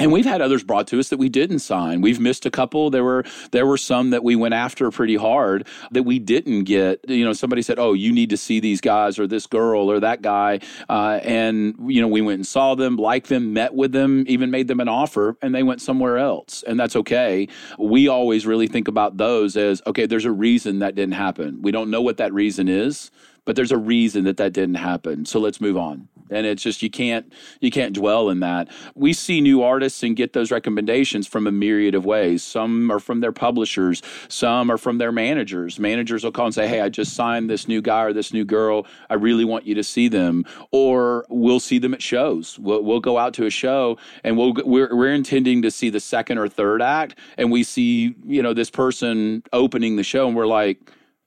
and 0.00 0.10
we've 0.10 0.24
had 0.24 0.40
others 0.40 0.64
brought 0.64 0.86
to 0.88 0.98
us 0.98 1.10
that 1.10 1.18
we 1.18 1.28
didn't 1.28 1.60
sign. 1.60 2.00
We've 2.00 2.18
missed 2.18 2.46
a 2.46 2.50
couple. 2.50 2.90
There 2.90 3.04
were 3.04 3.24
there 3.52 3.66
were 3.66 3.76
some 3.76 4.10
that 4.10 4.24
we 4.24 4.34
went 4.34 4.54
after 4.54 4.90
pretty 4.90 5.16
hard 5.16 5.66
that 5.90 6.04
we 6.04 6.18
didn't 6.18 6.64
get. 6.64 7.04
You 7.08 7.24
know, 7.24 7.32
somebody 7.32 7.62
said, 7.62 7.78
"Oh, 7.78 7.92
you 7.92 8.12
need 8.12 8.30
to 8.30 8.36
see 8.36 8.60
these 8.60 8.80
guys 8.80 9.18
or 9.18 9.26
this 9.26 9.46
girl 9.46 9.90
or 9.90 10.00
that 10.00 10.22
guy," 10.22 10.60
uh, 10.88 11.20
and 11.22 11.74
you 11.86 12.00
know, 12.00 12.08
we 12.08 12.22
went 12.22 12.36
and 12.36 12.46
saw 12.46 12.74
them, 12.74 12.96
liked 12.96 13.28
them, 13.28 13.52
met 13.52 13.74
with 13.74 13.92
them, 13.92 14.24
even 14.26 14.50
made 14.50 14.68
them 14.68 14.80
an 14.80 14.88
offer, 14.88 15.36
and 15.42 15.54
they 15.54 15.62
went 15.62 15.80
somewhere 15.80 16.18
else, 16.18 16.64
and 16.66 16.80
that's 16.80 16.96
okay. 16.96 17.46
We 17.78 18.08
always 18.08 18.46
really 18.46 18.66
think 18.66 18.88
about 18.88 19.18
those 19.18 19.56
as 19.56 19.82
okay. 19.86 20.06
There's 20.06 20.24
a 20.24 20.32
reason 20.32 20.78
that 20.78 20.94
didn't 20.94 21.14
happen. 21.14 21.60
We 21.60 21.70
don't 21.70 21.90
know 21.90 22.00
what 22.02 22.16
that 22.16 22.32
reason 22.32 22.68
is 22.68 23.10
but 23.44 23.56
there's 23.56 23.72
a 23.72 23.78
reason 23.78 24.24
that 24.24 24.36
that 24.36 24.52
didn't 24.52 24.76
happen. 24.76 25.24
So 25.24 25.40
let's 25.40 25.60
move 25.60 25.76
on. 25.76 26.08
And 26.30 26.46
it's 26.46 26.62
just 26.62 26.82
you 26.82 26.90
can't 26.90 27.32
you 27.60 27.70
can't 27.72 27.92
dwell 27.92 28.30
in 28.30 28.38
that. 28.40 28.68
We 28.94 29.12
see 29.12 29.40
new 29.40 29.62
artists 29.62 30.02
and 30.04 30.14
get 30.14 30.32
those 30.32 30.52
recommendations 30.52 31.26
from 31.26 31.48
a 31.48 31.50
myriad 31.50 31.96
of 31.96 32.04
ways. 32.04 32.44
Some 32.44 32.90
are 32.90 33.00
from 33.00 33.20
their 33.20 33.32
publishers, 33.32 34.00
some 34.28 34.70
are 34.70 34.78
from 34.78 34.98
their 34.98 35.10
managers. 35.10 35.80
Managers 35.80 36.22
will 36.22 36.30
call 36.30 36.46
and 36.46 36.54
say, 36.54 36.68
"Hey, 36.68 36.80
I 36.80 36.88
just 36.88 37.14
signed 37.14 37.50
this 37.50 37.66
new 37.66 37.82
guy 37.82 38.04
or 38.04 38.12
this 38.12 38.32
new 38.32 38.44
girl. 38.44 38.86
I 39.08 39.14
really 39.14 39.44
want 39.44 39.66
you 39.66 39.74
to 39.74 39.82
see 39.82 40.06
them." 40.06 40.44
Or 40.70 41.26
we'll 41.28 41.58
see 41.58 41.78
them 41.78 41.94
at 41.94 42.02
shows. 42.02 42.58
We'll, 42.60 42.84
we'll 42.84 43.00
go 43.00 43.18
out 43.18 43.34
to 43.34 43.46
a 43.46 43.50
show 43.50 43.98
and 44.22 44.38
we'll 44.38 44.54
we're, 44.64 44.94
we're 44.94 45.12
intending 45.12 45.62
to 45.62 45.70
see 45.72 45.90
the 45.90 46.00
second 46.00 46.38
or 46.38 46.48
third 46.48 46.80
act, 46.80 47.18
and 47.38 47.50
we 47.50 47.64
see 47.64 48.14
you 48.24 48.40
know 48.40 48.54
this 48.54 48.70
person 48.70 49.42
opening 49.52 49.96
the 49.96 50.04
show, 50.04 50.28
and 50.28 50.36
we're 50.36 50.46
like 50.46 50.78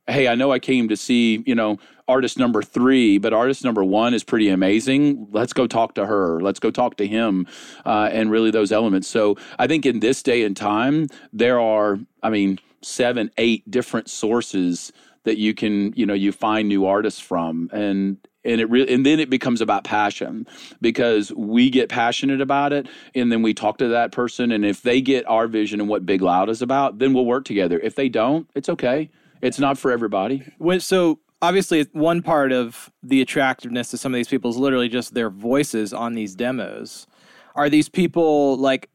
hey, 0.07 0.27
I 0.27 0.35
know 0.35 0.51
I 0.51 0.59
came 0.59 0.89
to 0.89 0.97
see, 0.97 1.43
you 1.45 1.55
know, 1.55 1.77
artist 2.07 2.37
number 2.37 2.61
three, 2.61 3.17
but 3.17 3.33
artist 3.33 3.63
number 3.63 3.83
one 3.83 4.13
is 4.13 4.23
pretty 4.23 4.49
amazing. 4.49 5.27
Let's 5.31 5.53
go 5.53 5.67
talk 5.67 5.95
to 5.95 6.05
her. 6.05 6.41
Let's 6.41 6.59
go 6.59 6.71
talk 6.71 6.97
to 6.97 7.07
him, 7.07 7.47
uh, 7.85 8.09
and 8.11 8.29
really 8.29 8.51
those 8.51 8.71
elements. 8.71 9.07
So 9.07 9.37
I 9.57 9.67
think 9.67 9.85
in 9.85 9.99
this 9.99 10.21
day 10.23 10.43
and 10.43 10.55
time, 10.55 11.07
there 11.31 11.59
are, 11.59 11.99
I 12.21 12.29
mean, 12.29 12.59
seven, 12.81 13.31
eight 13.37 13.69
different 13.69 14.09
sources 14.09 14.91
that 15.23 15.37
you 15.37 15.53
can, 15.53 15.93
you 15.93 16.05
know, 16.05 16.13
you 16.13 16.31
find 16.31 16.67
new 16.67 16.85
artists 16.85 17.19
from, 17.19 17.69
and 17.71 18.17
and 18.45 18.59
it 18.59 18.69
really 18.69 18.93
and 18.93 19.05
then 19.05 19.19
it 19.19 19.29
becomes 19.29 19.61
about 19.61 19.83
passion 19.83 20.45
because 20.81 21.31
we 21.33 21.69
get 21.69 21.89
passionate 21.89 22.41
about 22.41 22.73
it 22.73 22.87
and 23.15 23.31
then 23.31 23.41
we 23.41 23.53
talk 23.53 23.77
to 23.77 23.87
that 23.87 24.11
person 24.11 24.51
and 24.51 24.65
if 24.65 24.81
they 24.81 25.01
get 25.01 25.25
our 25.27 25.47
vision 25.47 25.79
and 25.79 25.89
what 25.89 26.05
big 26.05 26.21
loud 26.21 26.49
is 26.49 26.61
about 26.61 26.99
then 26.99 27.13
we'll 27.13 27.25
work 27.25 27.45
together 27.45 27.79
if 27.79 27.95
they 27.95 28.09
don't 28.09 28.49
it's 28.53 28.69
okay 28.69 29.09
it's 29.41 29.59
not 29.59 29.77
for 29.77 29.91
everybody 29.91 30.43
when, 30.57 30.79
so 30.79 31.19
obviously 31.43 31.85
one 31.91 32.21
part 32.21 32.53
of 32.53 32.89
the 33.03 33.21
attractiveness 33.21 33.91
to 33.91 33.97
some 33.97 34.13
of 34.13 34.17
these 34.17 34.29
people 34.29 34.49
is 34.49 34.55
literally 34.55 34.87
just 34.87 35.13
their 35.13 35.29
voices 35.29 35.91
on 35.91 36.13
these 36.13 36.35
demos. 36.35 37.05
Are 37.55 37.69
these 37.69 37.89
people 37.89 38.55
like 38.57 38.89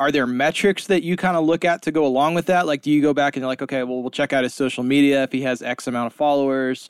are 0.00 0.10
there 0.10 0.26
metrics 0.26 0.88
that 0.88 1.02
you 1.02 1.16
kind 1.16 1.36
of 1.36 1.44
look 1.44 1.64
at 1.64 1.82
to 1.82 1.92
go 1.92 2.04
along 2.04 2.34
with 2.34 2.46
that? 2.46 2.66
Like 2.66 2.82
do 2.82 2.90
you 2.90 3.00
go 3.00 3.14
back 3.14 3.36
and 3.36 3.42
you're 3.42 3.48
like, 3.48 3.62
okay, 3.62 3.84
well 3.84 4.02
we'll 4.02 4.10
check 4.10 4.32
out 4.32 4.42
his 4.42 4.52
social 4.52 4.82
media 4.82 5.22
if 5.22 5.30
he 5.30 5.42
has 5.42 5.62
X 5.62 5.86
amount 5.86 6.08
of 6.08 6.12
followers? 6.12 6.88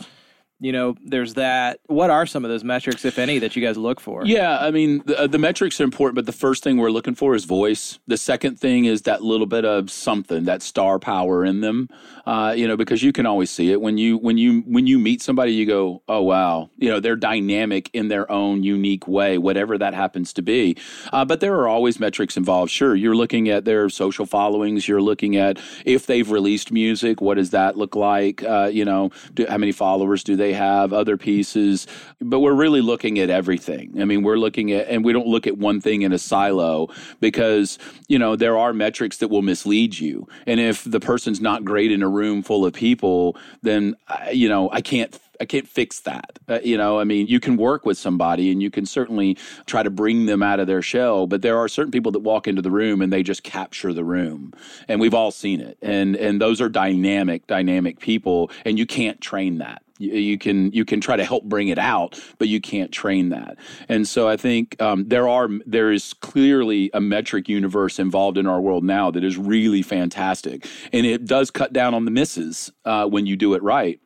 You 0.61 0.73
know 0.73 0.95
there's 1.05 1.35
that. 1.35 1.81
What 1.87 2.11
are 2.11 2.27
some 2.27 2.45
of 2.45 2.51
those 2.51 2.65
metrics 2.65 3.05
if 3.05 3.19
any 3.19 3.39
that 3.39 3.57
you 3.57 3.63
guys 3.63 3.77
look 3.77 4.01
for? 4.01 4.25
Yeah 4.25 4.59
i 4.61 4.71
mean 4.71 5.03
the, 5.07 5.21
uh, 5.21 5.27
the, 5.27 5.39
metrics 5.39 5.81
are 5.81 5.85
important 5.85 6.15
but 6.15 6.27
the 6.27 6.33
first 6.33 6.63
thing 6.63 6.77
we're 6.77 6.91
looking 6.91 7.15
for 7.15 7.35
is 7.35 7.45
voice. 7.45 7.99
The 8.07 8.17
second 8.17 8.61
thing 8.61 8.85
is 8.85 9.03
that 9.03 9.23
little 9.23 9.47
bit 9.47 9.65
of 9.65 9.91
something 9.91 10.45
that 10.45 10.63
star 10.63 10.99
power 10.99 11.45
in 11.45 11.61
them. 11.61 11.89
Uh, 12.27 12.55
you 12.57 12.69
know 12.69 12.77
because 12.77 13.03
you 13.03 13.13
can 13.13 13.27
always 13.27 13.51
see 13.51 13.73
it. 13.73 13.81
When 13.81 13.99
you 13.99 14.19
when 14.19 14.39
you 14.39 14.61
when 14.67 14.87
you 14.87 14.99
meet 14.99 15.23
somebody 15.23 15.53
you 15.53 15.67
go 15.67 16.03
oh 16.09 16.23
wow. 16.23 16.71
You 16.77 16.91
know 16.91 17.01
they're 17.01 17.17
dynamic 17.17 17.91
in 17.93 18.09
their 18.09 18.31
own 18.31 18.63
unique 18.63 19.09
way 19.09 19.39
whatever 19.39 19.79
that 19.79 19.95
happens 19.95 20.33
to 20.35 20.43
be. 20.43 20.77
Uh, 21.13 21.25
but 21.25 21.41
there 21.41 21.55
are 21.55 21.69
always 21.69 21.99
metrics 21.99 22.37
involved. 22.37 22.71
Sure 22.71 22.95
you're 22.95 23.17
looking 23.17 23.49
at 23.49 23.65
their 23.65 23.89
social 23.89 24.27
followings. 24.27 24.87
You're 24.87 25.03
looking 25.03 25.37
at 25.37 25.59
if 25.85 26.07
they've 26.07 26.31
released 26.31 26.71
music 26.71 27.21
what 27.21 27.37
does 27.37 27.51
that 27.51 27.77
look 27.77 27.97
like? 27.97 28.43
Uh, 28.43 28.71
you 28.71 28.85
know 28.85 29.11
do, 29.35 29.47
how 29.49 29.59
many 29.59 29.73
followers 29.73 30.23
do 30.23 30.37
they 30.37 30.50
they 30.51 30.57
have, 30.57 30.93
other 30.93 31.17
pieces, 31.17 31.87
but 32.21 32.41
we're 32.41 32.55
really 32.55 32.81
looking 32.81 33.19
at 33.19 33.31
everything. 33.31 34.01
I 34.01 34.05
mean, 34.05 34.23
we're 34.23 34.39
looking 34.39 34.73
at, 34.73 34.89
and 34.89 35.05
we 35.05 35.13
don't 35.13 35.29
look 35.29 35.47
at 35.47 35.59
one 35.59 35.81
thing 35.81 36.03
in 36.03 36.13
a 36.13 36.19
silo 36.19 36.89
because, 37.21 37.79
you 38.09 38.19
know, 38.19 38.35
there 38.35 38.59
are 38.59 38.73
metrics 38.73 39.19
that 39.19 39.29
will 39.29 39.43
mislead 39.43 39.99
you. 39.99 40.27
And 40.47 40.59
if 40.59 40.83
the 40.85 41.01
person's 41.01 41.41
not 41.41 41.65
great 41.65 41.93
in 41.93 42.03
a 42.03 42.09
room 42.09 42.43
full 42.43 42.67
of 42.67 42.73
people, 42.73 43.37
then, 43.63 43.97
you 44.33 44.49
know, 44.49 44.71
I 44.73 44.81
can't 44.81 45.19
I 45.41 45.47
can't 45.47 45.67
fix 45.67 46.01
that. 46.01 46.39
Uh, 46.49 46.59
you 46.63 46.77
know, 46.77 47.01
I 47.01 47.05
mean, 47.05 47.27
you 47.27 47.41
can 47.41 47.57
work 47.57 47.87
with 47.87 47.97
somebody 47.97 48.53
and 48.53 48.63
you 48.63 48.71
can 48.71 48.85
certainly 48.85 49.39
try 49.65 49.83
to 49.83 49.89
bring 49.89 50.27
them 50.27 50.43
out 50.43 50.61
of 50.61 50.67
their 50.67 50.83
shell, 50.83 51.27
but 51.27 51.41
there 51.41 51.57
are 51.57 51.67
certain 51.67 51.91
people 51.91 52.13
that 52.13 52.19
walk 52.19 52.47
into 52.47 52.61
the 52.61 52.71
room 52.71 53.01
and 53.01 53.11
they 53.11 53.23
just 53.23 53.43
capture 53.43 53.95
the 53.95 54.05
room. 54.05 54.53
And 54.87 55.01
we've 55.01 55.15
all 55.15 55.31
seen 55.31 55.61
it. 55.61 55.79
And 55.81 56.15
and 56.15 56.41
those 56.41 56.61
are 56.61 56.69
dynamic, 56.69 57.47
dynamic 57.47 58.01
people 58.01 58.51
and 58.67 58.79
you 58.79 58.87
can't 58.87 59.21
train 59.21 59.59
that 59.59 59.83
you, 60.01 60.39
can 60.39 60.73
you 60.73 60.85
can 60.85 61.01
try 61.01 61.17
to 61.17 61.25
help 61.25 61.45
bring 61.45 61.69
it 61.69 61.79
out, 61.79 62.19
but 62.39 62.49
you 62.49 62.61
can't 62.61 62.91
train 62.91 63.29
that. 63.29 63.59
And 63.89 64.09
so 64.09 64.29
I 64.29 64.37
think 64.37 64.81
um, 64.81 65.09
there 65.09 65.29
are 65.29 65.49
there 65.67 65.93
is 65.93 66.15
clearly 66.15 66.91
a 66.95 67.01
metric 67.01 67.49
universe 67.49 67.99
involved 67.99 68.39
in 68.39 68.47
our 68.47 68.61
world 68.61 68.85
now 68.85 69.11
that 69.11 69.25
is 69.25 69.37
really 69.37 69.83
fantastic, 69.83 70.67
and 70.93 71.07
it 71.07 71.27
does 71.27 71.51
cut 71.51 71.73
down 71.73 71.95
on 71.95 72.05
the 72.05 72.11
misses 72.11 72.73
uh, 72.85 73.07
when 73.07 73.27
you 73.27 73.37
do 73.37 73.55
it 73.55 73.63
right. 73.63 74.01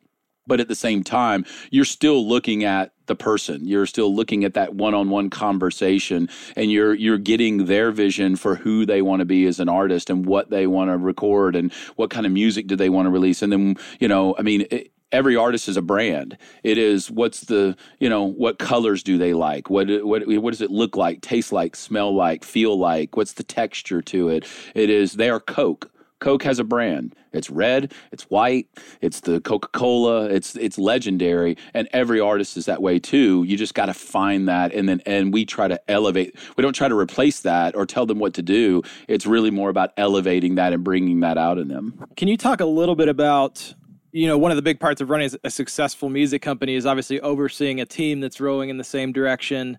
But 0.47 0.59
at 0.59 0.67
the 0.67 0.75
same 0.75 1.03
time, 1.03 1.43
you're 1.71 1.85
still 1.85 2.27
looking 2.27 2.63
at 2.63 2.93
the 3.07 3.15
person. 3.15 3.65
You're 3.65 3.87
still 3.87 4.13
looking 4.13 4.43
at 4.43 4.53
that 4.53 4.75
one-on-one 4.75 5.29
conversation, 5.31 6.29
and 6.55 6.71
you're 6.71 6.93
you're 6.93 7.17
getting 7.17 7.65
their 7.65 7.91
vision 7.91 8.35
for 8.35 8.55
who 8.55 8.85
they 8.85 9.01
want 9.01 9.21
to 9.21 9.25
be 9.25 9.47
as 9.47 9.59
an 9.59 9.69
artist 9.69 10.09
and 10.09 10.25
what 10.25 10.51
they 10.51 10.67
want 10.67 10.91
to 10.91 10.97
record 10.97 11.55
and 11.55 11.73
what 11.95 12.09
kind 12.11 12.25
of 12.25 12.31
music 12.31 12.67
do 12.67 12.75
they 12.75 12.89
want 12.89 13.07
to 13.07 13.09
release. 13.09 13.41
And 13.41 13.51
then 13.51 13.75
you 13.99 14.07
know, 14.07 14.35
I 14.37 14.41
mean. 14.41 14.67
It, 14.71 14.91
every 15.15 15.35
artist 15.35 15.67
is 15.69 15.77
a 15.77 15.81
brand. 15.81 16.37
It 16.63 16.77
is 16.77 17.09
what's 17.09 17.41
the 17.41 17.75
you 17.99 18.09
know 18.09 18.23
what 18.23 18.59
colors 18.59 19.01
do 19.01 19.17
they 19.17 19.33
like? 19.33 19.69
What 19.69 19.87
what 20.05 20.27
what 20.27 20.51
does 20.51 20.61
it 20.61 20.71
look 20.71 20.95
like, 20.95 21.21
taste 21.21 21.51
like, 21.51 21.75
smell 21.75 22.13
like, 22.13 22.43
feel 22.43 22.77
like? 22.77 23.15
What's 23.15 23.33
the 23.33 23.43
texture 23.43 24.01
to 24.03 24.29
it? 24.29 24.45
It 24.75 24.89
is 24.89 25.13
they 25.13 25.29
are 25.29 25.39
Coke. 25.39 25.89
Coke 26.19 26.43
has 26.43 26.59
a 26.59 26.63
brand. 26.63 27.13
It's 27.33 27.49
red, 27.49 27.93
it's 28.11 28.23
white, 28.23 28.69
it's 29.01 29.19
the 29.19 29.41
Coca-Cola, 29.41 30.25
it's 30.27 30.55
it's 30.55 30.77
legendary 30.77 31.57
and 31.73 31.89
every 31.91 32.19
artist 32.19 32.55
is 32.57 32.65
that 32.65 32.81
way 32.81 32.99
too. 32.99 33.43
You 33.43 33.57
just 33.57 33.73
got 33.73 33.87
to 33.87 33.93
find 33.93 34.47
that 34.47 34.73
and 34.73 34.87
then 34.87 35.01
and 35.05 35.33
we 35.33 35.45
try 35.45 35.67
to 35.67 35.79
elevate. 35.91 36.35
We 36.57 36.61
don't 36.61 36.73
try 36.73 36.87
to 36.87 36.97
replace 36.97 37.41
that 37.41 37.75
or 37.75 37.85
tell 37.85 38.05
them 38.05 38.19
what 38.19 38.33
to 38.35 38.41
do. 38.41 38.83
It's 39.07 39.25
really 39.25 39.51
more 39.51 39.69
about 39.69 39.91
elevating 39.97 40.55
that 40.55 40.73
and 40.73 40.83
bringing 40.83 41.19
that 41.21 41.37
out 41.37 41.57
in 41.57 41.67
them. 41.67 42.05
Can 42.15 42.27
you 42.27 42.37
talk 42.37 42.59
a 42.61 42.65
little 42.65 42.95
bit 42.95 43.09
about 43.09 43.73
you 44.15 44.27
know, 44.27 44.37
one 44.37 44.49
of 44.49 44.55
the 44.55 44.61
big 44.61 44.79
parts 44.79 45.01
of 45.01 45.09
running 45.09 45.29
a 45.43 45.49
successful 45.49 46.07
music 46.07 46.41
company 46.41 46.75
is 46.75 46.85
obviously 46.85 47.19
overseeing 47.19 47.81
a 47.81 47.85
team 47.85 48.21
that's 48.21 48.39
rowing 48.39 48.69
in 48.69 48.77
the 48.77 48.83
same 48.83 49.11
direction. 49.11 49.77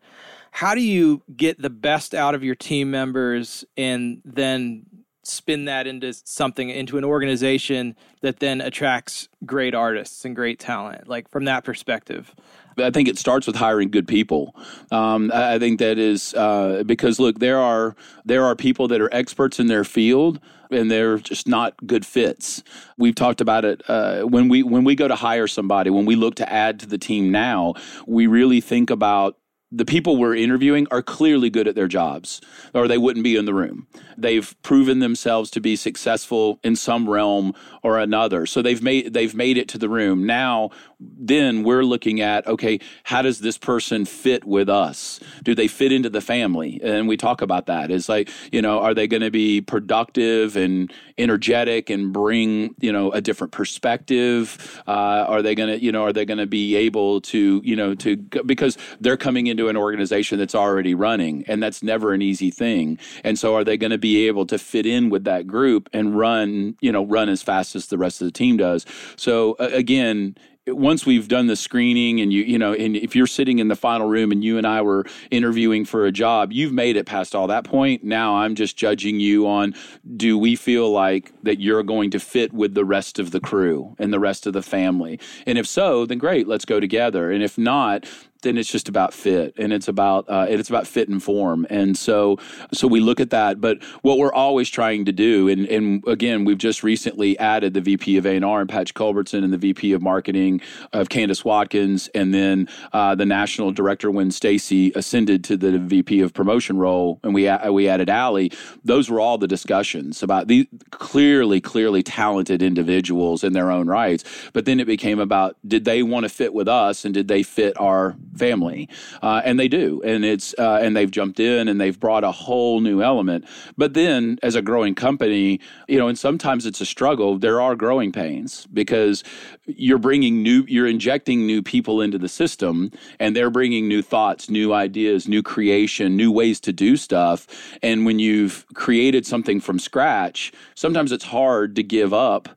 How 0.51 0.75
do 0.75 0.83
you 0.83 1.23
get 1.35 1.61
the 1.61 1.71
best 1.71 2.15
out 2.15 2.35
of 2.35 2.45
your 2.45 2.55
team 2.55 2.91
members 2.91 3.65
and 3.79 4.21
then 4.27 4.85
spin 5.23 5.65
that 5.65 5.87
into 5.87 6.13
something 6.13 6.69
into 6.69 6.99
an 6.99 7.05
organization 7.05 7.97
that 8.21 8.39
then 8.39 8.61
attracts 8.61 9.29
great 9.47 9.75
artists 9.75 10.25
and 10.25 10.37
great 10.37 10.61
talent 10.61 11.09
like 11.09 11.29
from 11.29 11.47
that 11.47 11.65
perspective 11.65 12.33
I 12.79 12.91
think 12.91 13.09
it 13.09 13.19
starts 13.19 13.47
with 13.47 13.57
hiring 13.57 13.91
good 13.91 14.07
people. 14.07 14.55
Um, 14.91 15.31
I 15.33 15.59
think 15.59 15.79
that 15.79 15.99
is 15.99 16.35
uh, 16.35 16.83
because 16.85 17.19
look, 17.19 17.39
there 17.39 17.59
are 17.59 17.97
there 18.27 18.45
are 18.45 18.55
people 18.55 18.87
that 18.89 19.01
are 19.01 19.13
experts 19.15 19.59
in 19.59 19.69
their 19.69 19.83
field 19.85 20.41
and 20.71 20.91
they're 20.91 21.19
just 21.19 21.47
not 21.47 21.75
good 21.87 22.05
fits. 22.05 22.63
We've 22.99 23.15
talked 23.15 23.41
about 23.41 23.65
it 23.65 23.83
uh, 23.89 24.23
when 24.23 24.49
we 24.49 24.63
when 24.63 24.85
we 24.85 24.95
go 24.95 25.09
to 25.09 25.17
hire 25.17 25.47
somebody, 25.47 25.91
when 25.91 26.07
we 26.07 26.17
look 26.17 26.37
to 26.37 26.53
add 26.53 26.81
to 26.81 26.87
the 26.87 26.99
team 26.99 27.31
now, 27.31 27.75
we 28.07 28.27
really 28.27 28.61
think 28.61 28.91
about 28.91 29.37
the 29.73 29.85
people 29.85 30.17
we're 30.17 30.37
interviewing 30.37 30.87
are 30.91 31.03
clearly 31.03 31.51
good 31.51 31.67
at 31.67 31.75
their 31.75 31.89
jobs 31.89 32.41
or 32.73 32.87
they 32.87 32.99
wouldn't 32.99 33.25
be 33.25 33.37
in 33.37 33.47
the 33.47 33.55
room. 33.55 33.89
They've 34.17 34.55
proven 34.63 35.01
themselves 35.01 35.51
to 35.53 35.61
be 35.61 35.75
successful 35.75 36.61
in 36.63 36.77
some 36.77 37.09
realm 37.11 37.53
or 37.83 37.99
another. 37.99 38.47
So 38.47 38.63
they've 38.63 38.83
made 38.83 39.13
they've 39.13 39.35
made 39.35 39.59
it 39.59 39.69
to 39.71 39.79
the 39.79 39.89
room. 39.89 40.25
Now 40.25 40.71
then 40.99 41.63
we're 41.63 41.83
looking 41.83 42.21
at 42.21 42.47
okay, 42.47 42.79
how 43.05 43.23
does 43.23 43.41
this 43.41 43.59
person 43.59 44.05
fit 44.05 44.45
with 44.45 44.69
us? 44.69 45.21
Do 45.43 45.55
they 45.55 45.69
fit 45.69 45.93
into 45.93 46.09
the 46.09 46.21
family? 46.21 46.81
And 46.83 47.07
we 47.07 47.17
talk 47.17 47.43
about 47.43 47.67
that. 47.67 47.91
It's 47.91 48.09
like, 48.09 48.31
you 48.51 48.63
know, 48.63 48.81
are 48.81 48.95
they 48.95 49.07
going 49.07 49.23
to 49.23 49.31
be 49.31 49.61
productive 49.61 50.57
and 50.57 50.93
energetic 51.19 51.91
and 51.91 52.13
bring, 52.13 52.75
you 52.81 52.93
know, 52.93 53.11
a 53.13 53.21
different 53.21 53.53
perspective? 53.53 54.83
Uh, 54.87 55.25
are 55.29 55.43
they 55.43 55.55
going 55.55 55.69
to, 55.69 55.85
you 55.85 55.93
know, 55.93 56.05
are 56.05 56.13
they 56.13 56.25
going 56.25 56.39
to 56.39 56.47
be 56.47 56.77
able 56.77 57.21
to, 57.23 57.61
you 57.65 57.77
know, 57.77 57.95
to 57.97 58.17
because 58.17 58.79
they're 59.01 59.17
coming 59.17 59.49
into 59.49 59.69
an 59.69 59.77
organization 59.77 60.39
that's 60.39 60.55
already 60.55 60.95
running 60.95 61.45
and 61.47 61.63
that's 61.63 61.83
never 61.83 62.13
an 62.13 62.23
easy 62.23 62.51
thing. 62.51 62.99
And 63.23 63.39
so 63.39 63.55
are 63.55 63.65
they 63.65 63.77
going 63.77 63.91
to 63.91 63.99
be 63.99 64.27
able 64.29 64.47
to 64.47 64.59
fit 64.59 64.87
in 64.87 65.11
with 65.11 65.25
that 65.25 65.47
group 65.47 65.91
and 65.93 66.17
run, 66.17 66.77
you 66.81 66.91
know, 66.91 67.05
run 67.05 67.29
as 67.29 67.43
fast 67.43 67.77
as 67.77 67.89
the 67.89 67.99
rest 67.99 68.23
of 68.23 68.27
the 68.27 68.33
team 68.33 68.57
does? 68.57 68.87
So 69.17 69.57
again, 69.59 70.37
once 70.69 71.07
we've 71.07 71.29
done 71.29 71.47
the 71.47 71.57
screening 71.57 72.21
and 72.21 72.33
you 72.33 72.43
you 72.43 72.59
know 72.59 72.73
and 72.73 72.97
if 72.97 73.15
you're 73.15 73.27
sitting 73.27 73.59
in 73.59 73.69
the 73.69 73.77
final 73.77 74.09
room 74.09 74.33
and 74.33 74.43
you 74.43 74.59
and 74.59 74.67
I 74.67 74.83
were 74.83 75.05
interviewing 75.31 75.85
for 75.85 76.07
a 76.07 76.13
job 76.13 76.53
you've 76.53 76.73
made 76.73 76.97
it 76.97 77.07
past 77.07 77.35
all 77.35 77.47
that 77.47 77.65
point. 77.65 78.03
Now 78.03 78.37
I'm 78.37 78.55
just 78.55 78.77
judging 78.77 79.21
you 79.21 79.47
on 79.47 79.75
do 80.17 80.37
we 80.37 80.57
feel 80.57 80.91
like 80.91 81.33
that 81.43 81.61
you're 81.61 81.83
going 81.83 82.11
to 82.11 82.21
fit 82.21 82.53
with 82.53 82.75
the 82.75 82.85
rest 82.85 83.19
of 83.19 83.31
the 83.31 83.41
crew 83.41 83.95
and 83.99 84.13
the 84.13 84.21
rest 84.21 84.47
of 84.47 84.53
the 84.53 84.63
family? 84.63 85.21
And 85.47 85.59
if 85.59 85.67
so 85.67 86.05
then 86.07 86.19
great 86.19 86.49
let's 86.49 86.65
go 86.65 86.81
together. 86.81 87.31
And 87.31 87.43
if 87.43 87.57
not 87.57 88.07
then 88.43 88.59
it's 88.59 88.71
just 88.71 88.89
about 88.89 89.13
fit 89.15 89.55
and 89.57 89.73
it's 89.73 89.89
about 89.89 90.29
uh, 90.29 90.47
it's 90.49 90.69
about 90.69 90.87
fit 90.87 91.09
and 91.09 91.23
form. 91.23 91.67
And 91.71 91.97
so 91.97 92.39
so 92.73 92.87
we 92.87 93.01
look 93.01 93.21
at 93.21 93.31
that. 93.31 93.61
But 93.61 93.83
what 94.03 94.19
we're 94.19 94.33
always 94.33 94.69
trying 94.69 95.05
to 95.07 95.13
do 95.13 95.49
and, 95.49 95.67
and 95.67 96.07
again 96.07 96.45
we've 96.45 96.59
just 96.59 96.83
recently 96.83 97.39
added 97.39 97.75
the 97.75 97.81
VP 97.81 98.17
of 98.17 98.27
A&R 98.27 98.61
and 98.61 98.69
Patch 98.69 98.95
Culbertson 98.95 99.45
and 99.45 99.53
the 99.53 99.59
VP 99.59 99.93
of 99.93 100.03
marketing 100.03 100.61
of 100.93 101.09
Candice 101.09 101.45
Watkins. 101.45 102.09
And 102.15 102.33
then 102.33 102.69
uh, 102.93 103.15
the 103.15 103.27
national 103.27 103.73
director 103.73 104.11
when 104.11 104.31
Stacy 104.31 104.93
ascended 104.95 105.45
to 105.45 105.57
the 105.57 105.79
VP 105.79 106.21
of 106.21 106.33
promotion 106.33 106.79
role 106.79 107.21
and 107.23 107.35
we 107.35 107.51
we 107.71 107.89
added 107.89 108.11
Allie 108.11 108.53
those 108.85 109.11
were 109.11 109.21
all 109.21 109.39
the 109.39 109.49
discussions 109.49 110.23
about 110.23 110.49
the 110.49 110.69
clearly 110.91 111.61
clearly 111.61 112.03
talented 112.03 112.63
individuals 112.63 113.45
in 113.45 113.53
their 113.53 113.71
own 113.71 113.87
rights. 113.87 114.25
But 114.53 114.65
then 114.65 114.81
it 114.81 114.87
became 114.87 115.19
about 115.19 115.57
did 115.67 115.85
they 115.85 116.03
want 116.03 116.25
to 116.25 116.29
fit 116.29 116.55
with 116.55 116.69
us 116.69 117.05
and 117.05 117.15
did 117.15 117.29
they 117.29 117.43
fit 117.43 117.79
our 117.79 118.17
family, 118.37 118.89
uh, 119.23 119.43
and 119.45 119.59
they 119.59 119.69
do, 119.69 120.03
and 120.05 120.25
it's 120.25 120.55
uh, 120.59 120.79
and 120.83 120.97
they've 120.97 121.11
jumped 121.11 121.41
in 121.41 121.69
and 121.69 121.81
they've 121.81 121.99
brought 121.99 122.25
a 122.25 122.33
whole 122.33 122.81
new 122.81 123.03
element. 123.03 123.45
But 123.77 123.95
then, 123.95 124.39
as 124.43 124.55
a 124.55 124.63
growing 124.63 124.95
company, 124.95 125.61
you 125.89 125.99
know, 125.99 126.09
and 126.09 126.19
sometimes 126.19 126.67
it's 126.67 126.81
a 126.81 126.87
struggle. 126.87 127.39
There 127.39 127.61
are 127.61 127.75
growing 127.75 128.13
pains 128.13 128.67
because 128.73 129.25
you're 129.67 129.99
bringing 129.99 130.43
new, 130.43 130.65
you're 130.69 130.87
injecting 130.87 131.47
new 131.47 131.63
people 131.63 132.01
into 132.01 132.19
the 132.19 132.29
system, 132.29 132.91
and 133.19 133.35
they're 133.35 133.51
bringing 133.51 133.89
new 133.89 134.03
thoughts, 134.03 134.49
new 134.49 134.73
ideas, 134.73 135.29
new 135.29 135.43
creation, 135.43 136.17
new 136.17 136.31
ways 136.31 136.61
to 136.61 136.73
do 136.73 136.97
stuff. 136.97 137.47
And 137.83 138.07
when 138.07 138.19
you've 138.19 138.65
created 138.75 139.27
something 139.27 139.61
from 139.61 139.79
scratch, 139.79 140.53
sometimes 140.75 141.13
it's 141.13 141.25
hard 141.25 141.77
to 141.77 141.83
give 141.83 142.13
up 142.13 142.49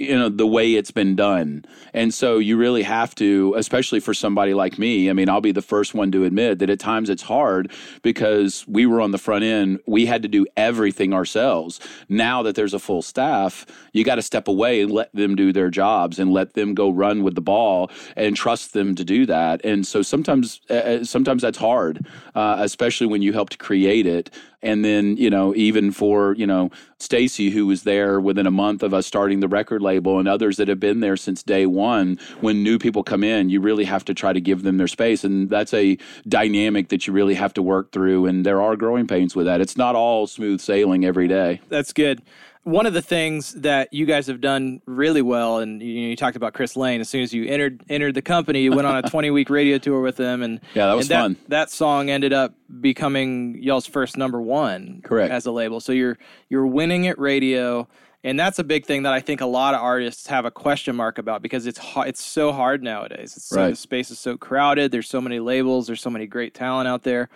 you 0.00 0.18
know 0.18 0.28
the 0.28 0.46
way 0.46 0.74
it's 0.74 0.90
been 0.90 1.14
done. 1.14 1.64
And 1.92 2.14
so 2.14 2.38
you 2.38 2.56
really 2.56 2.82
have 2.82 3.14
to 3.16 3.54
especially 3.56 4.00
for 4.00 4.14
somebody 4.14 4.54
like 4.54 4.78
me 4.78 5.10
i 5.10 5.12
mean 5.12 5.28
i'll 5.28 5.40
be 5.40 5.52
the 5.52 5.62
first 5.62 5.94
one 5.94 6.10
to 6.12 6.24
admit 6.24 6.58
that 6.58 6.70
at 6.70 6.78
times 6.78 7.10
it's 7.10 7.22
hard 7.22 7.70
because 8.02 8.64
we 8.66 8.86
were 8.86 9.00
on 9.00 9.10
the 9.10 9.18
front 9.18 9.44
end 9.44 9.78
we 9.86 10.06
had 10.06 10.22
to 10.22 10.28
do 10.28 10.46
everything 10.56 11.12
ourselves. 11.12 11.80
Now 12.08 12.42
that 12.42 12.54
there's 12.54 12.74
a 12.74 12.78
full 12.78 13.02
staff 13.02 13.66
you 13.92 14.04
got 14.04 14.14
to 14.16 14.22
step 14.22 14.48
away 14.48 14.82
and 14.82 14.90
let 14.90 15.14
them 15.14 15.34
do 15.34 15.52
their 15.52 15.68
jobs 15.68 16.18
and 16.18 16.32
let 16.32 16.54
them 16.54 16.74
go 16.74 16.90
run 16.90 17.22
with 17.22 17.34
the 17.34 17.40
ball 17.40 17.90
and 18.16 18.36
trust 18.36 18.72
them 18.72 18.94
to 18.94 19.04
do 19.04 19.26
that. 19.26 19.64
And 19.64 19.86
so 19.86 20.02
sometimes 20.02 20.60
uh, 20.70 21.04
sometimes 21.04 21.42
that's 21.42 21.58
hard 21.58 22.06
uh, 22.34 22.56
especially 22.60 23.06
when 23.06 23.22
you 23.22 23.32
helped 23.32 23.58
create 23.58 24.06
it. 24.06 24.30
And 24.62 24.84
then 24.84 25.16
you 25.16 25.30
know 25.30 25.54
even 25.54 25.90
for 25.90 26.34
you 26.34 26.46
know 26.46 26.70
Stacy 27.02 27.50
who 27.50 27.66
was 27.66 27.82
there 27.82 28.20
within 28.20 28.46
a 28.46 28.50
month 28.50 28.82
of 28.82 28.94
us 28.94 29.06
starting 29.06 29.40
the 29.40 29.48
record 29.48 29.82
label 29.82 30.18
and 30.18 30.28
others 30.28 30.56
that 30.56 30.68
have 30.68 30.80
been 30.80 31.00
there 31.00 31.16
since 31.16 31.42
day 31.42 31.66
one 31.66 32.18
when 32.40 32.62
new 32.62 32.78
people 32.78 33.02
come 33.02 33.24
in 33.24 33.48
you 33.48 33.60
really 33.60 33.84
have 33.84 34.04
to 34.04 34.14
try 34.14 34.32
to 34.32 34.40
give 34.40 34.62
them 34.62 34.76
their 34.76 34.88
space. 34.88 35.24
And 35.24 35.50
that's 35.50 35.74
a 35.74 35.96
dynamic 36.28 36.88
that 36.88 37.06
you 37.06 37.12
really 37.12 37.34
have 37.34 37.54
to 37.54 37.62
work 37.62 37.92
through. 37.92 38.26
And 38.26 38.44
there 38.44 38.62
are 38.62 38.76
growing 38.76 39.06
pains 39.06 39.34
with 39.34 39.46
that. 39.46 39.60
It's 39.60 39.76
not 39.76 39.94
all 39.94 40.26
smooth 40.26 40.60
sailing 40.60 41.04
every 41.04 41.28
day. 41.28 41.60
That's 41.68 41.92
good 41.92 42.22
one 42.64 42.84
of 42.84 42.92
the 42.92 43.02
things 43.02 43.52
that 43.54 43.92
you 43.92 44.04
guys 44.04 44.26
have 44.26 44.40
done 44.40 44.82
really 44.84 45.22
well, 45.22 45.58
and 45.58 45.82
you, 45.82 45.88
you, 45.88 46.16
talked 46.16 46.36
about 46.36 46.52
Chris 46.52 46.76
Lane. 46.76 47.00
As 47.00 47.08
soon 47.08 47.22
as 47.22 47.32
you 47.32 47.46
entered 47.46 47.82
entered 47.88 48.14
the 48.14 48.22
company, 48.22 48.62
you 48.62 48.72
went 48.72 48.86
on 48.86 48.96
a 48.96 49.02
20 49.10 49.30
week 49.30 49.48
radio 49.48 49.78
tour 49.78 50.00
with 50.00 50.16
them, 50.16 50.42
and 50.42 50.60
yeah, 50.74 50.86
that 50.86 50.94
was 50.94 51.08
that, 51.08 51.22
fun. 51.22 51.36
That 51.48 51.70
song 51.70 52.10
ended 52.10 52.32
up 52.32 52.54
becoming 52.80 53.62
y'all's 53.62 53.86
first 53.86 54.16
number 54.16 54.40
one, 54.40 55.00
correct, 55.02 55.32
as 55.32 55.46
a 55.46 55.52
label. 55.52 55.80
So 55.80 55.92
you're 55.92 56.18
you're 56.50 56.66
winning 56.66 57.06
at 57.06 57.18
radio, 57.18 57.88
and 58.22 58.38
that's 58.38 58.58
a 58.58 58.64
big 58.64 58.84
thing 58.84 59.04
that 59.04 59.14
I 59.14 59.20
think 59.20 59.40
a 59.40 59.46
lot 59.46 59.74
of 59.74 59.80
artists 59.80 60.26
have 60.26 60.44
a 60.44 60.50
question 60.50 60.94
mark 60.96 61.16
about 61.16 61.40
because 61.40 61.66
it's 61.66 61.80
it's 61.96 62.22
so 62.22 62.52
hard 62.52 62.82
nowadays. 62.82 63.36
It's 63.36 63.46
so, 63.46 63.56
right. 63.56 63.70
the 63.70 63.76
space 63.76 64.10
is 64.10 64.18
so 64.18 64.36
crowded. 64.36 64.92
There's 64.92 65.08
so 65.08 65.22
many 65.22 65.40
labels. 65.40 65.86
There's 65.86 66.02
so 66.02 66.10
many 66.10 66.26
great 66.26 66.52
talent 66.52 66.88
out 66.88 67.04
there. 67.04 67.30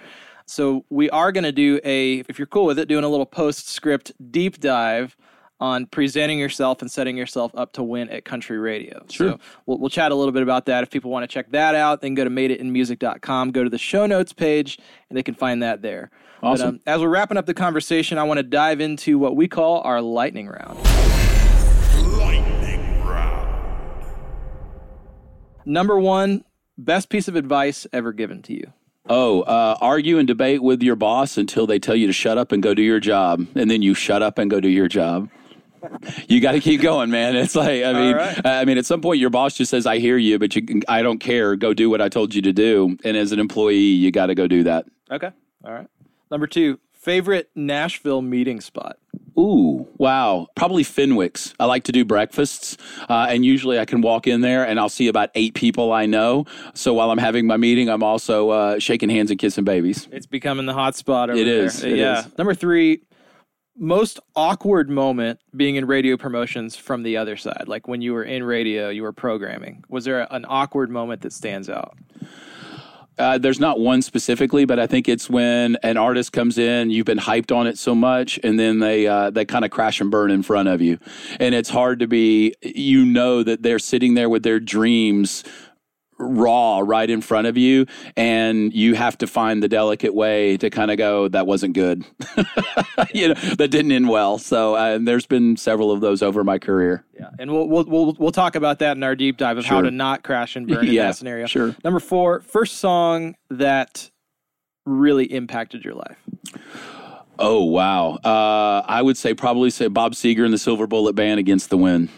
So 0.46 0.84
we 0.90 1.08
are 1.10 1.32
going 1.32 1.44
to 1.44 1.52
do 1.52 1.80
a, 1.84 2.18
if 2.28 2.38
you're 2.38 2.46
cool 2.46 2.66
with 2.66 2.78
it, 2.78 2.86
doing 2.88 3.04
a 3.04 3.08
little 3.08 3.26
postscript 3.26 4.12
deep 4.30 4.60
dive 4.60 5.16
on 5.60 5.86
presenting 5.86 6.38
yourself 6.38 6.82
and 6.82 6.90
setting 6.90 7.16
yourself 7.16 7.52
up 7.54 7.72
to 7.72 7.82
win 7.82 8.10
at 8.10 8.24
country 8.24 8.58
radio. 8.58 9.02
Sure. 9.08 9.30
So 9.30 9.40
we'll, 9.66 9.78
we'll 9.78 9.90
chat 9.90 10.12
a 10.12 10.14
little 10.14 10.32
bit 10.32 10.42
about 10.42 10.66
that. 10.66 10.82
If 10.82 10.90
people 10.90 11.10
want 11.10 11.22
to 11.22 11.32
check 11.32 11.52
that 11.52 11.74
out, 11.74 12.00
then 12.02 12.14
go 12.14 12.24
to 12.24 12.30
madeitinmusic.com, 12.30 13.52
go 13.52 13.64
to 13.64 13.70
the 13.70 13.78
show 13.78 14.04
notes 14.06 14.32
page, 14.32 14.78
and 15.08 15.16
they 15.16 15.22
can 15.22 15.34
find 15.34 15.62
that 15.62 15.80
there. 15.80 16.10
Awesome. 16.42 16.80
But, 16.84 16.90
um, 16.90 16.94
as 16.94 17.00
we're 17.00 17.08
wrapping 17.08 17.38
up 17.38 17.46
the 17.46 17.54
conversation, 17.54 18.18
I 18.18 18.24
want 18.24 18.38
to 18.38 18.42
dive 18.42 18.80
into 18.80 19.18
what 19.18 19.36
we 19.36 19.48
call 19.48 19.80
our 19.82 20.02
lightning 20.02 20.48
round. 20.48 20.78
Lightning 22.18 23.00
round. 23.02 24.06
Number 25.64 25.98
one, 25.98 26.44
best 26.76 27.08
piece 27.08 27.28
of 27.28 27.36
advice 27.36 27.86
ever 27.92 28.12
given 28.12 28.42
to 28.42 28.52
you. 28.52 28.72
Oh, 29.08 29.42
uh, 29.42 29.76
argue 29.80 30.18
and 30.18 30.26
debate 30.26 30.62
with 30.62 30.82
your 30.82 30.96
boss 30.96 31.36
until 31.36 31.66
they 31.66 31.78
tell 31.78 31.94
you 31.94 32.06
to 32.06 32.12
shut 32.12 32.38
up 32.38 32.52
and 32.52 32.62
go 32.62 32.72
do 32.72 32.82
your 32.82 33.00
job, 33.00 33.46
and 33.54 33.70
then 33.70 33.82
you 33.82 33.92
shut 33.94 34.22
up 34.22 34.38
and 34.38 34.50
go 34.50 34.60
do 34.60 34.68
your 34.68 34.88
job. 34.88 35.28
You 36.28 36.40
got 36.40 36.52
to 36.52 36.60
keep 36.60 36.80
going, 36.80 37.10
man. 37.10 37.36
It's 37.44 37.54
like 37.54 37.84
I 37.84 37.92
mean, 37.92 38.14
right. 38.16 38.46
I 38.46 38.64
mean, 38.64 38.78
at 38.78 38.86
some 38.86 39.02
point 39.02 39.20
your 39.20 39.28
boss 39.28 39.54
just 39.54 39.70
says, 39.70 39.86
"I 39.86 39.98
hear 39.98 40.16
you, 40.16 40.38
but 40.38 40.56
you, 40.56 40.80
I 40.88 41.02
don't 41.02 41.18
care. 41.18 41.56
Go 41.56 41.74
do 41.74 41.90
what 41.90 42.00
I 42.00 42.08
told 42.08 42.34
you 42.34 42.40
to 42.42 42.52
do." 42.52 42.96
And 43.04 43.16
as 43.16 43.32
an 43.32 43.38
employee, 43.38 43.76
you 43.76 44.10
got 44.10 44.26
to 44.26 44.34
go 44.34 44.46
do 44.46 44.64
that. 44.64 44.86
Okay. 45.10 45.30
All 45.64 45.72
right. 45.72 45.86
Number 46.30 46.46
two, 46.46 46.78
favorite 46.92 47.50
Nashville 47.54 48.22
meeting 48.22 48.62
spot. 48.62 48.96
Ooh, 49.38 49.88
wow. 49.98 50.46
Probably 50.54 50.84
Fenwick's. 50.84 51.54
I 51.58 51.64
like 51.64 51.84
to 51.84 51.92
do 51.92 52.04
breakfasts, 52.04 52.76
uh, 53.08 53.26
and 53.28 53.44
usually 53.44 53.78
I 53.78 53.84
can 53.84 54.00
walk 54.00 54.26
in 54.26 54.42
there 54.42 54.64
and 54.66 54.78
I'll 54.78 54.88
see 54.88 55.08
about 55.08 55.30
eight 55.34 55.54
people 55.54 55.92
I 55.92 56.06
know. 56.06 56.44
So 56.74 56.94
while 56.94 57.10
I'm 57.10 57.18
having 57.18 57.46
my 57.46 57.56
meeting, 57.56 57.88
I'm 57.88 58.02
also 58.02 58.50
uh, 58.50 58.78
shaking 58.78 59.08
hands 59.08 59.30
and 59.30 59.40
kissing 59.40 59.64
babies. 59.64 60.08
It's 60.12 60.26
becoming 60.26 60.66
the 60.66 60.74
hot 60.74 60.94
spot 60.94 61.30
over 61.30 61.38
It 61.38 61.44
there. 61.44 61.64
is, 61.64 61.82
it 61.82 61.96
yeah. 61.96 62.20
is. 62.20 62.38
Number 62.38 62.54
three, 62.54 63.02
most 63.76 64.20
awkward 64.36 64.88
moment 64.88 65.40
being 65.56 65.74
in 65.74 65.86
radio 65.86 66.16
promotions 66.16 66.76
from 66.76 67.02
the 67.02 67.16
other 67.16 67.36
side. 67.36 67.64
Like 67.66 67.88
when 67.88 68.00
you 68.02 68.12
were 68.12 68.22
in 68.22 68.44
radio, 68.44 68.88
you 68.88 69.02
were 69.02 69.12
programming. 69.12 69.84
Was 69.88 70.04
there 70.04 70.32
an 70.32 70.44
awkward 70.48 70.90
moment 70.90 71.22
that 71.22 71.32
stands 71.32 71.68
out? 71.68 71.98
Uh, 73.16 73.38
there's 73.38 73.60
not 73.60 73.78
one 73.78 74.02
specifically, 74.02 74.64
but 74.64 74.78
I 74.78 74.86
think 74.86 75.08
it's 75.08 75.30
when 75.30 75.76
an 75.82 75.96
artist 75.96 76.32
comes 76.32 76.58
in, 76.58 76.90
you've 76.90 77.06
been 77.06 77.18
hyped 77.18 77.54
on 77.54 77.66
it 77.66 77.78
so 77.78 77.94
much, 77.94 78.40
and 78.42 78.58
then 78.58 78.80
they 78.80 79.06
uh, 79.06 79.30
they 79.30 79.44
kind 79.44 79.64
of 79.64 79.70
crash 79.70 80.00
and 80.00 80.10
burn 80.10 80.30
in 80.30 80.42
front 80.42 80.68
of 80.68 80.80
you, 80.80 80.98
and 81.38 81.54
it's 81.54 81.70
hard 81.70 82.00
to 82.00 82.08
be. 82.08 82.54
You 82.62 83.04
know 83.04 83.42
that 83.42 83.62
they're 83.62 83.78
sitting 83.78 84.14
there 84.14 84.28
with 84.28 84.42
their 84.42 84.58
dreams 84.58 85.44
raw 86.24 86.80
right 86.84 87.10
in 87.10 87.20
front 87.20 87.46
of 87.46 87.56
you 87.56 87.86
and 88.16 88.72
you 88.72 88.94
have 88.94 89.16
to 89.18 89.26
find 89.26 89.62
the 89.62 89.68
delicate 89.68 90.14
way 90.14 90.56
to 90.56 90.70
kind 90.70 90.90
of 90.90 90.96
go 90.98 91.28
that 91.28 91.46
wasn't 91.46 91.72
good 91.74 92.04
you 93.14 93.28
know 93.28 93.34
that 93.56 93.68
didn't 93.70 93.92
end 93.92 94.08
well 94.08 94.38
so 94.38 94.76
uh, 94.76 94.94
and 94.94 95.06
there's 95.06 95.26
been 95.26 95.56
several 95.56 95.90
of 95.92 96.00
those 96.00 96.22
over 96.22 96.42
my 96.44 96.58
career 96.58 97.04
Yeah, 97.18 97.30
and 97.38 97.50
we'll 97.52 97.68
we'll 97.68 97.84
we'll, 97.84 98.16
we'll 98.18 98.32
talk 98.32 98.54
about 98.56 98.78
that 98.80 98.96
in 98.96 99.02
our 99.02 99.14
deep 99.16 99.36
dive 99.36 99.58
of 99.58 99.64
how 99.64 99.80
to 99.82 99.90
not 99.90 100.22
crash 100.22 100.56
and 100.56 100.66
burn 100.66 100.86
in 100.86 100.92
Yeah, 100.92 101.06
that 101.08 101.16
scenario. 101.16 101.46
sure. 101.46 101.74
Number 101.84 102.00
four, 102.00 102.40
first 102.40 102.76
song 102.78 103.34
that 103.50 104.10
really 104.86 105.24
impacted 105.26 105.84
your 105.84 105.94
life. 105.94 106.18
oh 107.38 107.64
wow 107.64 108.16
uh, 108.24 108.82
i 108.86 109.00
would 109.02 109.16
say 109.16 109.34
probably 109.34 109.70
say 109.70 109.88
bob 109.88 110.12
seger 110.14 110.44
and 110.44 110.52
the 110.52 110.58
silver 110.58 110.86
bullet 110.86 111.14
band 111.14 111.40
against 111.40 111.70
the 111.70 111.76
wind 111.78 112.08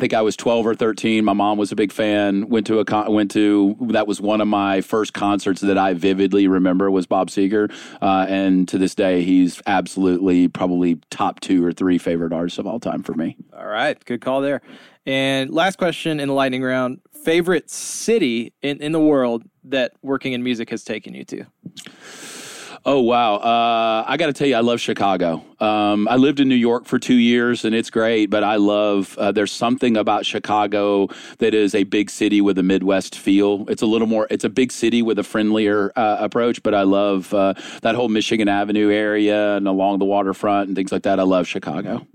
think 0.00 0.14
I 0.14 0.22
was 0.22 0.36
12 0.36 0.66
or 0.66 0.74
13. 0.74 1.24
My 1.24 1.32
mom 1.32 1.58
was 1.58 1.70
a 1.70 1.76
big 1.76 1.92
fan. 1.92 2.48
Went 2.48 2.66
to 2.66 2.78
a 2.80 2.84
con- 2.84 3.12
went 3.12 3.30
to 3.32 3.76
that 3.90 4.06
was 4.06 4.20
one 4.20 4.40
of 4.40 4.48
my 4.48 4.80
first 4.80 5.12
concerts 5.12 5.60
that 5.60 5.78
I 5.78 5.92
vividly 5.92 6.48
remember 6.48 6.90
was 6.90 7.06
Bob 7.06 7.28
Seger, 7.28 7.70
uh, 8.02 8.26
and 8.28 8.66
to 8.68 8.78
this 8.78 8.94
day 8.94 9.22
he's 9.22 9.62
absolutely 9.66 10.48
probably 10.48 10.98
top 11.10 11.40
two 11.40 11.64
or 11.64 11.72
three 11.72 11.98
favorite 11.98 12.32
artists 12.32 12.58
of 12.58 12.66
all 12.66 12.80
time 12.80 13.02
for 13.02 13.14
me. 13.14 13.36
All 13.56 13.66
right, 13.66 14.02
good 14.04 14.20
call 14.20 14.40
there. 14.40 14.62
And 15.06 15.50
last 15.50 15.76
question 15.76 16.18
in 16.18 16.28
the 16.28 16.34
lightning 16.34 16.62
round: 16.62 17.00
favorite 17.24 17.70
city 17.70 18.52
in 18.62 18.80
in 18.80 18.92
the 18.92 19.00
world 19.00 19.44
that 19.64 19.92
working 20.02 20.32
in 20.32 20.42
music 20.42 20.70
has 20.70 20.82
taken 20.82 21.14
you 21.14 21.24
to? 21.26 21.44
Oh 22.86 23.00
wow! 23.00 23.34
Uh, 23.34 24.04
I 24.08 24.16
got 24.16 24.26
to 24.26 24.32
tell 24.32 24.46
you, 24.46 24.56
I 24.56 24.60
love 24.60 24.80
Chicago. 24.80 25.44
Um, 25.60 26.08
I 26.08 26.16
lived 26.16 26.40
in 26.40 26.48
New 26.48 26.54
York 26.54 26.86
for 26.86 26.98
two 26.98 27.16
years, 27.16 27.66
and 27.66 27.74
it's 27.74 27.90
great. 27.90 28.30
But 28.30 28.42
I 28.42 28.56
love. 28.56 29.18
Uh, 29.18 29.32
there's 29.32 29.52
something 29.52 29.98
about 29.98 30.24
Chicago 30.24 31.08
that 31.38 31.52
is 31.52 31.74
a 31.74 31.84
big 31.84 32.08
city 32.08 32.40
with 32.40 32.56
a 32.56 32.62
Midwest 32.62 33.18
feel. 33.18 33.66
It's 33.68 33.82
a 33.82 33.86
little 33.86 34.06
more. 34.06 34.26
It's 34.30 34.44
a 34.44 34.48
big 34.48 34.72
city 34.72 35.02
with 35.02 35.18
a 35.18 35.22
friendlier 35.22 35.92
uh, 35.94 36.16
approach. 36.20 36.62
But 36.62 36.74
I 36.74 36.82
love 36.82 37.34
uh, 37.34 37.52
that 37.82 37.96
whole 37.96 38.08
Michigan 38.08 38.48
Avenue 38.48 38.90
area 38.90 39.56
and 39.56 39.68
along 39.68 39.98
the 39.98 40.06
waterfront 40.06 40.68
and 40.68 40.76
things 40.76 40.90
like 40.90 41.02
that. 41.02 41.20
I 41.20 41.24
love 41.24 41.46
Chicago. 41.46 42.06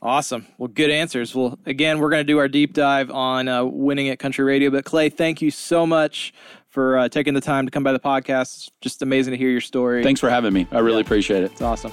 Awesome. 0.00 0.46
Well, 0.56 0.68
good 0.68 0.90
answers. 0.90 1.34
Well, 1.34 1.58
again, 1.66 1.98
we're 1.98 2.10
going 2.10 2.20
to 2.20 2.30
do 2.30 2.38
our 2.38 2.48
deep 2.48 2.72
dive 2.72 3.10
on 3.10 3.48
uh, 3.48 3.64
winning 3.64 4.08
at 4.08 4.18
country 4.18 4.44
radio. 4.44 4.70
But 4.70 4.84
Clay, 4.86 5.10
thank 5.10 5.42
you 5.42 5.50
so 5.50 5.86
much 5.86 6.32
for 6.74 6.98
uh, 6.98 7.08
taking 7.08 7.34
the 7.34 7.40
time 7.40 7.66
to 7.66 7.70
come 7.70 7.84
by 7.84 7.92
the 7.92 8.00
podcast. 8.00 8.56
It's 8.56 8.70
just 8.80 9.00
amazing 9.00 9.30
to 9.30 9.38
hear 9.38 9.48
your 9.48 9.60
story. 9.60 10.02
Thanks 10.02 10.20
for 10.20 10.28
having 10.28 10.52
me. 10.52 10.66
I 10.72 10.80
really 10.80 10.98
yeah. 10.98 11.02
appreciate 11.02 11.44
it. 11.44 11.52
It's 11.52 11.62
awesome. 11.62 11.92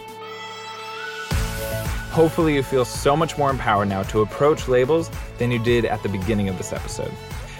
Hopefully, 2.09 2.55
you 2.55 2.63
feel 2.63 2.83
so 2.83 3.15
much 3.15 3.37
more 3.37 3.51
empowered 3.51 3.87
now 3.87 4.01
to 4.03 4.21
approach 4.21 4.67
labels 4.67 5.11
than 5.37 5.51
you 5.51 5.59
did 5.59 5.85
at 5.85 6.01
the 6.01 6.09
beginning 6.09 6.49
of 6.49 6.57
this 6.57 6.73
episode. 6.73 7.11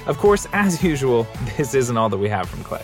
Of 0.07 0.17
course, 0.17 0.47
as 0.53 0.84
usual, 0.84 1.28
this 1.55 1.76
isn't 1.76 1.95
all 1.95 2.09
that 2.09 2.17
we 2.17 2.28
have 2.28 2.49
from 2.49 2.63
Clay. 2.63 2.84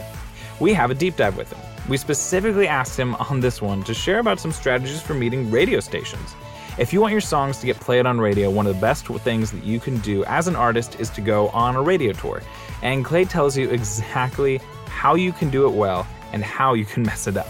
We 0.59 0.71
have 0.73 0.91
a 0.91 0.95
deep 0.95 1.17
dive 1.17 1.35
with 1.35 1.51
him. 1.51 1.59
We 1.89 1.97
specifically 1.97 2.67
asked 2.67 2.97
him 2.97 3.15
on 3.15 3.39
this 3.39 3.59
one 3.59 3.83
to 3.83 3.93
share 3.93 4.19
about 4.19 4.39
some 4.39 4.51
strategies 4.51 5.01
for 5.01 5.15
meeting 5.15 5.49
radio 5.49 5.79
stations. 5.79 6.35
If 6.77 6.93
you 6.93 7.01
want 7.01 7.11
your 7.11 7.21
songs 7.21 7.57
to 7.61 7.65
get 7.65 7.79
played 7.79 8.05
on 8.05 8.19
radio, 8.19 8.51
one 8.51 8.67
of 8.67 8.75
the 8.75 8.81
best 8.81 9.07
things 9.07 9.51
that 9.51 9.63
you 9.63 9.79
can 9.79 9.97
do 9.99 10.23
as 10.25 10.47
an 10.47 10.55
artist 10.55 10.99
is 10.99 11.09
to 11.11 11.21
go 11.21 11.49
on 11.49 11.75
a 11.75 11.81
radio 11.81 12.13
tour. 12.13 12.43
And 12.81 13.03
Clay 13.03 13.25
tells 13.25 13.57
you 13.57 13.69
exactly 13.69 14.61
how 14.87 15.15
you 15.15 15.31
can 15.31 15.49
do 15.49 15.67
it 15.67 15.73
well 15.73 16.07
and 16.33 16.43
how 16.43 16.73
you 16.73 16.85
can 16.85 17.03
mess 17.11 17.27
it 17.27 17.37
up. 17.37 17.47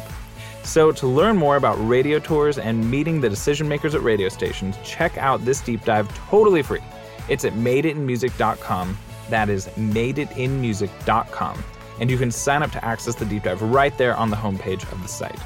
So, 0.64 0.92
to 0.92 1.08
learn 1.08 1.38
more 1.38 1.56
about 1.56 1.76
radio 1.88 2.20
tours 2.20 2.58
and 2.58 2.92
meeting 2.92 3.22
the 3.22 3.30
decision 3.30 3.70
makers 3.70 3.96
at 3.96 4.04
radio 4.04 4.28
stations, 4.28 4.76
check 4.84 5.18
out 5.18 5.46
this 5.46 5.62
deep 5.62 5.86
dive 5.86 6.14
totally 6.30 6.62
free. 6.62 6.84
It's 7.30 7.46
at 7.46 7.54
madeitinmusic.com. 7.54 8.98
That 9.30 9.50
is 9.50 9.68
madeitinmusic.com. 9.68 11.64
And 12.00 12.12
you 12.12 12.18
can 12.18 12.32
sign 12.32 12.64
up 12.64 12.72
to 12.72 12.84
access 12.84 13.16
the 13.16 13.26
deep 13.26 13.44
dive 13.44 13.62
right 13.62 13.98
there 13.98 14.16
on 14.16 14.30
the 14.30 14.36
homepage 14.36 14.84
of 14.92 15.02
the 15.02 15.08
site. 15.08 15.40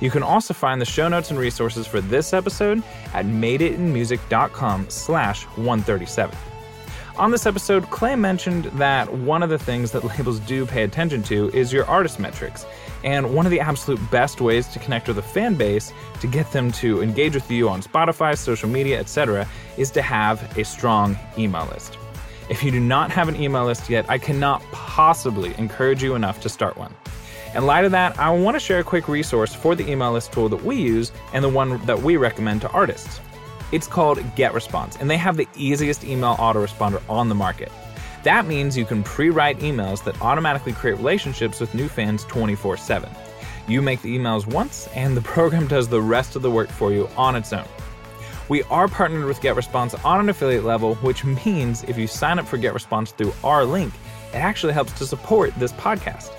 You 0.00 0.10
can 0.10 0.22
also 0.22 0.54
find 0.54 0.80
the 0.80 0.86
show 0.86 1.08
notes 1.08 1.30
and 1.30 1.38
resources 1.38 1.86
for 1.86 2.00
this 2.00 2.32
episode 2.32 2.82
at 3.12 3.26
madeitinmusic.com 3.26 4.86
slash 4.88 5.44
137. 5.44 6.36
On 7.16 7.30
this 7.30 7.46
episode, 7.46 7.88
Clay 7.90 8.16
mentioned 8.16 8.64
that 8.76 9.12
one 9.12 9.44
of 9.44 9.48
the 9.48 9.58
things 9.58 9.92
that 9.92 10.02
labels 10.18 10.40
do 10.40 10.66
pay 10.66 10.82
attention 10.82 11.22
to 11.24 11.48
is 11.50 11.72
your 11.72 11.84
artist 11.86 12.18
metrics. 12.18 12.66
And 13.04 13.36
one 13.36 13.46
of 13.46 13.50
the 13.50 13.60
absolute 13.60 14.00
best 14.10 14.40
ways 14.40 14.66
to 14.68 14.80
connect 14.80 15.06
with 15.06 15.18
a 15.18 15.22
fan 15.22 15.54
base, 15.54 15.92
to 16.20 16.26
get 16.26 16.50
them 16.50 16.72
to 16.72 17.02
engage 17.02 17.36
with 17.36 17.48
you 17.48 17.68
on 17.68 17.82
Spotify, 17.82 18.36
social 18.36 18.68
media, 18.68 18.98
etc., 18.98 19.46
is 19.76 19.92
to 19.92 20.02
have 20.02 20.58
a 20.58 20.64
strong 20.64 21.16
email 21.38 21.66
list. 21.66 21.96
If 22.48 22.64
you 22.64 22.72
do 22.72 22.80
not 22.80 23.12
have 23.12 23.28
an 23.28 23.36
email 23.36 23.64
list 23.64 23.88
yet, 23.88 24.10
I 24.10 24.18
cannot 24.18 24.60
possibly 24.72 25.54
encourage 25.56 26.02
you 26.02 26.16
enough 26.16 26.40
to 26.40 26.48
start 26.48 26.76
one. 26.76 26.94
In 27.54 27.64
light 27.64 27.84
of 27.84 27.92
that, 27.92 28.18
I 28.18 28.30
want 28.30 28.56
to 28.56 28.60
share 28.60 28.80
a 28.80 28.84
quick 28.84 29.06
resource 29.06 29.54
for 29.54 29.76
the 29.76 29.88
email 29.88 30.10
list 30.10 30.32
tool 30.32 30.48
that 30.48 30.64
we 30.64 30.74
use 30.74 31.12
and 31.32 31.44
the 31.44 31.48
one 31.48 31.78
that 31.86 32.02
we 32.02 32.16
recommend 32.16 32.62
to 32.62 32.70
artists. 32.70 33.20
It's 33.72 33.86
called 33.86 34.18
GetResponse, 34.36 35.00
and 35.00 35.10
they 35.10 35.16
have 35.16 35.36
the 35.36 35.48
easiest 35.56 36.04
email 36.04 36.36
autoresponder 36.36 37.02
on 37.08 37.28
the 37.28 37.34
market. 37.34 37.72
That 38.22 38.46
means 38.46 38.76
you 38.76 38.84
can 38.84 39.02
pre 39.02 39.30
write 39.30 39.58
emails 39.58 40.02
that 40.04 40.20
automatically 40.22 40.72
create 40.72 40.96
relationships 40.96 41.60
with 41.60 41.74
new 41.74 41.88
fans 41.88 42.24
24 42.24 42.76
7. 42.76 43.10
You 43.68 43.82
make 43.82 44.02
the 44.02 44.16
emails 44.16 44.46
once, 44.46 44.88
and 44.94 45.16
the 45.16 45.20
program 45.34 45.66
does 45.66 45.88
the 45.88 46.00
rest 46.00 46.36
of 46.36 46.42
the 46.42 46.50
work 46.50 46.68
for 46.68 46.92
you 46.92 47.08
on 47.16 47.36
its 47.36 47.52
own. 47.52 47.66
We 48.48 48.62
are 48.64 48.88
partnered 48.88 49.24
with 49.24 49.40
GetResponse 49.40 50.02
on 50.04 50.20
an 50.20 50.28
affiliate 50.28 50.64
level, 50.64 50.96
which 50.96 51.24
means 51.24 51.82
if 51.84 51.96
you 51.96 52.06
sign 52.06 52.38
up 52.38 52.46
for 52.46 52.58
GetResponse 52.58 53.12
through 53.14 53.32
our 53.42 53.64
link, 53.64 53.92
it 54.32 54.36
actually 54.36 54.74
helps 54.74 54.92
to 54.98 55.06
support 55.06 55.54
this 55.56 55.72
podcast. 55.72 56.30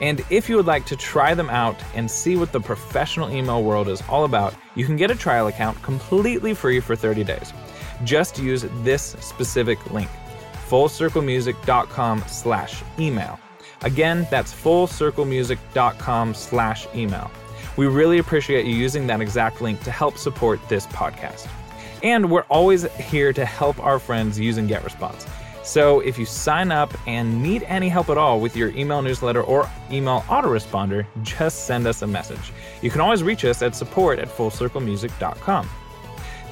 And 0.00 0.24
if 0.30 0.48
you 0.48 0.56
would 0.56 0.66
like 0.66 0.84
to 0.86 0.96
try 0.96 1.34
them 1.34 1.48
out 1.48 1.76
and 1.94 2.10
see 2.10 2.36
what 2.36 2.52
the 2.52 2.60
professional 2.60 3.30
email 3.30 3.62
world 3.62 3.88
is 3.88 4.02
all 4.08 4.24
about, 4.24 4.54
you 4.74 4.84
can 4.84 4.96
get 4.96 5.10
a 5.10 5.14
trial 5.14 5.46
account 5.46 5.80
completely 5.82 6.52
free 6.54 6.80
for 6.80 6.94
30 6.94 7.24
days. 7.24 7.52
Just 8.04 8.38
use 8.38 8.66
this 8.82 9.16
specific 9.20 9.90
link, 9.90 10.10
fullcirclemusic.com 10.68 12.24
slash 12.26 12.82
email. 12.98 13.40
Again, 13.82 14.26
that's 14.30 14.52
fullcirclemusic.com 14.52 16.34
slash 16.34 16.86
email. 16.94 17.30
We 17.76 17.86
really 17.86 18.18
appreciate 18.18 18.66
you 18.66 18.74
using 18.74 19.06
that 19.06 19.20
exact 19.20 19.60
link 19.60 19.82
to 19.82 19.90
help 19.90 20.16
support 20.18 20.60
this 20.68 20.86
podcast. 20.88 21.48
And 22.02 22.30
we're 22.30 22.44
always 22.44 22.84
here 22.94 23.32
to 23.32 23.44
help 23.44 23.78
our 23.80 23.98
friends 23.98 24.38
using 24.38 24.68
GetResponse. 24.68 25.26
So 25.66 25.98
if 26.00 26.16
you 26.16 26.24
sign 26.24 26.70
up 26.70 26.96
and 27.08 27.42
need 27.42 27.64
any 27.64 27.88
help 27.88 28.08
at 28.08 28.16
all 28.16 28.38
with 28.38 28.56
your 28.56 28.70
email 28.70 29.02
newsletter 29.02 29.42
or 29.42 29.68
email 29.90 30.20
autoresponder, 30.28 31.04
just 31.22 31.66
send 31.66 31.88
us 31.88 32.02
a 32.02 32.06
message. 32.06 32.52
You 32.82 32.90
can 32.90 33.00
always 33.00 33.24
reach 33.24 33.44
us 33.44 33.60
at 33.62 33.74
support 33.74 34.20
at 34.20 34.28
fullcirclemusic.com. 34.28 35.68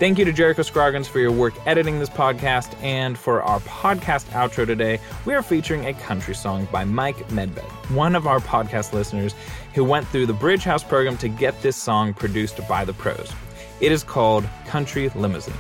Thank 0.01 0.19
you 0.19 0.25
to 0.25 0.33
Jericho 0.33 0.62
Scroggins 0.62 1.07
for 1.07 1.21
your 1.21 1.31
work 1.31 1.55
editing 1.65 2.01
this 2.01 2.11
podcast. 2.11 2.75
And 2.83 3.17
for 3.17 3.41
our 3.45 3.61
podcast 3.61 4.25
outro 4.31 4.67
today, 4.67 4.99
we 5.25 5.33
are 5.33 5.43
featuring 5.43 5.87
a 5.87 5.95
country 5.95 6.35
song 6.35 6.67
by 6.73 6.85
Mike 6.85 7.29
Medved, 7.29 7.62
one 7.93 8.17
of 8.17 8.27
our 8.27 8.41
podcast 8.41 8.93
listeners 8.93 9.37
who 9.75 9.85
went 9.85 10.09
through 10.09 10.27
the 10.27 10.33
Bridge 10.33 10.65
House 10.65 10.83
program 10.83 11.17
to 11.19 11.29
get 11.29 11.62
this 11.62 11.77
song 11.77 12.12
produced 12.12 12.67
by 12.67 12.85
the 12.85 12.93
pros. 12.93 13.33
It 13.81 13.93
is 13.93 14.03
called 14.03 14.49
Country 14.67 15.09
Limousine. 15.11 15.55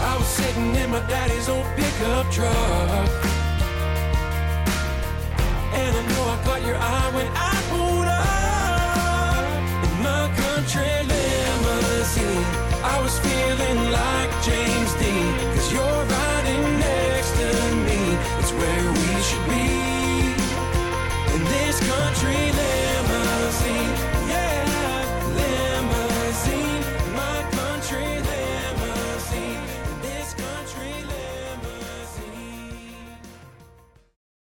I 0.00 0.16
was 0.16 0.26
sitting 0.26 0.74
in 0.76 0.90
my 0.90 1.00
daddy's 1.08 1.48
old 1.48 1.66
pickup 1.76 2.30
truck. 2.30 3.08
And 5.80 5.96
I 5.96 6.02
know 6.10 6.22
I 6.34 6.36
caught 6.44 6.62
your 6.64 6.76
eye 6.76 7.10
when 7.14 7.28
I 7.34 7.54
pulled 7.70 8.08
up 8.08 9.48
in 9.86 9.94
my 10.08 10.24
country 10.42 10.92
limousine. 11.10 12.46
I 12.82 13.00
was 13.02 13.18
feeling 13.18 13.78
like 13.90 14.30
James 14.46 14.92
Dean, 15.00 15.34